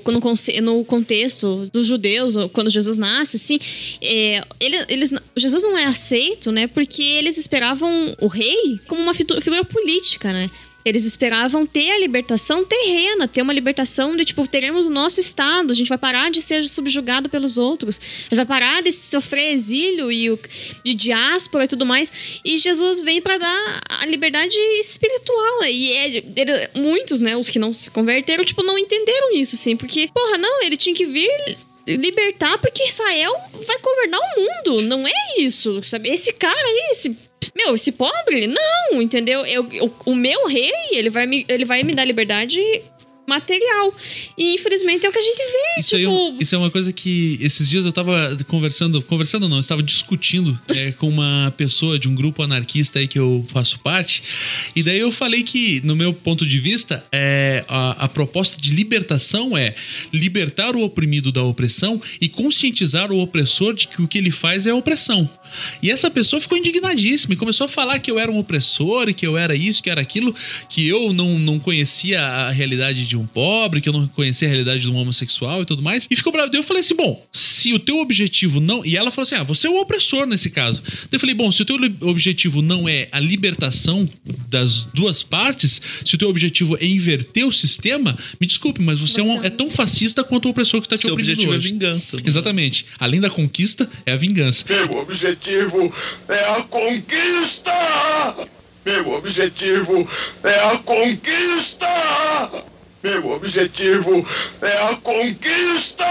contexto 0.86 1.70
dos 1.74 1.88
judeus, 1.88 2.36
quando 2.54 2.70
Jesus 2.70 2.98
nasce, 2.98 3.38
assim, 3.38 3.60
é, 4.02 4.42
ele- 4.60 4.86
eles, 4.88 5.12
Jesus 5.36 5.64
não 5.64 5.78
é 5.78 5.86
aceito, 5.86 6.52
né? 6.52 6.68
Porque 6.68 7.02
eles 7.02 7.38
esperavam 7.38 8.16
o 8.22 8.28
rei 8.28 8.80
como 8.88 9.02
uma 9.02 9.14
figura 9.14 9.64
política, 9.64 10.32
né? 10.32 10.50
Eles 10.86 11.04
esperavam 11.04 11.66
ter 11.66 11.92
a 11.92 11.98
libertação 11.98 12.64
terrena, 12.64 13.28
ter 13.28 13.42
uma 13.42 13.52
libertação 13.52 14.16
de, 14.16 14.24
tipo, 14.24 14.48
teremos 14.48 14.86
o 14.88 14.92
nosso 14.92 15.20
Estado, 15.20 15.72
a 15.72 15.76
gente 15.76 15.90
vai 15.90 15.98
parar 15.98 16.30
de 16.30 16.42
ser 16.44 16.64
subjugado 16.64 17.28
pelos 17.28 17.58
outros, 17.58 18.00
a 18.00 18.24
gente 18.24 18.36
vai 18.36 18.46
parar 18.46 18.84
de 18.84 18.92
sofrer 18.92 19.52
exílio 19.54 20.12
e, 20.12 20.30
o, 20.30 20.40
e 20.84 20.94
diáspora 20.94 21.64
e 21.66 21.68
tudo 21.68 21.86
mais. 21.86 22.12
E 22.46 22.56
Jesus 22.58 23.00
vem 23.00 23.20
para 23.20 23.40
dar 23.40 23.82
a 23.90 24.06
liberdade 24.06 24.56
espiritual. 24.80 25.64
E 25.66 25.92
é- 25.92 26.08
ele- 26.18 26.70
muitos, 26.76 27.20
né, 27.20 27.36
os 27.36 27.50
que 27.50 27.58
não 27.58 27.74
se 27.74 27.90
converteram, 27.90 28.46
tipo, 28.46 28.62
não 28.62 28.78
entenderam 28.78 29.34
isso, 29.34 29.56
assim, 29.56 29.76
porque, 29.76 30.10
porra, 30.14 30.38
não, 30.38 30.62
ele 30.62 30.78
tinha 30.78 30.96
que 30.96 31.06
vir 31.06 31.58
libertar 31.88 32.58
porque 32.58 32.84
Israel 32.84 33.32
vai 33.66 33.78
governar 33.80 34.20
o 34.20 34.42
mundo. 34.42 34.82
Não 34.82 35.08
é 35.08 35.12
isso, 35.40 35.82
sabe? 35.84 36.10
Esse 36.10 36.34
cara 36.34 36.56
aí, 36.68 36.90
esse. 36.92 37.18
Meu, 37.56 37.76
esse 37.76 37.92
pobre? 37.92 38.48
Não, 38.48 39.02
entendeu? 39.02 39.46
Eu, 39.46 39.68
eu- 39.72 39.94
o 40.06 40.16
meu 40.16 40.48
rei, 40.48 40.72
ele 40.92 41.10
vai, 41.10 41.26
me, 41.26 41.46
ele 41.48 41.66
vai 41.66 41.84
me 41.84 41.94
dar 41.94 42.06
liberdade 42.06 42.60
material. 43.28 43.94
E 44.38 44.54
infelizmente 44.54 45.06
é 45.06 45.10
o 45.10 45.12
que 45.12 45.20
a 45.20 45.22
gente 45.22 45.38
vê. 45.38 45.80
Isso, 45.82 45.96
aí 45.96 46.04
é 46.04 46.08
tipo, 46.08 46.18
um- 46.30 46.38
isso 46.40 46.56
é 46.56 46.58
uma 46.58 46.72
coisa 46.72 46.92
que 46.94 47.38
esses 47.42 47.70
dias 47.70 47.86
eu 47.86 47.92
tava 47.92 48.38
conversando, 48.48 49.02
conversando 49.02 49.48
não, 49.50 49.58
eu 49.58 49.62
estava 49.62 49.82
discutindo 49.84 50.60
é, 50.70 50.92
com 50.92 51.08
uma 51.10 51.54
pessoa 51.58 51.98
de 51.98 52.08
um 52.08 52.16
grupo 52.16 52.42
anarquista 52.44 53.00
aí 53.00 53.08
que 53.08 53.18
eu 53.20 53.46
faço 53.52 53.80
parte, 53.80 54.24
e 54.76 54.84
daí 54.84 55.00
eu 55.00 55.12
falei 55.12 55.44
que, 55.44 55.82
no 55.84 55.96
meu 55.96 56.14
ponto 56.14 56.46
de 56.46 56.60
vista, 56.60 57.04
é, 57.12 57.64
a, 57.68 58.06
a 58.06 58.08
proposta 58.08 58.60
de 58.62 58.72
libertação 58.72 59.58
é 59.58 59.76
libertar 60.14 60.76
o 60.76 60.82
oprimido 60.84 61.32
da 61.32 61.44
opressão 61.44 62.02
e 62.20 62.28
conscientizar 62.30 63.12
o 63.12 63.20
opressor 63.20 63.74
de 63.74 63.88
que 63.88 64.02
o 64.02 64.08
que 64.08 64.18
ele 64.18 64.32
faz 64.32 64.66
é 64.66 64.74
opressão. 64.74 65.30
E 65.82 65.90
essa 65.90 66.10
pessoa 66.12 66.42
ficou 66.42 66.58
indignadíssima 66.58 67.34
e 67.34 67.38
começou 67.38 67.66
a 67.66 67.68
falar 67.70 68.00
que 68.00 68.12
eu 68.12 68.20
era 68.20 68.32
um 68.32 68.38
opressor 68.38 69.10
e 69.10 69.14
que 69.14 69.26
eu 69.26 69.38
era 69.38 69.56
isso, 69.56 69.82
que 69.82 69.90
era 69.90 70.02
aquilo, 70.02 70.36
que 70.70 70.86
eu 70.88 71.14
não, 71.14 71.40
não 71.40 71.60
conhecia 71.60 72.22
a 72.22 72.52
realidade 72.52 73.06
de 73.08 73.15
um 73.18 73.26
pobre, 73.26 73.82
que 73.82 73.90
eu 73.90 73.94
não 73.94 74.08
conhecia 74.08 74.48
a 74.48 74.52
realidade 74.52 74.82
de 74.82 74.90
um 74.90 74.96
homossexual 74.96 75.62
e 75.62 75.66
tudo 75.66 75.82
mais. 75.82 76.08
E 76.10 76.16
ficou 76.16 76.32
bravo. 76.32 76.50
Daí 76.52 76.60
eu 76.60 76.64
falei 76.64 76.82
assim: 76.82 76.96
bom, 76.96 77.26
se 77.32 77.74
o 77.74 77.80
teu 77.80 77.98
objetivo 78.00 78.60
não. 78.60 78.86
E 78.86 78.96
ela 78.98 79.12
falou 79.12 79.24
assim: 79.24 79.36
ah, 79.36 79.44
você 79.44 79.68
é 79.68 79.70
o 79.70 79.80
opressor 79.80 80.26
nesse 80.26 80.50
caso. 80.50 80.82
Daí 80.84 81.10
eu 81.14 81.20
falei: 81.20 81.36
bom, 81.36 81.52
se 81.52 81.62
o 81.62 81.66
teu 81.66 81.78
objetivo 82.02 82.62
não 82.62 82.88
é 82.88 83.08
a 83.12 83.20
libertação 83.20 84.10
das 84.50 84.86
duas 84.94 85.22
partes, 85.24 85.82
se 86.04 86.16
o 86.16 86.18
teu 86.18 86.30
objetivo 86.30 86.78
é 86.80 86.86
inverter 86.86 87.46
o 87.48 87.52
sistema, 87.52 88.18
me 88.40 88.48
desculpe, 88.48 88.82
mas 88.82 89.00
você, 89.00 89.20
é, 89.22 89.24
um- 89.24 89.44
é 89.44 89.50
tão 89.50 89.70
fascista 89.70 90.24
quanto 90.24 90.46
o 90.46 90.52
opressor 90.52 90.82
que 90.82 90.88
tá 90.88 90.98
te 90.98 91.02
Seu 91.04 91.12
oprimindo 91.14 91.34
objetivo 91.34 91.54
é 91.54 91.58
hoje. 91.58 91.70
vingança. 91.72 92.18
Exatamente. 92.26 92.86
Além 93.00 93.20
da 93.22 93.30
conquista, 93.30 93.90
é 94.06 94.12
a 94.14 94.16
vingança. 94.16 94.64
Meu 94.70 94.98
objetivo 95.00 95.94
é 96.30 96.40
a 96.52 96.62
conquista! 96.64 97.72
Meu 98.86 99.14
objetivo 99.14 100.08
é 100.44 100.60
a 100.72 100.78
conquista! 100.78 101.88
Meu 103.06 103.34
objetivo 103.34 104.28
é 104.64 104.82
a 104.82 104.96
conquista! 104.96 106.04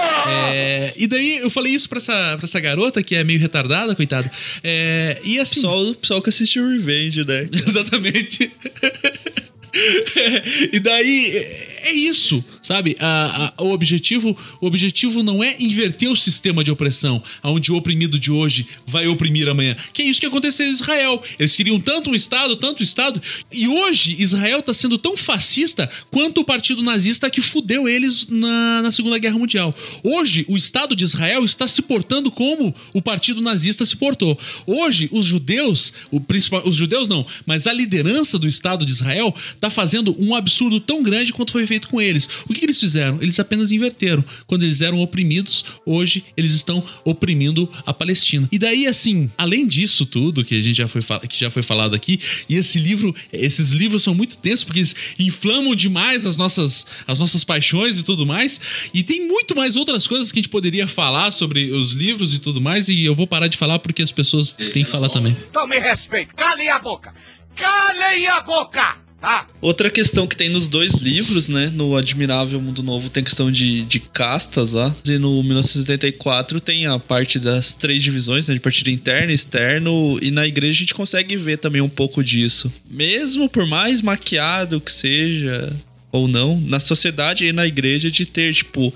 É, 0.54 0.92
e 0.96 1.08
daí 1.08 1.38
eu 1.38 1.50
falei 1.50 1.74
isso 1.74 1.88
pra 1.88 1.98
essa, 1.98 2.36
pra 2.36 2.44
essa 2.44 2.60
garota 2.60 3.02
que 3.02 3.16
é 3.16 3.24
meio 3.24 3.40
retardada, 3.40 3.96
coitada. 3.96 4.30
É, 4.62 5.20
e 5.24 5.40
assim. 5.40 5.60
Só 5.60 5.76
o 5.76 5.96
pessoal 5.96 6.22
que 6.22 6.28
assistiu 6.28 6.70
Revenge, 6.70 7.24
né? 7.24 7.48
Exatamente. 7.66 8.52
e 10.72 10.78
daí 10.78 11.73
é 11.84 11.92
isso, 11.92 12.44
sabe? 12.62 12.96
A- 13.00 13.52
a- 13.58 13.62
o, 13.62 13.70
objetivo, 13.72 14.36
o 14.60 14.66
objetivo 14.66 15.22
não 15.22 15.42
é 15.42 15.56
inverter 15.60 16.10
o 16.10 16.16
sistema 16.16 16.62
de 16.64 16.70
opressão, 16.70 17.22
onde 17.42 17.70
o 17.72 17.76
oprimido 17.76 18.18
de 18.18 18.30
hoje 18.30 18.66
vai 18.86 19.06
oprimir 19.06 19.48
amanhã. 19.48 19.76
Que 19.92 20.02
é 20.02 20.04
isso 20.06 20.20
que 20.20 20.26
aconteceu 20.26 20.66
em 20.66 20.70
Israel. 20.70 21.22
Eles 21.38 21.54
queriam 21.56 21.78
tanto 21.80 22.10
um 22.10 22.14
Estado, 22.14 22.56
tanto 22.56 22.80
um 22.80 22.82
Estado, 22.84 23.20
e 23.52 23.68
hoje 23.68 24.16
Israel 24.18 24.60
está 24.60 24.72
sendo 24.72 24.96
tão 24.98 25.16
fascista 25.16 25.90
quanto 26.10 26.40
o 26.40 26.44
partido 26.44 26.82
nazista 26.82 27.28
que 27.28 27.40
fudeu 27.40 27.88
eles 27.88 28.26
na, 28.28 28.82
na 28.82 28.92
Segunda 28.92 29.18
Guerra 29.18 29.38
Mundial. 29.38 29.74
Hoje, 30.02 30.44
o 30.48 30.56
Estado 30.56 30.96
de 30.96 31.04
Israel 31.04 31.44
está 31.44 31.66
se 31.68 31.82
portando 31.82 32.30
como 32.30 32.74
o 32.92 33.02
partido 33.02 33.40
nazista 33.42 33.84
se 33.84 33.96
portou. 33.96 34.38
Hoje, 34.66 35.08
os 35.12 35.26
judeus, 35.26 35.92
o 36.10 36.20
principal, 36.20 36.62
os 36.66 36.76
judeus 36.76 37.08
não, 37.08 37.26
mas 37.44 37.66
a 37.66 37.72
liderança 37.72 38.38
do 38.38 38.46
Estado 38.48 38.84
de 38.86 38.92
Israel 38.92 39.34
está 39.54 39.68
fazendo 39.70 40.16
um 40.18 40.34
absurdo 40.34 40.80
tão 40.80 41.02
grande 41.02 41.32
quanto 41.32 41.52
foi 41.52 41.66
feito 41.66 41.73
com 41.80 42.00
eles. 42.00 42.28
O 42.48 42.52
que, 42.52 42.60
que 42.60 42.66
eles 42.66 42.80
fizeram? 42.80 43.18
Eles 43.20 43.38
apenas 43.38 43.72
inverteram. 43.72 44.24
Quando 44.46 44.62
eles 44.62 44.80
eram 44.80 45.00
oprimidos, 45.00 45.64
hoje 45.84 46.24
eles 46.36 46.52
estão 46.52 46.84
oprimindo 47.04 47.68
a 47.84 47.92
Palestina. 47.92 48.48
E 48.50 48.58
daí, 48.58 48.86
assim, 48.86 49.30
além 49.36 49.66
disso 49.66 50.06
tudo 50.06 50.44
que 50.44 50.58
a 50.58 50.62
gente 50.62 50.76
já 50.76 50.88
foi, 50.88 51.02
que 51.28 51.38
já 51.38 51.50
foi 51.50 51.62
falado 51.62 51.94
aqui, 51.94 52.20
e 52.48 52.56
esse 52.56 52.78
livro, 52.78 53.14
esses 53.32 53.70
livros 53.70 54.02
são 54.02 54.14
muito 54.14 54.36
tensos 54.38 54.64
porque 54.64 54.80
eles 54.80 54.94
inflamam 55.18 55.74
demais 55.74 56.26
as 56.26 56.36
nossas, 56.36 56.86
as 57.06 57.18
nossas 57.18 57.44
paixões 57.44 57.98
e 57.98 58.02
tudo 58.02 58.26
mais. 58.26 58.60
E 58.92 59.02
tem 59.02 59.26
muito 59.26 59.54
mais 59.54 59.76
outras 59.76 60.06
coisas 60.06 60.30
que 60.30 60.38
a 60.38 60.42
gente 60.42 60.50
poderia 60.50 60.86
falar 60.86 61.32
sobre 61.32 61.70
os 61.70 61.92
livros 61.92 62.34
e 62.34 62.38
tudo 62.38 62.60
mais. 62.60 62.88
E 62.88 63.04
eu 63.04 63.14
vou 63.14 63.26
parar 63.26 63.48
de 63.48 63.56
falar 63.56 63.78
porque 63.78 64.02
as 64.02 64.10
pessoas 64.10 64.52
têm 64.52 64.84
que 64.84 64.90
falar 64.90 65.08
também. 65.08 65.36
Então 65.50 65.66
me 65.66 65.78
respeite. 65.78 66.32
Calem 66.34 66.68
a 66.68 66.78
boca. 66.78 67.12
Calem 67.56 68.26
a 68.26 68.40
boca. 68.40 69.03
Tá? 69.24 69.46
Outra 69.58 69.88
questão 69.88 70.26
que 70.26 70.36
tem 70.36 70.50
nos 70.50 70.68
dois 70.68 70.96
livros, 70.96 71.48
né? 71.48 71.72
No 71.74 71.96
Admirável 71.96 72.60
Mundo 72.60 72.82
Novo 72.82 73.08
tem 73.08 73.24
questão 73.24 73.50
de, 73.50 73.80
de 73.86 73.98
castas 73.98 74.72
lá. 74.72 74.94
E 75.08 75.16
no 75.16 75.42
1974 75.42 76.60
tem 76.60 76.86
a 76.86 76.98
parte 76.98 77.38
das 77.38 77.74
três 77.74 78.02
divisões, 78.02 78.46
né? 78.46 78.52
De 78.52 78.60
partido 78.60 78.90
interno, 78.90 79.32
externo. 79.32 80.18
E 80.20 80.30
na 80.30 80.46
igreja 80.46 80.72
a 80.72 80.80
gente 80.80 80.94
consegue 80.94 81.38
ver 81.38 81.56
também 81.56 81.80
um 81.80 81.88
pouco 81.88 82.22
disso. 82.22 82.70
Mesmo 82.86 83.48
por 83.48 83.66
mais 83.66 84.02
maquiado 84.02 84.78
que 84.78 84.92
seja 84.92 85.74
ou 86.14 86.28
não, 86.28 86.60
na 86.60 86.78
sociedade 86.78 87.44
e 87.44 87.52
na 87.52 87.66
igreja 87.66 88.08
de 88.08 88.24
ter, 88.24 88.54
tipo, 88.54 88.94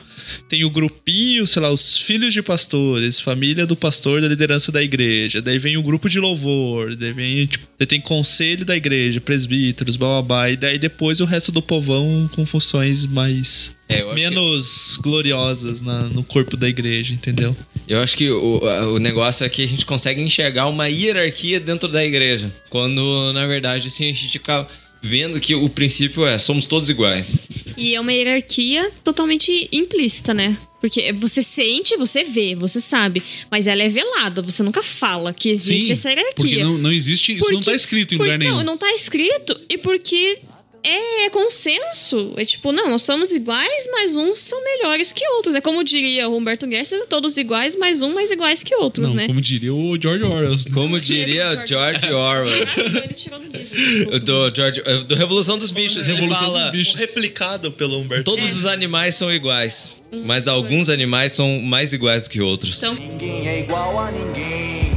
tem 0.49 0.65
o 0.65 0.71
grupinho, 0.71 1.47
sei 1.49 1.61
lá, 1.61 1.69
os 1.73 1.97
filhos 1.99 2.33
de 2.33 2.41
pastores, 2.41 3.19
família 3.19 3.67
do 3.67 3.75
pastor 3.75 4.21
da 4.21 4.29
liderança 4.29 4.71
da 4.71 4.81
igreja, 4.81 5.43
daí 5.43 5.59
vem 5.59 5.77
o 5.77 5.83
grupo 5.83 6.09
de 6.09 6.21
louvor, 6.21 6.95
daí 6.95 7.13
vem, 7.13 7.47
tipo, 7.47 7.67
daí 7.77 7.87
tem 7.89 8.01
conselho 8.01 8.65
da 8.65 8.77
igreja, 8.77 9.21
presbíteros, 9.21 9.97
bababá, 9.97 10.49
e 10.49 10.57
daí 10.57 10.79
depois 10.79 11.19
o 11.21 11.25
resto 11.25 11.51
do 11.51 11.61
povão 11.61 12.31
com 12.37 12.47
funções 12.47 13.05
mais 13.05 13.77
É, 13.89 14.05
menos 14.15 14.97
gloriosas 15.03 15.81
na- 15.81 16.05
no 16.09 16.23
corpo 16.23 16.57
da 16.57 16.69
igreja, 16.69 17.15
entendeu? 17.15 17.57
Eu 17.89 18.01
acho 18.01 18.17
que 18.17 18.31
o, 18.31 18.61
o 18.95 18.99
negócio 19.01 19.45
é 19.45 19.49
que 19.49 19.65
a 19.65 19.67
gente 19.67 19.85
consegue 19.85 20.21
enxergar 20.21 20.67
uma 20.69 20.89
hierarquia 20.89 21.59
dentro 21.59 21.89
da 21.89 22.05
igreja. 22.05 22.53
Quando, 22.71 23.33
na 23.33 23.47
verdade, 23.47 23.89
assim, 23.89 24.05
a 24.05 24.09
gente 24.13 24.29
fica 24.31 24.69
vendo 25.03 25.41
que 25.41 25.55
o 25.55 25.69
princípio 25.69 26.27
é 26.27 26.39
somos 26.39 26.67
todos 26.67 26.89
iguais. 26.89 27.39
E 27.77 27.95
é 27.95 28.01
uma 28.01 28.13
hierarquia 28.13 28.91
totalmente 29.05 29.69
implícita, 29.73 30.35
né? 30.35 30.57
Porque 30.81 31.13
você 31.13 31.43
sente, 31.43 31.97
você 31.97 32.23
vê, 32.23 32.55
você 32.55 32.81
sabe. 32.81 33.23
Mas 33.51 33.67
ela 33.67 33.83
é 33.83 33.89
velada, 33.89 34.41
você 34.43 34.63
nunca 34.63 34.83
fala 34.83 35.33
que 35.33 35.49
existe 35.49 35.87
Sim, 35.87 35.93
essa 35.93 36.09
hierarquia. 36.11 36.35
Porque 36.35 36.63
não, 36.63 36.79
não 36.79 36.93
existe, 36.93 37.35
isso 37.35 37.51
não 37.53 37.61
tá 37.61 37.75
escrito 37.75 38.15
em 38.15 38.17
Por- 38.17 38.25
lugar 38.25 38.39
nenhum. 38.39 38.57
Não, 38.59 38.63
não 38.65 38.77
tá 38.77 38.93
escrito. 38.93 39.59
E 39.69 39.77
porque 39.77 40.39
é 40.85 41.31
consenso. 41.31 42.33
É 42.37 42.45
tipo, 42.45 42.73
não, 42.73 42.89
nós 42.91 43.03
somos 43.03 43.33
iguais, 43.33 43.89
mas 43.91 44.17
uns 44.17 44.41
são 44.41 44.63
melhores 44.63 45.13
que 45.13 45.27
outros. 45.31 45.55
É 45.55 45.61
como 45.61 45.83
diria 45.85 46.29
o 46.29 46.37
Humberto 46.37 46.69
Gessler, 46.69 47.07
todos 47.07 47.37
iguais, 47.37 47.77
mas 47.77 48.03
um 48.03 48.15
mais 48.15 48.31
iguais 48.31 48.63
que 48.63 48.75
outros, 48.75 49.13
Não, 49.13 49.21
né? 49.23 49.27
como 49.27 49.41
diria 49.41 49.75
o 49.75 50.01
George 50.01 50.25
Orwell. 50.25 50.57
Como 50.73 51.01
diria 51.01 51.65
George 51.67 52.13
Orwell. 52.13 52.67
Ele 53.05 53.15
tirou 53.15 53.41
do 53.41 53.49
livro. 53.49 54.21
Do, 54.21 54.55
George, 54.55 54.83
do 55.07 55.15
Revolução 55.15 55.59
dos 55.59 55.71
Bichos. 55.71 56.07
Ele 56.07 56.17
Revolução 56.17 56.47
fala, 56.47 56.63
dos 56.65 56.71
Bichos. 56.73 56.95
Replicado 56.95 57.73
pelo 57.73 57.99
Humberto. 57.99 58.25
Todos 58.25 58.57
os 58.57 58.65
animais 58.65 59.17
são 59.17 59.33
iguais, 59.33 60.01
mas 60.25 60.47
alguns 60.49 60.89
animais 60.89 61.33
são 61.33 61.61
mais 61.61 61.93
iguais 61.93 62.25
do 62.25 62.31
que 62.31 62.41
outros. 62.41 62.79
Então, 62.79 62.95
Ninguém 62.95 63.49
é 63.49 63.61
igual 63.61 63.99
a 63.99 64.11
ninguém. 64.11 64.88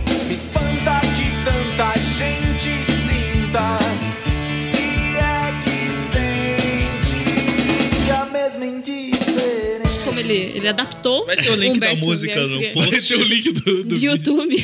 Ele, 10.32 10.58
ele 10.58 10.68
adaptou. 10.68 11.26
Vai 11.26 11.38
ter 11.38 11.50
o 11.52 11.56
link 11.56 11.80
da 11.80 11.92
Humberto 11.92 12.06
música 12.08 12.48
no 12.48 12.62
post. 12.74 12.90
Vai 12.92 13.02
ter 13.02 13.16
o 13.16 13.24
link 13.24 13.52
do, 13.52 13.84
do 13.84 13.96
de 13.96 14.06
YouTube. 14.06 14.56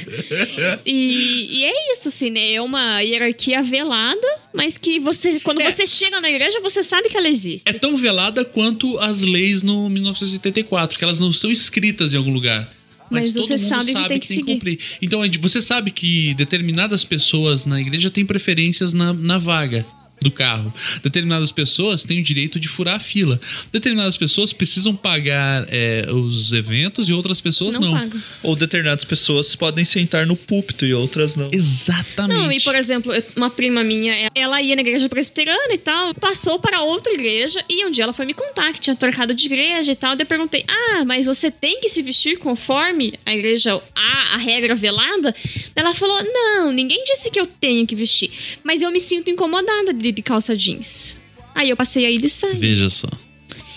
E, 0.86 1.60
e 1.60 1.66
é 1.66 1.94
isso, 1.94 2.08
assim, 2.08 2.30
né? 2.30 2.54
É 2.54 2.62
uma 2.62 3.02
hierarquia 3.02 3.62
velada, 3.62 4.28
mas 4.54 4.78
que 4.78 5.00
você, 5.00 5.40
quando 5.40 5.62
você 5.62 5.86
chega 5.86 6.20
na 6.22 6.30
igreja, 6.30 6.60
você 6.62 6.84
sabe 6.84 7.10
que 7.10 7.18
ela 7.18 7.28
existe. 7.28 7.64
É 7.70 7.74
tão 7.74 7.98
velada 7.98 8.44
quanto 8.46 8.98
as 9.00 9.22
leis 9.22 9.62
no 9.62 9.90
1984, 9.90 10.98
que 10.98 11.04
elas 11.04 11.20
não 11.20 11.30
estão 11.30 11.52
escritas 11.52 12.14
em 12.14 12.18
algum 12.18 12.32
lugar. 12.34 12.72
Mas 13.10 13.34
todo 13.34 13.48
você 13.48 13.54
mundo 13.54 13.86
sabe 13.86 13.94
que 13.94 14.08
tem 14.10 14.20
que 14.20 14.28
seguir. 14.28 14.54
cumprir. 14.54 14.80
Então, 15.02 15.22
a 15.22 15.26
gente- 15.26 15.38
você 15.38 15.62
sabe 15.62 15.92
que 15.92 16.34
determinadas 16.34 17.06
pessoas 17.06 17.66
na 17.66 17.80
igreja 17.80 18.10
têm 18.12 18.26
preferências 18.26 18.92
na, 18.94 19.14
na 19.14 19.38
vaga 19.38 19.86
do 20.20 20.32
carro. 20.32 20.74
Determinadas 21.04 21.52
pessoas 21.52 22.04
têm 22.04 22.20
o 22.20 22.24
direito 22.24 22.60
de 22.60 22.68
furar 22.68 22.96
a 22.96 23.00
fila. 23.00 23.40
Determinadas 23.72 24.18
pessoas 24.18 24.52
precisam 24.52 24.96
pagar 24.96 25.66
é, 25.70 26.08
os 26.12 26.52
eventos 26.54 27.08
e 27.08 27.14
outras 27.14 27.40
pessoas 27.40 27.76
não. 27.76 28.10
Ou 28.42 28.56
determinadas 28.56 29.04
pessoas 29.04 29.56
podem 29.56 29.86
sentar 29.86 30.26
no 30.26 30.36
púlpito 30.36 30.86
e 30.86 30.94
outras 30.94 31.36
não. 31.36 31.50
Exatamente. 31.52 32.38
Não, 32.38 32.52
e 32.52 32.60
por 32.62 32.76
exemplo, 32.76 33.12
uma 33.36 33.50
prima 33.50 33.84
minha, 33.84 34.30
ela 34.34 34.62
ia 34.62 34.76
na 34.76 34.82
igreja 34.82 35.08
presbiteriana 35.08 35.74
e 35.74 35.78
tal, 35.78 36.14
passou 36.16 36.60
para 36.60 36.82
outra 36.82 37.14
igreja 37.14 37.64
e 37.70 37.86
um 37.86 37.92
dia 37.92 38.04
ela 38.04 38.14
foi 38.14 38.26
me 38.26 38.34
contar 38.34 38.74
que 38.74 38.80
tinha 38.80 38.96
trocado 38.96 39.34
de 39.34 39.46
igreja 39.46 39.92
e 39.92 39.96
tal. 39.96 40.16
Daí 40.16 40.24
eu 40.24 40.28
perguntei: 40.28 40.66
Ah, 40.68 41.06
mas 41.06 41.26
você 41.26 41.52
tem 41.52 41.80
que 41.80 41.90
se 41.90 42.02
vestir 42.02 42.38
conforme 42.40 43.14
a 43.26 43.34
igreja, 43.34 43.82
a, 43.96 44.36
a 44.36 44.38
regra 44.38 44.76
velada? 44.76 45.34
Ela 45.76 45.94
falou: 45.94 46.22
Não, 46.24 46.72
ninguém 46.72 47.04
disse 47.04 47.30
que 47.30 47.40
eu 47.40 47.46
tenho 47.46 47.86
que 47.86 47.96
vestir, 47.96 48.32
mas 48.64 48.82
eu 48.82 48.92
me 48.92 49.00
sinto 49.00 49.30
incomodada 49.30 49.94
de, 49.94 50.07
de 50.12 50.22
calça 50.22 50.56
jeans. 50.56 51.18
Aí 51.56 51.70
eu 51.70 51.78
passei 51.78 52.06
aí 52.06 52.18
de 52.18 52.30
saia. 52.30 52.54
Veja 52.56 52.90
só. 52.90 53.08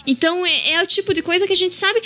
Então 0.06 0.44
é, 0.46 0.70
é 0.72 0.82
o 0.82 0.86
tipo 0.86 1.12
de 1.14 1.22
coisa 1.22 1.46
que 1.46 1.52
a 1.52 1.56
gente 1.56 1.74
sabe. 1.74 2.00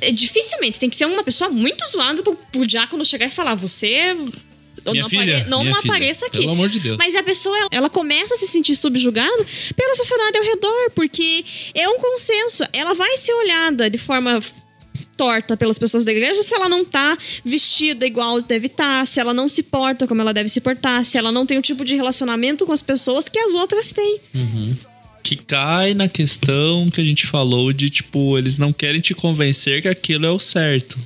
é, 0.00 0.10
dificilmente 0.10 0.78
tem 0.80 0.90
que 0.90 0.96
ser 0.96 1.06
uma 1.06 1.22
pessoa 1.24 1.50
muito 1.50 1.86
zoada 1.88 2.22
pro, 2.22 2.34
pro 2.52 2.66
diácono 2.66 3.04
chegar 3.04 3.26
e 3.26 3.30
falar: 3.30 3.54
Você. 3.54 4.14
Minha 4.86 5.02
não 5.02 5.08
filha, 5.10 5.36
apare- 5.38 5.50
não 5.50 5.62
minha 5.64 5.76
filha, 5.82 5.92
apareça 5.92 6.26
aqui. 6.26 6.38
pelo 6.38 6.52
amor 6.52 6.68
de 6.68 6.78
Deus. 6.80 6.96
Mas 6.96 7.14
a 7.16 7.22
pessoa, 7.22 7.56
ela 7.70 7.90
começa 7.90 8.34
a 8.34 8.36
se 8.38 8.46
sentir 8.46 8.74
subjugada 8.76 9.44
pela 9.76 9.94
sociedade 9.96 10.38
ao 10.38 10.44
redor, 10.44 10.90
porque 10.94 11.44
é 11.74 11.88
um 11.88 11.98
consenso. 11.98 12.64
Ela 12.72 12.94
vai 12.94 13.16
ser 13.16 13.32
olhada 13.34 13.90
de 13.90 13.98
forma 13.98 14.40
torta 15.18 15.56
pelas 15.56 15.78
pessoas 15.78 16.04
da 16.04 16.12
igreja 16.12 16.42
se 16.44 16.54
ela 16.54 16.68
não 16.68 16.84
tá 16.84 17.18
vestida 17.44 18.06
igual 18.06 18.40
deve 18.40 18.66
estar, 18.66 19.04
se 19.06 19.18
ela 19.18 19.34
não 19.34 19.48
se 19.48 19.64
porta 19.64 20.06
como 20.06 20.22
ela 20.22 20.32
deve 20.32 20.48
se 20.48 20.60
portar, 20.60 21.04
se 21.04 21.18
ela 21.18 21.32
não 21.32 21.44
tem 21.44 21.58
o 21.58 21.62
tipo 21.62 21.84
de 21.84 21.96
relacionamento 21.96 22.64
com 22.64 22.72
as 22.72 22.80
pessoas 22.80 23.28
que 23.28 23.38
as 23.38 23.52
outras 23.52 23.92
têm. 23.92 24.20
Que 25.22 25.34
cai 25.34 25.92
na 25.92 26.08
questão 26.08 26.88
que 26.90 27.00
a 27.00 27.04
gente 27.04 27.26
falou 27.26 27.72
de, 27.72 27.90
tipo, 27.90 28.38
eles 28.38 28.56
não 28.56 28.72
querem 28.72 29.00
te 29.00 29.14
convencer 29.14 29.82
que 29.82 29.88
aquilo 29.88 30.24
é 30.24 30.30
o 30.30 30.38
certo. 30.38 30.96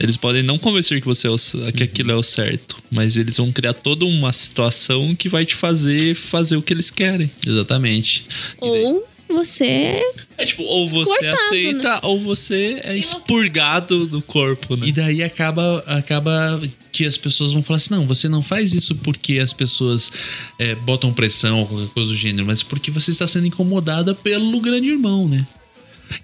Eles 0.00 0.16
podem 0.16 0.42
não 0.42 0.58
convencer 0.58 1.00
que, 1.00 1.06
você 1.06 1.26
é 1.26 1.30
o 1.30 1.36
que 1.72 1.82
aquilo 1.82 2.12
é 2.12 2.14
o 2.14 2.22
certo, 2.22 2.76
mas 2.90 3.16
eles 3.16 3.36
vão 3.36 3.52
criar 3.52 3.74
toda 3.74 4.04
uma 4.04 4.32
situação 4.32 5.14
que 5.14 5.28
vai 5.28 5.44
te 5.44 5.54
fazer 5.54 6.14
fazer 6.14 6.56
o 6.56 6.62
que 6.62 6.72
eles 6.72 6.88
querem. 6.90 7.30
Exatamente. 7.44 8.26
Ou 8.58 9.06
você. 9.28 10.02
É 10.36 10.44
tipo, 10.44 10.62
ou 10.62 10.88
você 10.88 11.10
Cortado, 11.10 11.36
aceita, 11.46 11.94
né? 11.94 12.00
ou 12.02 12.20
você 12.20 12.80
é 12.82 12.96
expurgado 12.96 14.06
do 14.06 14.22
corpo, 14.22 14.76
né? 14.76 14.86
E 14.88 14.92
daí 14.92 15.22
acaba, 15.22 15.78
acaba 15.86 16.60
que 16.92 17.04
as 17.06 17.16
pessoas 17.16 17.52
vão 17.52 17.62
falar 17.62 17.76
assim: 17.76 17.94
não, 17.94 18.06
você 18.06 18.28
não 18.28 18.42
faz 18.42 18.72
isso 18.72 18.94
porque 18.96 19.38
as 19.38 19.52
pessoas 19.52 20.10
é, 20.58 20.74
botam 20.74 21.12
pressão 21.12 21.60
ou 21.60 21.66
qualquer 21.66 21.88
coisa 21.92 22.10
do 22.10 22.16
gênero, 22.16 22.46
mas 22.46 22.62
porque 22.62 22.90
você 22.90 23.10
está 23.10 23.26
sendo 23.26 23.46
incomodada 23.46 24.14
pelo 24.14 24.60
grande 24.60 24.88
irmão, 24.88 25.28
né? 25.28 25.46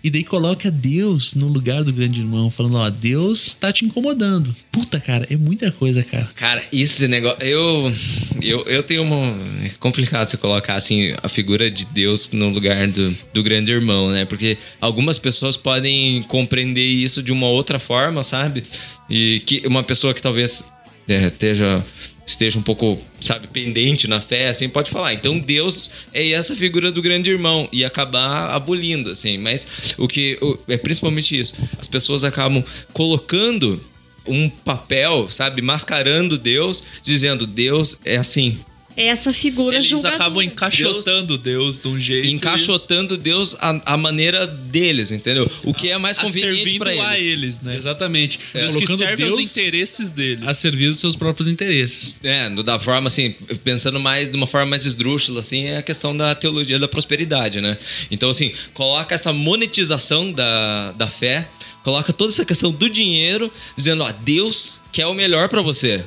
E 0.02 0.10
daí 0.10 0.24
coloca 0.24 0.70
Deus 0.70 1.34
no 1.34 1.48
lugar 1.48 1.84
do 1.84 1.92
grande 1.92 2.20
irmão, 2.20 2.50
falando: 2.50 2.76
ó, 2.76 2.90
Deus 2.90 3.54
tá 3.54 3.72
te 3.72 3.84
incomodando. 3.84 4.54
Puta, 4.70 5.00
cara, 5.00 5.26
é 5.30 5.36
muita 5.36 5.70
coisa, 5.70 6.02
cara. 6.02 6.28
Cara, 6.34 6.62
esse 6.72 7.06
negócio. 7.08 7.38
Eu, 7.42 7.92
eu, 8.40 8.62
eu 8.66 8.82
tenho 8.82 9.02
uma. 9.02 9.36
É 9.64 9.70
complicado 9.80 10.28
você 10.28 10.36
colocar 10.36 10.74
assim 10.74 11.14
a 11.22 11.28
figura 11.28 11.70
de 11.70 11.84
Deus 11.86 12.30
no 12.32 12.48
lugar 12.48 12.88
do, 12.88 13.16
do 13.32 13.42
grande 13.42 13.72
irmão, 13.72 14.10
né? 14.10 14.24
Porque 14.24 14.58
algumas 14.80 15.18
pessoas 15.18 15.56
podem 15.56 16.22
compreender 16.24 16.86
isso 16.86 17.22
de 17.22 17.32
uma 17.32 17.48
outra 17.48 17.78
forma, 17.78 18.22
sabe? 18.22 18.64
E 19.08 19.42
que 19.46 19.62
uma 19.66 19.82
pessoa 19.82 20.14
que 20.14 20.22
talvez 20.22 20.64
é, 21.08 21.26
esteja. 21.26 21.84
Esteja 22.26 22.58
um 22.58 22.62
pouco, 22.62 22.98
sabe, 23.20 23.46
pendente 23.48 24.08
na 24.08 24.20
fé, 24.20 24.48
assim, 24.48 24.68
pode 24.68 24.90
falar. 24.90 25.12
Então 25.12 25.38
Deus 25.38 25.90
é 26.12 26.30
essa 26.30 26.56
figura 26.56 26.90
do 26.90 27.02
grande 27.02 27.30
irmão 27.30 27.68
e 27.70 27.84
acabar 27.84 28.50
abolindo, 28.50 29.10
assim. 29.10 29.36
Mas 29.36 29.66
o 29.98 30.08
que 30.08 30.38
o- 30.40 30.58
é 30.66 30.76
principalmente 30.76 31.38
isso. 31.38 31.54
As 31.78 31.86
pessoas 31.86 32.24
acabam 32.24 32.64
colocando 32.92 33.78
um 34.26 34.48
papel, 34.48 35.30
sabe, 35.30 35.60
mascarando 35.60 36.38
Deus, 36.38 36.82
dizendo 37.04 37.46
Deus 37.46 37.98
é 38.04 38.16
assim. 38.16 38.58
É 38.96 39.06
essa 39.06 39.32
figura 39.32 39.76
Eles 39.76 39.86
julgadora. 39.88 40.22
acabam 40.22 40.42
encaixotando 40.42 41.36
Deus 41.36 41.80
de 41.80 41.88
um 41.88 41.98
jeito. 41.98 42.28
Encaixotando 42.28 43.16
Deus 43.16 43.56
a, 43.60 43.94
a 43.94 43.96
maneira 43.96 44.46
deles, 44.46 45.10
entendeu? 45.10 45.50
O 45.64 45.74
que 45.74 45.90
é 45.90 45.98
mais 45.98 46.18
A 46.18 46.22
conveniente 46.22 46.78
para 46.78 46.92
eles. 46.92 47.04
a 47.04 47.18
eles, 47.18 47.60
né? 47.60 47.76
Exatamente. 47.76 48.38
Deus 48.52 48.76
que 48.76 48.86
serve 48.96 49.24
Deus 49.24 49.38
aos 49.38 49.50
interesses 49.56 50.10
deles. 50.10 50.46
a 50.46 50.54
servir 50.54 50.90
dos 50.90 51.00
seus 51.00 51.16
próprios 51.16 51.48
interesses. 51.48 52.16
É, 52.22 52.48
da 52.50 52.78
forma 52.78 53.08
assim, 53.08 53.34
pensando 53.64 53.98
mais 53.98 54.30
de 54.30 54.36
uma 54.36 54.46
forma 54.46 54.66
mais 54.70 54.86
esdrúxula, 54.86 55.40
assim, 55.40 55.66
é 55.66 55.78
a 55.78 55.82
questão 55.82 56.16
da 56.16 56.34
teologia 56.34 56.78
da 56.78 56.86
prosperidade, 56.88 57.60
né? 57.60 57.76
Então, 58.10 58.30
assim, 58.30 58.52
coloca 58.72 59.14
essa 59.14 59.32
monetização 59.32 60.30
da, 60.30 60.92
da 60.92 61.08
fé, 61.08 61.48
coloca 61.82 62.12
toda 62.12 62.32
essa 62.32 62.44
questão 62.44 62.70
do 62.70 62.88
dinheiro, 62.88 63.50
dizendo, 63.76 64.04
ó, 64.04 64.12
Deus 64.12 64.80
quer 64.92 65.06
o 65.06 65.14
melhor 65.14 65.48
pra 65.48 65.62
você. 65.62 66.04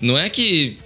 Não 0.00 0.18
é 0.18 0.28
que, 0.28 0.76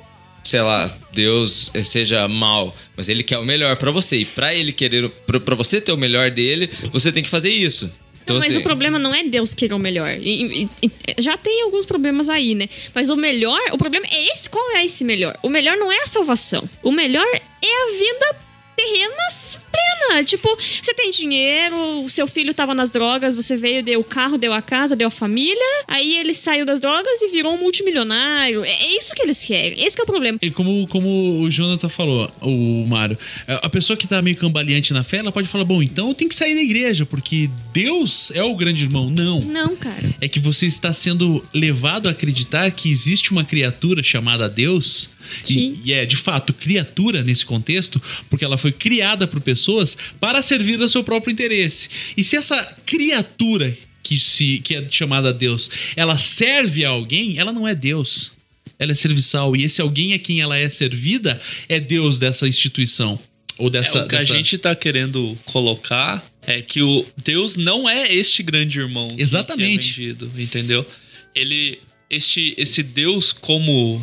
sei 0.49 0.63
lá, 0.63 0.91
Deus 1.13 1.71
seja 1.85 2.27
mal, 2.27 2.75
mas 2.97 3.07
ele 3.09 3.23
quer 3.23 3.37
o 3.39 3.45
melhor 3.45 3.77
pra 3.77 3.91
você. 3.91 4.17
E 4.17 4.25
pra 4.25 4.55
ele 4.55 4.73
querer, 4.73 5.11
pra 5.27 5.39
pra 5.39 5.55
você 5.55 5.79
ter 5.79 5.93
o 5.93 5.97
melhor 5.97 6.31
dele, 6.31 6.71
você 6.91 7.13
tem 7.13 7.23
que 7.23 7.29
fazer 7.29 7.51
isso. 7.51 7.91
Então, 8.25 8.37
mas 8.39 8.49
assim, 8.49 8.59
o 8.61 8.63
problema 8.63 8.99
não 8.99 9.15
é 9.15 9.23
Deus 9.25 9.55
querer 9.55 9.75
o 9.75 9.79
melhor. 9.79 10.11
E- 10.21 10.63
e- 10.63 10.69
e- 10.87 10.91
já 11.23 11.37
tem 11.37 11.63
alguns 11.63 11.85
problemas 11.87 12.29
aí, 12.31 12.55
né? 12.55 12.67
Mas 12.95 13.09
o 13.11 13.17
melhor, 13.17 13.61
o 13.73 13.79
problema 13.79 14.07
é 14.11 14.33
esse. 14.33 14.49
Qual 14.49 14.71
é 14.77 14.85
esse 14.85 15.05
melhor? 15.05 15.39
O 15.43 15.49
melhor 15.51 15.77
não 15.77 15.91
é 15.93 16.03
a 16.03 16.07
salvação. 16.07 16.69
O 16.83 16.91
melhor 16.93 17.27
é 17.35 17.85
a 17.85 17.93
vida 17.99 18.37
terrena 18.77 19.31
plena. 19.79 20.25
Tipo, 20.25 20.49
você 20.83 20.93
tem 20.93 21.11
dinheiro, 21.11 22.03
o 22.03 22.11
seu 22.11 22.27
filho 22.27 22.53
tava 22.53 22.75
nas 22.75 22.91
drogas, 22.91 23.35
você 23.35 23.57
veio, 23.57 23.83
deu 23.83 24.01
o 24.01 24.05
carro, 24.05 24.37
deu 24.37 24.53
a 24.53 24.61
casa, 24.61 24.97
deu 24.97 25.09
a 25.09 25.11
família. 25.11 25.57
Aí 25.87 26.19
ele 26.19 26.35
saiu 26.35 26.67
das 26.67 26.81
drogas 26.81 27.23
e 27.23 27.29
virou 27.29 27.55
um 27.55 27.59
multimilionário. 27.59 28.65
É, 28.65 28.71
é 28.71 28.97
isso 28.99 29.15
que 29.15 29.23
eles 29.23 29.43
querem. 29.43 29.85
Esse 29.85 29.95
que 29.95 30.03
é 30.03 30.05
o 30.05 30.07
problema. 30.07 30.39
E 30.43 30.51
como, 30.51 30.87
como 30.89 31.41
o 31.41 31.51
Jonathan 31.51 31.89
falou, 31.89 32.31
o 32.43 32.87
Mário, 32.87 33.17
a 33.47 33.69
a 33.69 33.71
pessoa 33.71 33.97
que 33.99 34.09
tá 34.09 34.23
meio 34.23 34.37
cambaleante 34.37 34.95
na 34.95 35.05
fé, 35.05 35.19
ela 35.19 35.31
pode 35.31 35.47
falar: 35.47 35.65
bom, 35.65 35.83
então 35.83 36.09
eu 36.09 36.15
tenho 36.15 36.31
que 36.31 36.35
sair 36.35 36.55
da 36.55 36.63
igreja, 36.63 37.05
porque 37.05 37.51
Deus 37.73 38.33
é 38.35 38.43
o 38.43 38.57
grande 38.57 38.83
irmão. 38.83 39.11
Não. 39.11 39.43
Não, 39.43 39.77
cara. 39.77 40.11
É 40.21 40.27
que 40.27 40.41
você 40.41 40.67
está 40.67 40.93
sendo 40.93 41.45
levado 41.53 42.09
a 42.09 42.13
acreditar 42.13 42.71
que 42.71 42.91
existe 42.91 43.31
uma 43.31 43.45
criatura 43.45 44.03
chamada 44.03 44.49
Deus. 44.49 45.11
Sim. 45.43 45.79
E, 45.85 45.91
e 45.91 45.93
é, 45.93 46.07
de 46.07 46.17
fato, 46.17 46.55
criatura 46.55 47.23
nesse 47.23 47.45
contexto, 47.45 48.01
porque 48.31 48.45
ela 48.45 48.57
foi 48.57 48.73
criada 48.73 49.27
por 49.27 49.41
pessoas 49.41 49.68
para 50.21 50.43
servir 50.43 50.81
ao 50.81 50.89
seu 50.89 51.03
próprio 51.05 51.33
interesse. 51.33 51.89
E 52.17 52.25
se 52.25 52.37
essa 52.37 52.65
criatura 52.87 53.77
que, 54.03 54.17
se, 54.19 54.59
que 54.61 54.75
é 54.75 54.87
chamada 54.91 55.33
Deus, 55.33 55.71
ela 55.97 56.17
serve 56.17 56.85
a 56.85 56.89
alguém, 56.91 57.39
ela 57.39 57.53
não 57.53 57.67
é 57.69 57.75
Deus. 57.75 58.33
Ela 58.79 58.93
é 58.93 58.95
serviçal. 58.95 59.55
E 59.57 59.65
esse 59.65 59.81
alguém 59.81 60.15
a 60.15 60.19
quem 60.19 60.41
ela 60.41 60.57
é 60.57 60.69
servida 60.71 61.41
é 61.69 61.81
Deus 61.81 62.19
dessa 62.19 62.47
instituição. 62.47 63.19
Ou 63.59 63.69
dessa. 63.69 63.99
É, 63.99 64.03
o 64.03 64.09
que 64.09 64.17
dessa- 64.17 64.33
a 64.33 64.37
gente 64.37 64.57
tá 64.57 64.75
querendo 64.75 65.37
colocar 65.45 66.25
é 66.47 66.63
que 66.63 66.81
o 66.81 67.05
Deus 67.23 67.57
não 67.57 67.89
é 67.89 68.13
este 68.15 68.43
grande 68.43 68.79
irmão. 68.79 69.15
Exatamente. 69.19 69.95
Que 69.95 70.01
é 70.01 70.05
vendido, 70.07 70.31
entendeu? 70.39 70.87
Ele. 71.35 71.81
Este, 72.11 72.55
esse 72.57 72.83
Deus, 72.83 73.33
como 73.33 74.01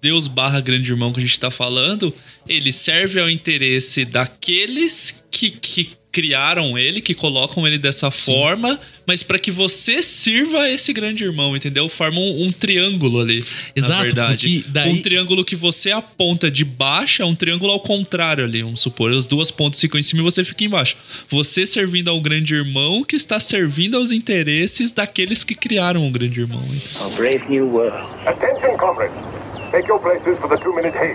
Deus 0.00 0.28
barra 0.28 0.60
grande 0.60 0.90
irmão 0.90 1.12
que 1.12 1.18
a 1.18 1.22
gente 1.22 1.40
tá 1.40 1.50
falando, 1.50 2.14
ele 2.46 2.72
serve 2.72 3.20
ao 3.20 3.28
interesse 3.28 4.04
daqueles 4.04 5.24
que, 5.30 5.50
que 5.50 5.90
criaram 6.12 6.76
ele, 6.78 7.00
que 7.00 7.14
colocam 7.14 7.66
ele 7.66 7.78
dessa 7.78 8.10
forma, 8.10 8.78
mas 9.06 9.22
para 9.22 9.38
que 9.38 9.50
você 9.50 10.02
sirva 10.02 10.60
a 10.60 10.70
esse 10.70 10.92
grande 10.92 11.24
irmão, 11.24 11.56
entendeu? 11.56 11.88
Forma 11.88 12.20
um, 12.20 12.44
um 12.44 12.52
triângulo 12.52 13.20
ali. 13.20 13.40
na 13.40 13.46
Exato, 13.74 14.02
verdade. 14.02 14.48
porque 14.60 14.70
daí- 14.70 14.92
Um 14.92 15.00
triângulo 15.02 15.44
que 15.44 15.56
você 15.56 15.90
aponta 15.90 16.50
de 16.50 16.64
baixo 16.64 17.22
é 17.22 17.24
um 17.24 17.34
triângulo 17.34 17.72
ao 17.72 17.80
contrário 17.80 18.44
ali, 18.44 18.62
vamos 18.62 18.80
supor. 18.82 19.10
As 19.10 19.24
duas 19.26 19.50
pontas 19.50 19.80
ficam 19.80 19.98
em 19.98 20.02
cima 20.02 20.20
e 20.20 20.24
você 20.24 20.44
fica 20.44 20.62
embaixo. 20.64 20.96
Você 21.30 21.64
servindo 21.66 22.10
ao 22.10 22.20
grande 22.20 22.54
irmão 22.54 23.02
que 23.02 23.16
está 23.16 23.40
servindo 23.40 23.96
aos 23.96 24.10
interesses 24.10 24.92
daqueles 24.92 25.42
que 25.42 25.54
criaram 25.54 26.06
o 26.06 26.10
grande 26.10 26.40
irmão. 26.40 26.62
A 27.00 27.08
brave 27.16 27.48
new 27.48 27.66
world. 27.72 27.96
Attention, 28.26 28.76
comrades. 28.76 29.16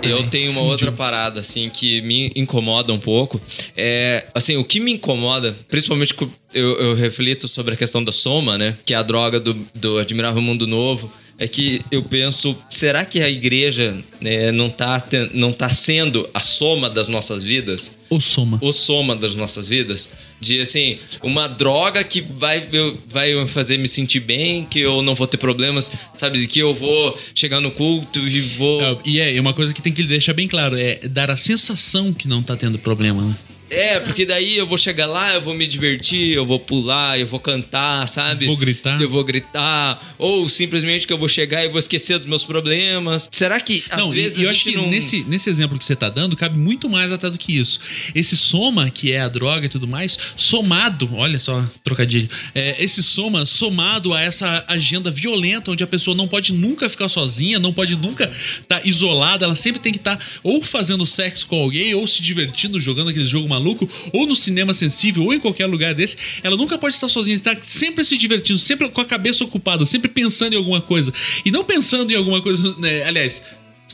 Eu 0.08 0.28
tenho 0.28 0.50
uma 0.50 0.62
outra 0.62 0.90
parada, 0.90 1.40
assim, 1.40 1.70
que 1.70 2.00
me 2.02 2.32
incomoda 2.34 2.92
um 2.92 2.98
pouco. 2.98 3.40
É, 3.76 4.26
assim, 4.34 4.56
o 4.56 4.64
que 4.64 4.80
me 4.80 4.92
incomoda, 4.92 5.56
principalmente 5.68 6.14
eu, 6.52 6.78
eu 6.78 6.94
reflito 6.94 7.48
sobre 7.48 7.74
a 7.74 7.76
questão 7.76 8.02
da 8.02 8.12
soma, 8.12 8.58
né? 8.58 8.76
Que 8.84 8.94
é 8.94 8.96
a 8.96 9.02
droga 9.02 9.38
do, 9.38 9.54
do 9.74 9.98
Admirável 9.98 10.42
Mundo 10.42 10.66
Novo. 10.66 11.10
É 11.38 11.46
que 11.46 11.82
eu 11.90 12.02
penso, 12.02 12.56
será 12.68 13.04
que 13.04 13.20
a 13.22 13.30
igreja 13.30 13.96
né, 14.20 14.50
não, 14.50 14.68
tá, 14.68 14.98
ten- 15.00 15.30
não 15.32 15.52
tá 15.52 15.70
sendo 15.70 16.28
a 16.34 16.40
soma 16.40 16.90
das 16.90 17.08
nossas 17.08 17.42
vidas? 17.44 17.96
O 18.10 18.20
soma. 18.20 18.58
O 18.60 18.72
soma 18.72 19.14
das 19.14 19.34
nossas 19.34 19.68
vidas? 19.68 20.10
De, 20.40 20.60
assim, 20.60 20.98
uma 21.22 21.46
droga 21.46 22.02
que 22.02 22.20
vai, 22.20 22.68
vai 23.08 23.46
fazer 23.46 23.78
me 23.78 23.86
sentir 23.86 24.20
bem, 24.20 24.64
que 24.64 24.80
eu 24.80 25.02
não 25.02 25.14
vou 25.14 25.26
ter 25.26 25.36
problemas, 25.36 25.90
sabe? 26.16 26.44
Que 26.46 26.58
eu 26.58 26.74
vou 26.74 27.16
chegar 27.34 27.60
no 27.60 27.70
culto 27.70 28.18
e 28.18 28.40
vou... 28.40 28.80
É, 28.82 28.96
e 29.04 29.20
é, 29.20 29.40
uma 29.40 29.54
coisa 29.54 29.72
que 29.72 29.80
tem 29.82 29.92
que 29.92 30.02
deixar 30.02 30.32
bem 30.32 30.48
claro 30.48 30.76
é 30.76 30.96
dar 31.08 31.30
a 31.30 31.36
sensação 31.36 32.12
que 32.12 32.26
não 32.26 32.42
tá 32.42 32.56
tendo 32.56 32.78
problema, 32.78 33.22
né? 33.22 33.36
É, 33.70 34.00
porque 34.00 34.24
daí 34.24 34.56
eu 34.56 34.66
vou 34.66 34.78
chegar 34.78 35.06
lá, 35.06 35.34
eu 35.34 35.40
vou 35.40 35.54
me 35.54 35.66
divertir, 35.66 36.34
eu 36.34 36.44
vou 36.44 36.58
pular, 36.58 37.18
eu 37.18 37.26
vou 37.26 37.40
cantar, 37.40 38.08
sabe? 38.08 38.46
Vou 38.46 38.56
gritar. 38.56 39.00
Eu 39.00 39.08
vou 39.08 39.22
gritar. 39.24 40.14
Ou 40.18 40.48
simplesmente 40.48 41.06
que 41.06 41.12
eu 41.12 41.18
vou 41.18 41.28
chegar 41.28 41.64
e 41.64 41.68
vou 41.68 41.78
esquecer 41.78 42.18
dos 42.18 42.26
meus 42.26 42.44
problemas. 42.44 43.28
Será 43.32 43.60
que 43.60 43.84
às 43.90 43.98
Não, 43.98 44.10
vezes 44.10 44.38
e 44.38 44.42
eu 44.42 44.50
acho 44.50 44.64
que 44.64 44.76
não... 44.76 44.88
nesse, 44.88 45.22
nesse 45.24 45.50
exemplo 45.50 45.78
que 45.78 45.84
você 45.84 45.94
tá 45.94 46.08
dando, 46.08 46.36
cabe 46.36 46.58
muito 46.58 46.88
mais 46.88 47.12
até 47.12 47.28
do 47.28 47.38
que 47.38 47.56
isso. 47.56 47.80
Esse 48.14 48.36
soma, 48.36 48.90
que 48.90 49.12
é 49.12 49.20
a 49.20 49.28
droga 49.28 49.66
e 49.66 49.68
tudo 49.68 49.86
mais, 49.86 50.18
somado, 50.36 51.10
olha 51.14 51.38
só, 51.38 51.64
trocadilho, 51.84 52.28
é, 52.54 52.82
esse 52.82 53.02
soma 53.02 53.44
somado 53.46 54.14
a 54.14 54.20
essa 54.20 54.64
agenda 54.66 55.10
violenta, 55.10 55.70
onde 55.70 55.84
a 55.84 55.86
pessoa 55.86 56.16
não 56.16 56.28
pode 56.28 56.52
nunca 56.52 56.88
ficar 56.88 57.08
sozinha, 57.08 57.58
não 57.58 57.72
pode 57.72 57.96
nunca 57.96 58.30
estar 58.60 58.86
isolada, 58.86 59.44
ela 59.44 59.56
sempre 59.56 59.80
tem 59.80 59.92
que 59.92 59.98
estar 59.98 60.18
ou 60.42 60.62
fazendo 60.62 61.04
sexo 61.04 61.46
com 61.46 61.56
alguém, 61.56 61.94
ou 61.94 62.06
se 62.06 62.22
divertindo, 62.22 62.80
jogando 62.80 63.10
aquele 63.10 63.26
jogo 63.26 63.48
maluco, 63.48 63.57
ou 64.12 64.26
no 64.26 64.36
cinema 64.36 64.72
sensível, 64.74 65.24
ou 65.24 65.34
em 65.34 65.40
qualquer 65.40 65.66
lugar 65.66 65.94
desse, 65.94 66.16
ela 66.42 66.56
nunca 66.56 66.78
pode 66.78 66.94
estar 66.94 67.08
sozinha, 67.08 67.34
está 67.36 67.56
sempre 67.62 68.04
se 68.04 68.16
divertindo, 68.16 68.58
sempre 68.58 68.88
com 68.88 69.00
a 69.00 69.04
cabeça 69.04 69.44
ocupada, 69.44 69.84
sempre 69.86 70.08
pensando 70.08 70.52
em 70.54 70.56
alguma 70.56 70.80
coisa. 70.80 71.12
E 71.44 71.50
não 71.50 71.64
pensando 71.64 72.10
em 72.10 72.14
alguma 72.16 72.40
coisa, 72.42 72.74
né, 72.78 73.04
aliás, 73.04 73.42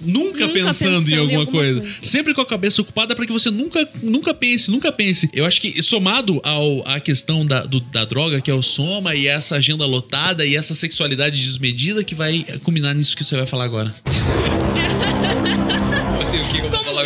Nunca, 0.04 0.40
Nunca 0.40 0.48
pensando, 0.48 0.96
pensando 1.04 1.08
em 1.08 1.12
em 1.14 1.18
alguma, 1.18 1.38
alguma 1.42 1.46
coisa. 1.62 1.80
coisa. 1.80 1.94
Sempre 2.06 2.34
com 2.34 2.40
a 2.40 2.46
cabeça 2.46 2.82
ocupada 2.82 3.14
para 3.14 3.24
que 3.24 3.32
você 3.32 3.48
nunca, 3.48 3.88
nunca 4.02 4.34
pense, 4.34 4.68
nunca 4.68 4.90
pense. 4.90 5.30
Eu 5.32 5.46
acho 5.46 5.60
que 5.60 5.80
somado 5.82 6.40
ao, 6.42 6.82
à 6.84 6.98
questão 6.98 7.46
da, 7.46 7.64
do- 7.64 7.78
da 7.78 8.04
droga, 8.04 8.40
que 8.40 8.50
é 8.50 8.54
o 8.54 8.60
soma, 8.60 9.14
e 9.14 9.28
essa 9.28 9.54
agenda 9.54 9.86
lotada, 9.86 10.44
e 10.44 10.56
essa 10.56 10.74
sexualidade 10.74 11.40
desmedida 11.40 12.02
que 12.02 12.12
vai 12.16 12.44
culminar 12.64 12.92
nisso 12.92 13.16
que 13.16 13.22
você 13.22 13.36
vai 13.36 13.46
falar 13.46 13.66
agora. 13.66 13.94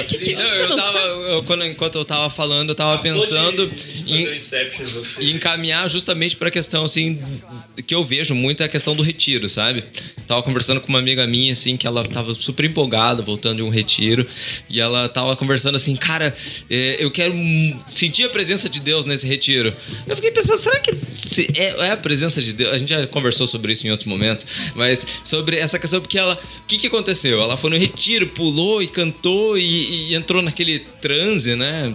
Que, 0.05 0.19
que 0.19 0.35
Não, 0.35 0.43
eu 0.43 0.77
tava, 0.77 0.99
eu- 0.99 1.43
quando, 1.45 1.65
enquanto 1.65 1.97
eu 1.99 2.05
tava 2.05 2.31
falando, 2.31 2.71
eu 2.71 2.75
tava 2.75 2.99
pensando 3.03 3.71
em, 4.07 4.27
um 4.29 4.33
e 5.21 5.31
encaminhar 5.33 5.89
justamente 5.89 6.37
pra 6.37 6.51
questão, 6.51 6.85
assim, 6.85 7.19
que 7.87 7.95
eu 7.95 8.05
vejo 8.05 8.35
muito 8.35 8.63
é 8.63 8.67
a 8.67 8.69
questão 8.69 8.95
do 8.95 9.03
retiro, 9.03 9.49
sabe? 9.51 9.85
Tava 10.27 10.43
conversando 10.43 10.81
com 10.81 10.89
uma 10.89 10.99
amiga 10.99 11.27
minha, 11.27 11.53
assim, 11.53 11.77
que 11.77 11.87
ela 11.87 12.07
tava 12.07 12.35
super 12.35 12.65
empolgada, 12.65 13.23
voltando 13.23 13.57
de 13.57 13.63
um 13.63 13.69
retiro, 13.71 14.27
e 14.69 14.81
ela 14.81 15.09
tava 15.09 15.35
conversando 15.37 15.77
assim, 15.77 15.95
cara, 15.97 16.35
é, 16.71 16.97
eu 16.99 17.11
quero 17.11 17.35
sentir 17.91 18.25
a 18.25 18.29
presença 18.29 18.69
de 18.69 18.81
Deus 18.81 19.07
nesse 19.07 19.27
retiro. 19.27 19.75
Eu 20.07 20.15
fiquei 20.17 20.31
pensando, 20.31 20.59
será 20.59 20.79
que 20.81 20.93
se- 21.17 21.49
é, 21.57 21.87
é 21.87 21.91
a 21.93 21.97
presença 21.97 22.43
de 22.43 22.53
Deus? 22.53 22.73
A 22.73 22.79
gente 22.79 22.89
já 22.91 23.07
conversou 23.07 23.47
sobre 23.47 23.73
isso 23.73 23.87
em 23.87 23.91
outros 23.91 24.07
momentos, 24.09 24.47
mas 24.75 25.07
sobre 25.25 25.57
essa 25.57 25.79
questão, 25.79 26.01
porque 26.01 26.19
ela, 26.19 26.35
o 26.35 26.67
que 26.67 26.79
que 26.79 26.87
aconteceu? 26.87 27.41
Ela 27.41 27.57
foi 27.57 27.71
no 27.71 27.77
retiro, 27.79 28.27
pulou 28.29 28.83
e 28.83 28.87
cantou 28.89 29.57
e, 29.59 29.78
e 29.79 30.15
entrou 30.15 30.43
naquele 30.43 30.81
transe, 31.01 31.55
né? 31.57 31.95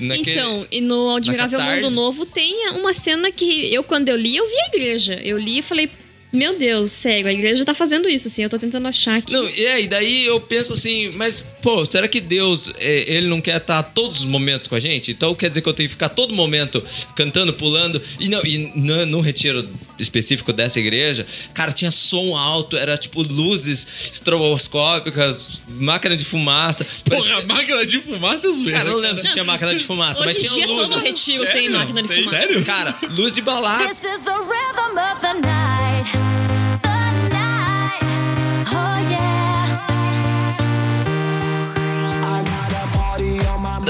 Naquele- 0.00 0.30
Então, 0.32 0.66
e 0.70 0.80
no 0.80 1.16
Admirável. 1.16 1.58
Mundo 1.82 1.94
Novo 1.94 2.26
tem 2.26 2.68
uma 2.72 2.92
cena 2.92 3.30
que 3.32 3.72
eu, 3.72 3.82
quando 3.82 4.08
eu 4.08 4.16
li, 4.16 4.36
eu 4.36 4.46
vi 4.46 4.54
a 4.54 4.66
igreja. 4.66 5.14
Eu 5.24 5.38
li 5.38 5.58
e 5.58 5.62
falei, 5.62 5.88
meu 6.32 6.58
Deus, 6.58 6.90
sério, 6.92 7.26
a 7.28 7.32
igreja 7.32 7.64
tá 7.64 7.74
fazendo 7.74 8.08
isso, 8.08 8.28
assim. 8.28 8.42
Eu 8.42 8.50
tô 8.50 8.58
tentando 8.58 8.86
achar 8.86 9.16
aqui. 9.18 9.32
Não, 9.32 9.48
e 9.48 9.66
aí, 9.66 9.86
daí 9.88 10.26
eu 10.26 10.40
penso 10.40 10.72
assim, 10.74 11.10
mas, 11.14 11.42
pô, 11.62 11.84
será 11.86 12.06
que 12.06 12.20
Deus, 12.20 12.72
é, 12.78 13.04
ele 13.14 13.26
não 13.26 13.40
quer 13.40 13.56
estar 13.56 13.82
todos 13.82 14.18
os 14.20 14.24
momentos 14.24 14.68
com 14.68 14.74
a 14.74 14.80
gente? 14.80 15.10
Então 15.10 15.34
quer 15.34 15.48
dizer 15.48 15.62
que 15.62 15.68
eu 15.68 15.72
tenho 15.74 15.88
que 15.88 15.94
ficar 15.94 16.10
todo 16.10 16.34
momento 16.34 16.84
cantando, 17.16 17.52
pulando. 17.52 18.00
E, 18.20 18.28
não, 18.28 18.44
e 18.44 18.58
no, 18.74 19.06
no 19.06 19.20
retiro 19.20 19.68
específico 19.98 20.52
dessa 20.52 20.78
igreja, 20.78 21.26
cara, 21.54 21.72
tinha 21.72 21.90
som 21.90 22.36
alto, 22.36 22.76
era 22.76 22.96
tipo 22.96 23.22
luzes 23.22 24.10
estroboscópicas, 24.12 25.60
máquina 25.68 26.16
de 26.16 26.24
fumaça. 26.24 26.86
Porra, 27.04 27.42
máquina 27.44 27.86
de 27.86 28.00
fumaça, 28.00 28.46
mesmo. 28.48 28.70
Cara, 28.70 28.88
eu 28.88 28.92
não 28.94 29.00
lembro 29.00 29.20
se 29.22 29.32
tinha 29.32 29.44
máquina 29.44 29.74
de 29.74 29.84
fumaça, 29.84 30.22
Hoje 30.24 30.34
mas 30.34 30.36
tinha 30.36 30.66
dia 30.66 30.66
luzes. 30.74 30.88
todo 30.90 31.02
retiro 31.02 31.44
tem 31.46 31.52
Sério? 31.52 31.72
máquina 31.72 32.02
de 32.02 32.08
Tem? 32.08 32.24
fumaça. 32.24 32.46
Sério? 32.46 32.64
Cara, 32.64 32.94
luz 33.10 33.32
de 33.32 33.40
balada. 33.40 33.86
This 33.88 33.98
is 34.04 34.20
the 34.20 34.30
rhythm 34.30 34.98
of 34.98 35.20
the 35.20 35.34
night. 35.34 35.87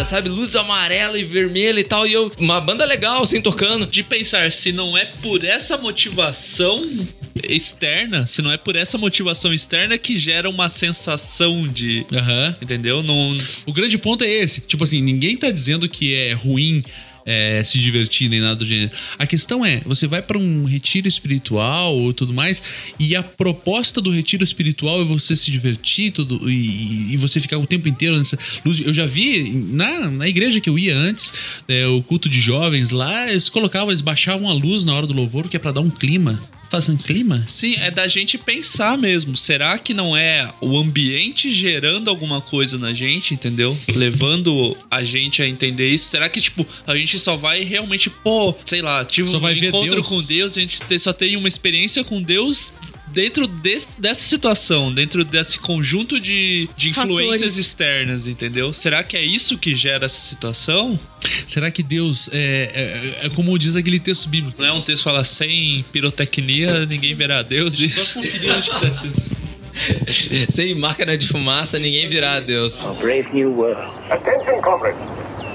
Sabe, 0.09 0.31
luz 0.31 0.57
amarela 0.57 1.19
e 1.19 1.23
vermelha 1.23 1.79
e 1.79 1.85
tal, 1.85 2.07
e 2.07 2.15
eu, 2.15 2.33
uma 2.39 2.59
banda 2.63 2.83
legal, 2.87 3.25
assim, 3.25 3.43
tocando. 3.43 3.85
De 3.85 4.03
pensar, 4.03 4.51
se 4.51 4.73
não 4.73 4.97
é 4.97 5.05
por 5.05 5.45
essa 5.45 5.77
motivação 5.77 6.83
externa, 7.45 8.27
se 8.27 8.41
não 8.41 8.51
é 8.51 8.57
por 8.57 8.75
essa 8.75 8.97
motivação 8.97 9.53
externa 9.53 9.99
que 9.99 10.19
gera 10.19 10.49
uma 10.49 10.71
sensação 10.71 11.63
de. 11.65 12.07
Aham. 12.11 12.57
Entendeu? 12.63 13.03
Não. 13.03 13.37
O 13.67 13.73
grande 13.73 13.99
ponto 13.99 14.25
é 14.25 14.29
esse. 14.29 14.63
Tipo 14.63 14.85
assim, 14.85 15.03
ninguém 15.03 15.37
tá 15.37 15.51
dizendo 15.51 15.87
que 15.87 16.15
é 16.15 16.33
ruim 16.33 16.83
é, 17.29 17.63
se 17.63 17.79
divertir 17.79 18.31
nem 18.31 18.41
nada 18.41 18.57
do 18.57 18.65
gênero. 18.65 18.91
A 19.19 19.27
questão 19.27 19.65
é, 19.65 19.83
você 19.85 20.07
vai 20.07 20.23
pra 20.23 20.39
um 20.39 20.65
retiro 20.65 21.07
espiritual 21.07 21.95
ou 21.95 22.15
tudo 22.15 22.33
mais, 22.33 22.63
e 22.99 23.15
a 23.15 23.23
proposta 23.23 24.01
do 24.01 24.11
retiro 24.11 24.43
espiritual 24.43 25.03
é 25.03 25.05
você 25.05 25.37
se 25.37 25.51
divertir 25.51 26.11
tudo, 26.11 26.51
e, 26.51 27.13
e 27.13 27.17
você 27.19 27.39
ficar 27.39 27.59
o 27.59 27.67
tempo 27.67 27.87
inteiro 27.87 28.17
nessa 28.17 28.39
luz. 28.65 28.81
Eu 28.81 28.95
já 28.95 29.05
vi 29.05 29.51
na, 29.51 30.11
na 30.11 30.27
igreja 30.27 30.59
que 30.59 30.71
eu 30.71 30.79
ia 30.79 30.97
antes, 30.97 31.31
é, 31.69 31.87
o 31.87 32.03
culto 32.03 32.31
de 32.31 32.41
jovens 32.41 32.89
lá, 32.91 33.31
eles 33.31 33.51
colocavam, 33.51 33.91
eles 33.91 34.01
baixavam 34.01 34.49
a 34.49 34.55
luz 34.55 34.85
na 34.85 34.95
hora 34.95 35.07
do 35.07 35.13
louvor, 35.13 35.49
que 35.49 35.57
é 35.57 35.61
pra 35.61 35.73
dar 35.73 35.83
um 35.83 35.91
clima. 35.91 36.41
Fazendo 36.71 37.03
clima? 37.03 37.45
Sim, 37.49 37.77
é 37.77 37.91
da 37.91 38.07
gente 38.07 38.37
pensar 38.37 38.99
mesmo. 38.99 39.37
Será 39.37 39.79
que 39.79 39.95
não 39.95 40.17
é 40.17 40.53
o 40.61 40.77
ambiente 40.77 41.51
gerando 41.53 42.09
alguma 42.11 42.41
coisa 42.41 42.77
na 42.77 42.93
gente, 42.93 43.33
entendeu? 43.33 43.77
Levando 43.89 44.77
a 44.91 45.03
gente 45.03 45.41
a 45.41 45.49
entender 45.49 45.89
isso? 45.91 46.11
Será 46.11 46.29
que, 46.29 46.41
tipo, 46.41 46.67
a 46.87 46.95
gente 46.97 47.19
só 47.19 47.37
vai 47.37 47.65
realmente, 47.65 48.11
pô, 48.11 48.55
sei 48.67 48.83
lá, 48.83 49.05
tive 49.05 49.31
Só 49.31 49.39
um 49.39 49.49
encontro 49.51 49.91
Deus? 49.97 50.07
com 50.07 50.23
Deus, 50.23 50.57
a 50.57 50.61
gente 50.61 50.81
te- 50.81 50.99
só 50.99 51.13
tem 51.13 51.37
uma 51.37 51.49
experiência 51.49 52.05
com 52.05 52.21
Deus 52.21 52.71
dentro 53.19 53.49
desse- 53.49 54.01
dessa 54.01 54.23
situação, 54.23 54.95
dentro 54.95 55.25
desse 55.25 55.59
conjunto 55.59 56.21
de, 56.21 56.69
de 56.77 56.91
influências 56.91 57.33
Fatores. 57.41 57.57
externas, 57.59 58.27
entendeu? 58.29 58.73
Será 58.73 59.03
que 59.03 59.17
é 59.17 59.23
isso 59.23 59.59
que 59.59 59.75
gera 59.75 60.07
essa 60.07 60.21
situação? 60.21 60.97
Será 61.49 61.69
que 61.69 61.83
Deus 61.83 62.31
é, 62.33 63.19
é, 63.23 63.27
é 63.27 63.29
como 63.31 63.59
diz 63.59 63.75
aquele 63.75 63.99
texto 63.99 64.29
bíblico? 64.29 64.63
Não 64.63 64.69
é 64.69 64.73
um 64.73 64.81
texto 64.81 64.99
que 64.99 65.03
fala 65.05 65.25
sem 65.25 65.85
pirotecnia, 65.91 66.87
ninguém 66.87 67.13
verá 67.13 67.43
Deus. 67.43 67.77
Isso. 67.81 68.05
Só 68.05 68.21
conferir 68.21 68.53
onde 68.55 68.71
que 68.71 68.81
tá. 68.81 68.93
Sem 70.51 70.75
máquina 70.77 71.17
de 71.19 71.27
fumaça, 71.29 71.77
ninguém 71.79 72.09
virá 72.09 72.39
Deus. 72.41 72.85
Brave 73.01 73.29
new 73.33 73.51
world. 73.53 73.81
Attention, 74.11 74.61
comrades. 74.63 75.01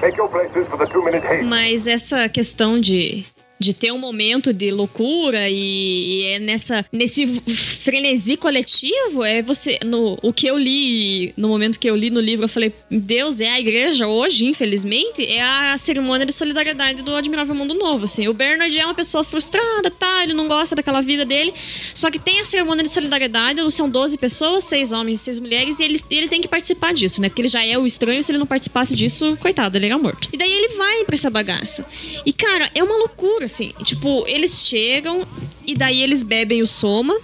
Take 0.01 0.18
your 0.18 0.30
places 0.30 0.68
for 0.70 0.78
the 0.78 0.86
two-minute 0.88 1.26
haste. 1.26 1.45
Mas 1.45 1.88
essa 1.88 2.28
questão 2.28 2.80
de, 2.80 3.24
de 3.59 3.73
ter 3.73 3.91
um 3.91 3.97
momento 3.97 4.51
de 4.51 4.71
loucura 4.71 5.49
e, 5.49 5.55
e 5.55 6.23
é 6.25 6.39
nessa 6.39 6.85
nesse 6.91 7.25
frenesi 7.25 8.35
coletivo 8.35 9.23
é 9.23 9.41
você 9.41 9.79
no 9.85 10.17
o 10.21 10.33
que 10.33 10.47
eu 10.47 10.57
li 10.57 11.33
no 11.37 11.47
momento 11.47 11.79
que 11.79 11.89
eu 11.89 11.95
li 11.95 12.09
no 12.09 12.19
livro 12.19 12.45
eu 12.45 12.49
falei 12.49 12.73
Deus 12.89 13.39
é 13.39 13.49
a 13.49 13.59
igreja 13.59 14.07
hoje 14.07 14.45
infelizmente? 14.45 15.25
É 15.25 15.41
a 15.41 15.77
cerimônia 15.77 16.25
de 16.25 16.33
solidariedade 16.33 17.01
do 17.01 17.15
Admirável 17.15 17.55
Mundo 17.55 17.73
Novo 17.73 18.03
assim. 18.05 18.27
O 18.27 18.33
Bernard 18.33 18.77
é 18.77 18.85
uma 18.85 18.93
pessoa 18.93 19.23
frustrada 19.23 19.89
tá? 19.91 20.23
Ele 20.23 20.33
não 20.33 20.47
gosta 20.47 20.75
daquela 20.75 21.01
vida 21.01 21.25
dele. 21.25 21.53
Só 21.93 22.09
que 22.09 22.19
tem 22.19 22.39
a 22.39 22.45
cerimônia 22.45 22.83
de 22.83 22.89
solidariedade 22.89 23.61
são 23.71 23.89
12 23.89 24.17
pessoas 24.17 24.63
seis 24.63 24.91
homens 24.91 25.19
e 25.19 25.23
seis 25.23 25.39
mulheres 25.39 25.79
e 25.79 25.83
ele, 25.83 25.99
ele 26.09 26.27
tem 26.27 26.41
que 26.41 26.47
participar 26.47 26.93
disso 26.93 27.21
né? 27.21 27.29
Porque 27.29 27.41
ele 27.41 27.47
já 27.47 27.63
é 27.65 27.77
o 27.77 27.85
estranho 27.85 28.23
se 28.23 28.31
ele 28.31 28.39
não 28.39 28.45
participasse 28.45 28.95
disso 28.95 29.37
coitado 29.39 29.77
ele 29.77 29.85
era 29.85 29.97
morto. 29.97 30.29
E 30.31 30.37
daí 30.37 30.51
ele 30.51 30.69
vai 30.75 31.03
pra 31.05 31.15
essa 31.15 31.29
bagaça. 31.29 31.85
E 32.25 32.33
cara 32.33 32.69
é 32.75 32.83
uma 32.83 32.95
loucura 32.97 33.42
assim 33.45 33.73
tipo 33.83 34.25
eles 34.27 34.65
chegam 34.65 35.25
e 35.65 35.75
daí 35.75 36.01
eles 36.01 36.23
bebem 36.23 36.61
o 36.61 36.67
soma 36.67 37.17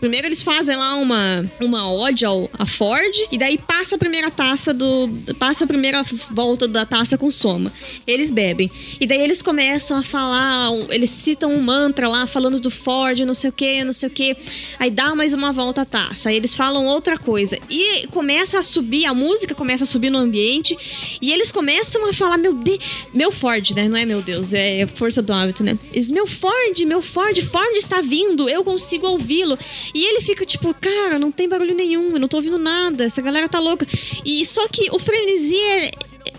Primeiro 0.00 0.26
eles 0.26 0.42
fazem 0.42 0.76
lá 0.76 0.94
uma, 0.94 1.44
uma 1.60 1.92
ode 1.92 2.24
ao, 2.24 2.48
a 2.58 2.66
Ford 2.66 3.14
e 3.30 3.38
daí 3.38 3.58
passa 3.58 3.96
a 3.96 3.98
primeira 3.98 4.30
taça 4.30 4.72
do. 4.72 5.10
passa 5.38 5.64
a 5.64 5.66
primeira 5.66 6.02
volta 6.30 6.68
da 6.68 6.86
taça 6.86 7.18
com 7.18 7.30
soma. 7.30 7.72
Eles 8.06 8.30
bebem. 8.30 8.70
E 9.00 9.06
daí 9.06 9.20
eles 9.20 9.42
começam 9.42 9.98
a 9.98 10.02
falar, 10.02 10.70
eles 10.90 11.10
citam 11.10 11.52
um 11.52 11.60
mantra 11.60 12.08
lá 12.08 12.26
falando 12.26 12.60
do 12.60 12.70
Ford, 12.70 13.18
não 13.20 13.34
sei 13.34 13.50
o 13.50 13.52
que, 13.52 13.84
não 13.84 13.92
sei 13.92 14.08
o 14.08 14.12
que. 14.12 14.36
Aí 14.78 14.90
dá 14.90 15.14
mais 15.14 15.32
uma 15.32 15.52
volta 15.52 15.82
a 15.82 15.84
taça. 15.84 16.28
Aí 16.28 16.36
eles 16.36 16.54
falam 16.54 16.86
outra 16.86 17.18
coisa. 17.18 17.58
E 17.68 18.06
começa 18.08 18.58
a 18.58 18.62
subir, 18.62 19.06
a 19.06 19.14
música 19.14 19.54
começa 19.54 19.84
a 19.84 19.86
subir 19.86 20.10
no 20.10 20.18
ambiente. 20.18 20.76
E 21.20 21.32
eles 21.32 21.50
começam 21.50 22.08
a 22.08 22.12
falar, 22.12 22.38
meu 22.38 22.54
Deus. 22.54 22.78
Meu 23.12 23.30
Ford, 23.30 23.70
né? 23.74 23.88
Não 23.88 23.96
é 23.96 24.04
meu 24.04 24.22
Deus, 24.22 24.52
é 24.52 24.86
força 24.86 25.20
do 25.20 25.32
hábito, 25.32 25.62
né? 25.62 25.78
Eles, 25.92 26.10
meu 26.10 26.26
Ford, 26.26 26.78
meu 26.84 27.02
Ford, 27.02 27.40
Ford 27.42 27.76
está 27.76 28.00
vindo, 28.00 28.48
eu 28.48 28.64
consigo 28.64 29.06
ouvi-lo. 29.06 29.58
E 29.94 30.04
ele 30.04 30.20
fica 30.20 30.44
tipo, 30.44 30.74
cara, 30.74 31.18
não 31.18 31.30
tem 31.30 31.48
barulho 31.48 31.74
nenhum, 31.74 32.12
eu 32.12 32.20
não 32.20 32.28
tô 32.28 32.38
ouvindo 32.38 32.58
nada, 32.58 33.04
essa 33.04 33.22
galera 33.22 33.48
tá 33.48 33.58
louca. 33.58 33.86
E 34.24 34.44
só 34.44 34.66
que 34.68 34.90
o 34.90 34.98
frenesi 34.98 35.56
é, 35.56 35.90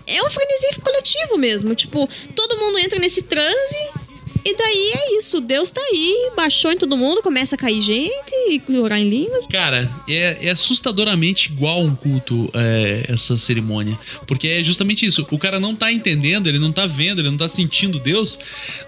é 0.06 0.22
um 0.22 0.30
frenesi 0.30 0.80
coletivo 0.80 1.36
mesmo. 1.38 1.74
Tipo, 1.74 2.08
todo 2.34 2.58
mundo 2.58 2.78
entra 2.78 2.98
nesse 2.98 3.22
transe. 3.22 3.78
E 4.44 4.56
daí 4.56 4.92
é 4.94 5.16
isso, 5.18 5.40
Deus 5.40 5.70
tá 5.70 5.80
aí, 5.80 6.30
baixou 6.34 6.72
em 6.72 6.78
todo 6.78 6.96
mundo, 6.96 7.22
começa 7.22 7.54
a 7.54 7.58
cair 7.58 7.80
gente 7.80 8.32
e 8.48 8.78
orar 8.78 8.98
em 8.98 9.08
línguas. 9.08 9.46
Cara, 9.46 9.90
é, 10.08 10.38
é 10.46 10.50
assustadoramente 10.50 11.50
igual 11.52 11.82
um 11.82 11.94
culto 11.94 12.50
é, 12.54 13.04
essa 13.08 13.36
cerimônia. 13.36 13.98
Porque 14.26 14.48
é 14.48 14.64
justamente 14.64 15.04
isso. 15.04 15.26
O 15.30 15.38
cara 15.38 15.60
não 15.60 15.74
tá 15.74 15.92
entendendo, 15.92 16.48
ele 16.48 16.58
não 16.58 16.72
tá 16.72 16.86
vendo, 16.86 17.20
ele 17.20 17.30
não 17.30 17.36
tá 17.36 17.48
sentindo 17.48 17.98
Deus, 17.98 18.38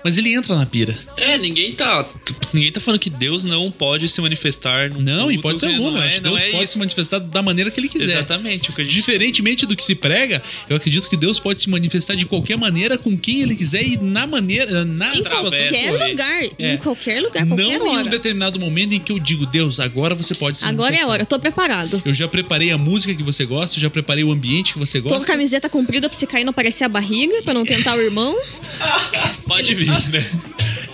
mas 0.04 0.16
ele 0.16 0.32
entra 0.32 0.56
na 0.56 0.64
pira. 0.64 0.98
É, 1.16 1.36
ninguém 1.36 1.72
tá. 1.72 2.06
Ninguém 2.52 2.72
tá 2.72 2.80
falando 2.80 3.00
que 3.00 3.10
Deus 3.10 3.44
não 3.44 3.70
pode 3.70 4.08
se 4.08 4.20
manifestar 4.20 4.90
no 4.90 5.00
Não, 5.00 5.30
em 5.30 5.34
culto, 5.34 5.56
hipótese 5.56 5.66
que 5.66 5.72
alguma. 5.72 5.90
Não 5.90 5.98
Acho 5.98 6.08
é, 6.08 6.14
que 6.14 6.20
não 6.20 6.30
Deus 6.30 6.42
é 6.42 6.50
pode 6.50 6.64
isso. 6.64 6.72
se 6.72 6.78
manifestar 6.78 7.18
da 7.18 7.42
maneira 7.42 7.70
que 7.70 7.78
ele 7.78 7.88
quiser. 7.88 8.16
Exatamente. 8.16 8.70
O 8.70 8.72
que 8.72 8.80
a 8.80 8.84
gente 8.84 9.02
Diferentemente 9.02 9.66
do 9.66 9.74
que 9.74 9.82
se 9.82 9.94
prega, 9.94 10.42
eu 10.68 10.76
acredito 10.76 11.08
que 11.08 11.16
Deus 11.16 11.38
pode 11.38 11.60
se 11.60 11.68
manifestar 11.68 12.14
de 12.14 12.24
qualquer 12.24 12.56
maneira, 12.56 12.96
com 12.96 13.18
quem 13.18 13.42
ele 13.42 13.56
quiser 13.56 13.82
e 13.82 13.96
na 13.96 14.26
maneira. 14.26 14.84
Na 14.84 15.12
Em 15.48 15.50
qualquer 15.50 16.08
lugar, 16.10 16.42
É. 16.58 16.72
em 16.72 16.76
qualquer 16.78 17.20
lugar, 17.22 17.46
Não 17.46 17.56
qualquer 17.56 17.76
em 17.76 17.82
um 17.82 17.90
hora. 17.92 18.08
determinado 18.08 18.58
momento 18.60 18.92
em 18.94 19.00
que 19.00 19.12
eu 19.12 19.18
digo, 19.18 19.46
Deus, 19.46 19.78
agora 19.80 20.14
você 20.14 20.34
pode 20.34 20.58
se 20.58 20.64
Agora 20.64 20.94
é 20.94 20.98
a 21.00 21.06
manifestar." 21.06 21.10
hora, 21.12 21.22
eu 21.22 21.26
tô 21.26 21.38
preparado. 21.38 22.02
Eu 22.04 22.14
já 22.14 22.26
preparei 22.28 22.70
a 22.70 22.78
música 22.78 23.14
que 23.14 23.22
você 23.22 23.44
gosta, 23.44 23.78
já 23.80 23.90
preparei 23.90 24.24
o 24.24 24.30
ambiente 24.32 24.72
que 24.72 24.78
você 24.78 24.98
Tô 25.00 25.08
com 25.08 25.14
gosta. 25.16 25.26
camiseta 25.32 25.68
comprida 25.68 26.08
pra 26.08 26.16
você 26.16 26.26
cair 26.26 26.42
e 26.42 26.44
não 26.44 26.50
aparecer 26.50 26.84
a 26.84 26.88
barriga, 26.88 27.42
pra 27.42 27.54
não 27.54 27.64
tentar 27.64 27.96
o 27.96 28.00
irmão. 28.00 28.36
Pode 29.46 29.74
vir, 29.74 29.86
né? 30.10 30.24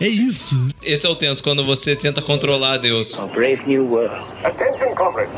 É 0.00 0.06
isso. 0.08 0.68
Esse 0.82 1.06
é 1.06 1.10
o 1.10 1.14
tenso, 1.16 1.42
quando 1.42 1.64
você 1.64 1.96
tenta 1.96 2.22
controlar 2.22 2.76
Deus. 2.78 3.16
brave 3.34 3.62
new 3.66 3.84
world. 3.84 4.14
Attention, 4.44 4.94
comrades. 4.94 5.32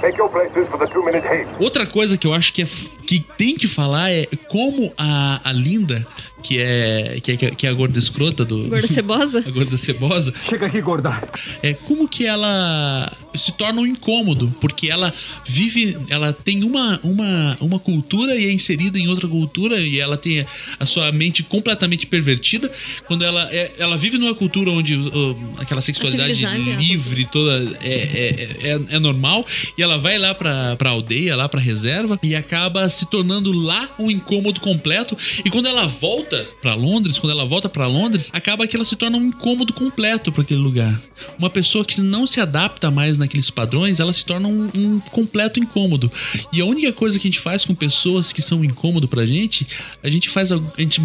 Take 0.00 0.18
your 0.18 0.30
places 0.30 0.66
for 0.68 0.78
the 0.78 0.86
two-minute 0.86 1.26
haste. 1.26 1.46
Outra 1.62 1.86
coisa 1.86 2.16
que 2.16 2.26
eu 2.26 2.32
acho 2.32 2.52
que, 2.54 2.62
é, 2.62 2.66
que 3.06 3.20
tem 3.20 3.54
que 3.54 3.68
falar 3.68 4.10
é 4.10 4.26
como 4.48 4.90
a, 4.96 5.40
a 5.44 5.52
Linda, 5.52 6.06
que 6.42 6.58
é, 6.58 7.18
que 7.22 7.32
é, 7.32 7.36
que 7.36 7.66
é 7.66 7.70
a 7.70 7.72
gorda 7.72 7.98
escrota 7.98 8.44
do. 8.44 8.68
Gorda 8.68 8.86
cebosa? 8.88 9.44
a 9.46 9.50
gorda 9.50 9.76
cebosa. 9.76 10.34
Chega 10.48 10.66
aqui, 10.66 10.80
gorda. 10.80 11.20
É 11.62 11.74
como 11.74 12.08
que 12.08 12.26
ela 12.26 13.12
se 13.34 13.52
torna 13.52 13.80
um 13.80 13.86
incômodo, 13.86 14.52
porque 14.60 14.90
ela 14.90 15.12
vive, 15.46 15.96
ela 16.08 16.32
tem 16.32 16.64
uma, 16.64 16.98
uma, 17.02 17.56
uma 17.60 17.78
cultura 17.78 18.34
e 18.36 18.46
é 18.46 18.52
inserida 18.52 18.98
em 18.98 19.08
outra 19.08 19.28
cultura 19.28 19.78
e 19.78 20.00
ela 20.00 20.16
tem 20.16 20.44
a 20.78 20.86
sua 20.86 21.12
mente 21.12 21.42
completamente 21.42 22.06
pervertida. 22.06 22.70
Quando 23.06 23.24
ela, 23.24 23.48
é, 23.52 23.72
ela 23.78 23.96
vive 23.96 24.18
numa 24.18 24.34
cultura 24.34 24.70
onde 24.70 24.96
uh, 24.96 25.54
aquela 25.58 25.80
sexualidade 25.80 26.44
é 26.44 26.56
livre 26.76 27.26
toda 27.26 27.78
é, 27.82 27.92
é, 27.92 28.70
é, 28.70 28.80
é 28.96 28.98
normal 28.98 29.46
e 29.76 29.82
ela 29.82 29.98
vai 29.98 30.18
lá 30.18 30.34
pra, 30.34 30.76
pra 30.76 30.90
aldeia, 30.90 31.36
lá 31.36 31.48
pra 31.48 31.60
reserva 31.60 32.18
e 32.22 32.34
acaba 32.34 32.88
se 32.88 33.08
tornando 33.08 33.52
lá 33.52 33.90
um 33.98 34.10
incômodo 34.10 34.60
completo. 34.60 35.16
E 35.44 35.50
quando 35.50 35.66
ela 35.66 35.86
volta 35.86 36.29
pra 36.60 36.74
Londres, 36.74 37.18
quando 37.18 37.32
ela 37.32 37.44
volta 37.44 37.68
pra 37.68 37.86
Londres, 37.86 38.30
acaba 38.32 38.66
que 38.66 38.76
ela 38.76 38.84
se 38.84 38.96
torna 38.96 39.18
um 39.18 39.24
incômodo 39.24 39.72
completo 39.72 40.32
pra 40.32 40.42
aquele 40.42 40.60
lugar. 40.60 41.00
Uma 41.38 41.50
pessoa 41.50 41.84
que 41.84 42.00
não 42.00 42.26
se 42.26 42.40
adapta 42.40 42.90
mais 42.90 43.18
naqueles 43.18 43.50
padrões, 43.50 44.00
ela 44.00 44.12
se 44.12 44.24
torna 44.24 44.48
um, 44.48 44.68
um 44.74 45.00
completo 45.10 45.60
incômodo. 45.60 46.10
E 46.52 46.60
a 46.60 46.64
única 46.64 46.92
coisa 46.92 47.18
que 47.18 47.26
a 47.26 47.30
gente 47.30 47.40
faz 47.40 47.64
com 47.64 47.74
pessoas 47.74 48.32
que 48.32 48.42
são 48.42 48.64
incômodo 48.64 49.08
pra 49.08 49.26
gente, 49.26 49.66
a 50.02 50.10
gente 50.10 50.28
faz 50.28 50.52
a 50.52 50.60
gente 50.78 51.00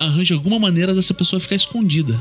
arranja 0.00 0.34
alguma 0.34 0.58
maneira 0.58 0.94
dessa 0.94 1.12
pessoa 1.12 1.38
ficar 1.38 1.56
escondida. 1.56 2.18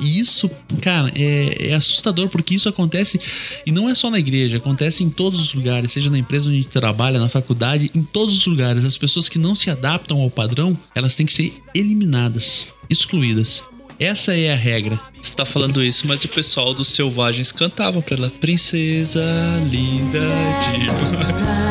E 0.00 0.18
isso, 0.18 0.50
cara, 0.80 1.12
é, 1.14 1.68
é 1.70 1.74
assustador 1.74 2.28
porque 2.30 2.54
isso 2.54 2.68
acontece 2.68 3.20
e 3.66 3.70
não 3.70 3.88
é 3.88 3.94
só 3.94 4.10
na 4.10 4.18
igreja, 4.18 4.56
acontece 4.56 5.04
em 5.04 5.10
todos 5.10 5.40
os 5.40 5.54
lugares, 5.54 5.92
seja 5.92 6.10
na 6.10 6.18
empresa 6.18 6.48
onde 6.48 6.64
trabalha, 6.64 7.20
na 7.20 7.28
faculdade, 7.28 7.90
em 7.94 8.02
todos 8.02 8.38
os 8.38 8.46
lugares. 8.46 8.84
As 8.84 8.96
pessoas 8.96 9.28
que 9.28 9.38
não 9.38 9.54
se 9.54 9.70
adaptam 9.70 10.20
ao 10.20 10.30
padrão, 10.30 10.76
elas 10.94 11.14
têm 11.14 11.26
que 11.26 11.32
ser 11.32 11.52
eliminadas, 11.74 12.68
excluídas. 12.88 13.62
Essa 14.00 14.34
é 14.34 14.52
a 14.52 14.56
regra. 14.56 14.98
Você 15.20 15.34
tá 15.34 15.44
falando 15.44 15.82
isso, 15.82 16.06
mas 16.06 16.22
o 16.22 16.28
pessoal 16.28 16.72
dos 16.72 16.88
Selvagens 16.88 17.50
cantava 17.50 18.00
pra 18.00 18.16
ela. 18.16 18.30
Princesa 18.30 19.20
linda 19.68 20.20
de. 20.72 21.58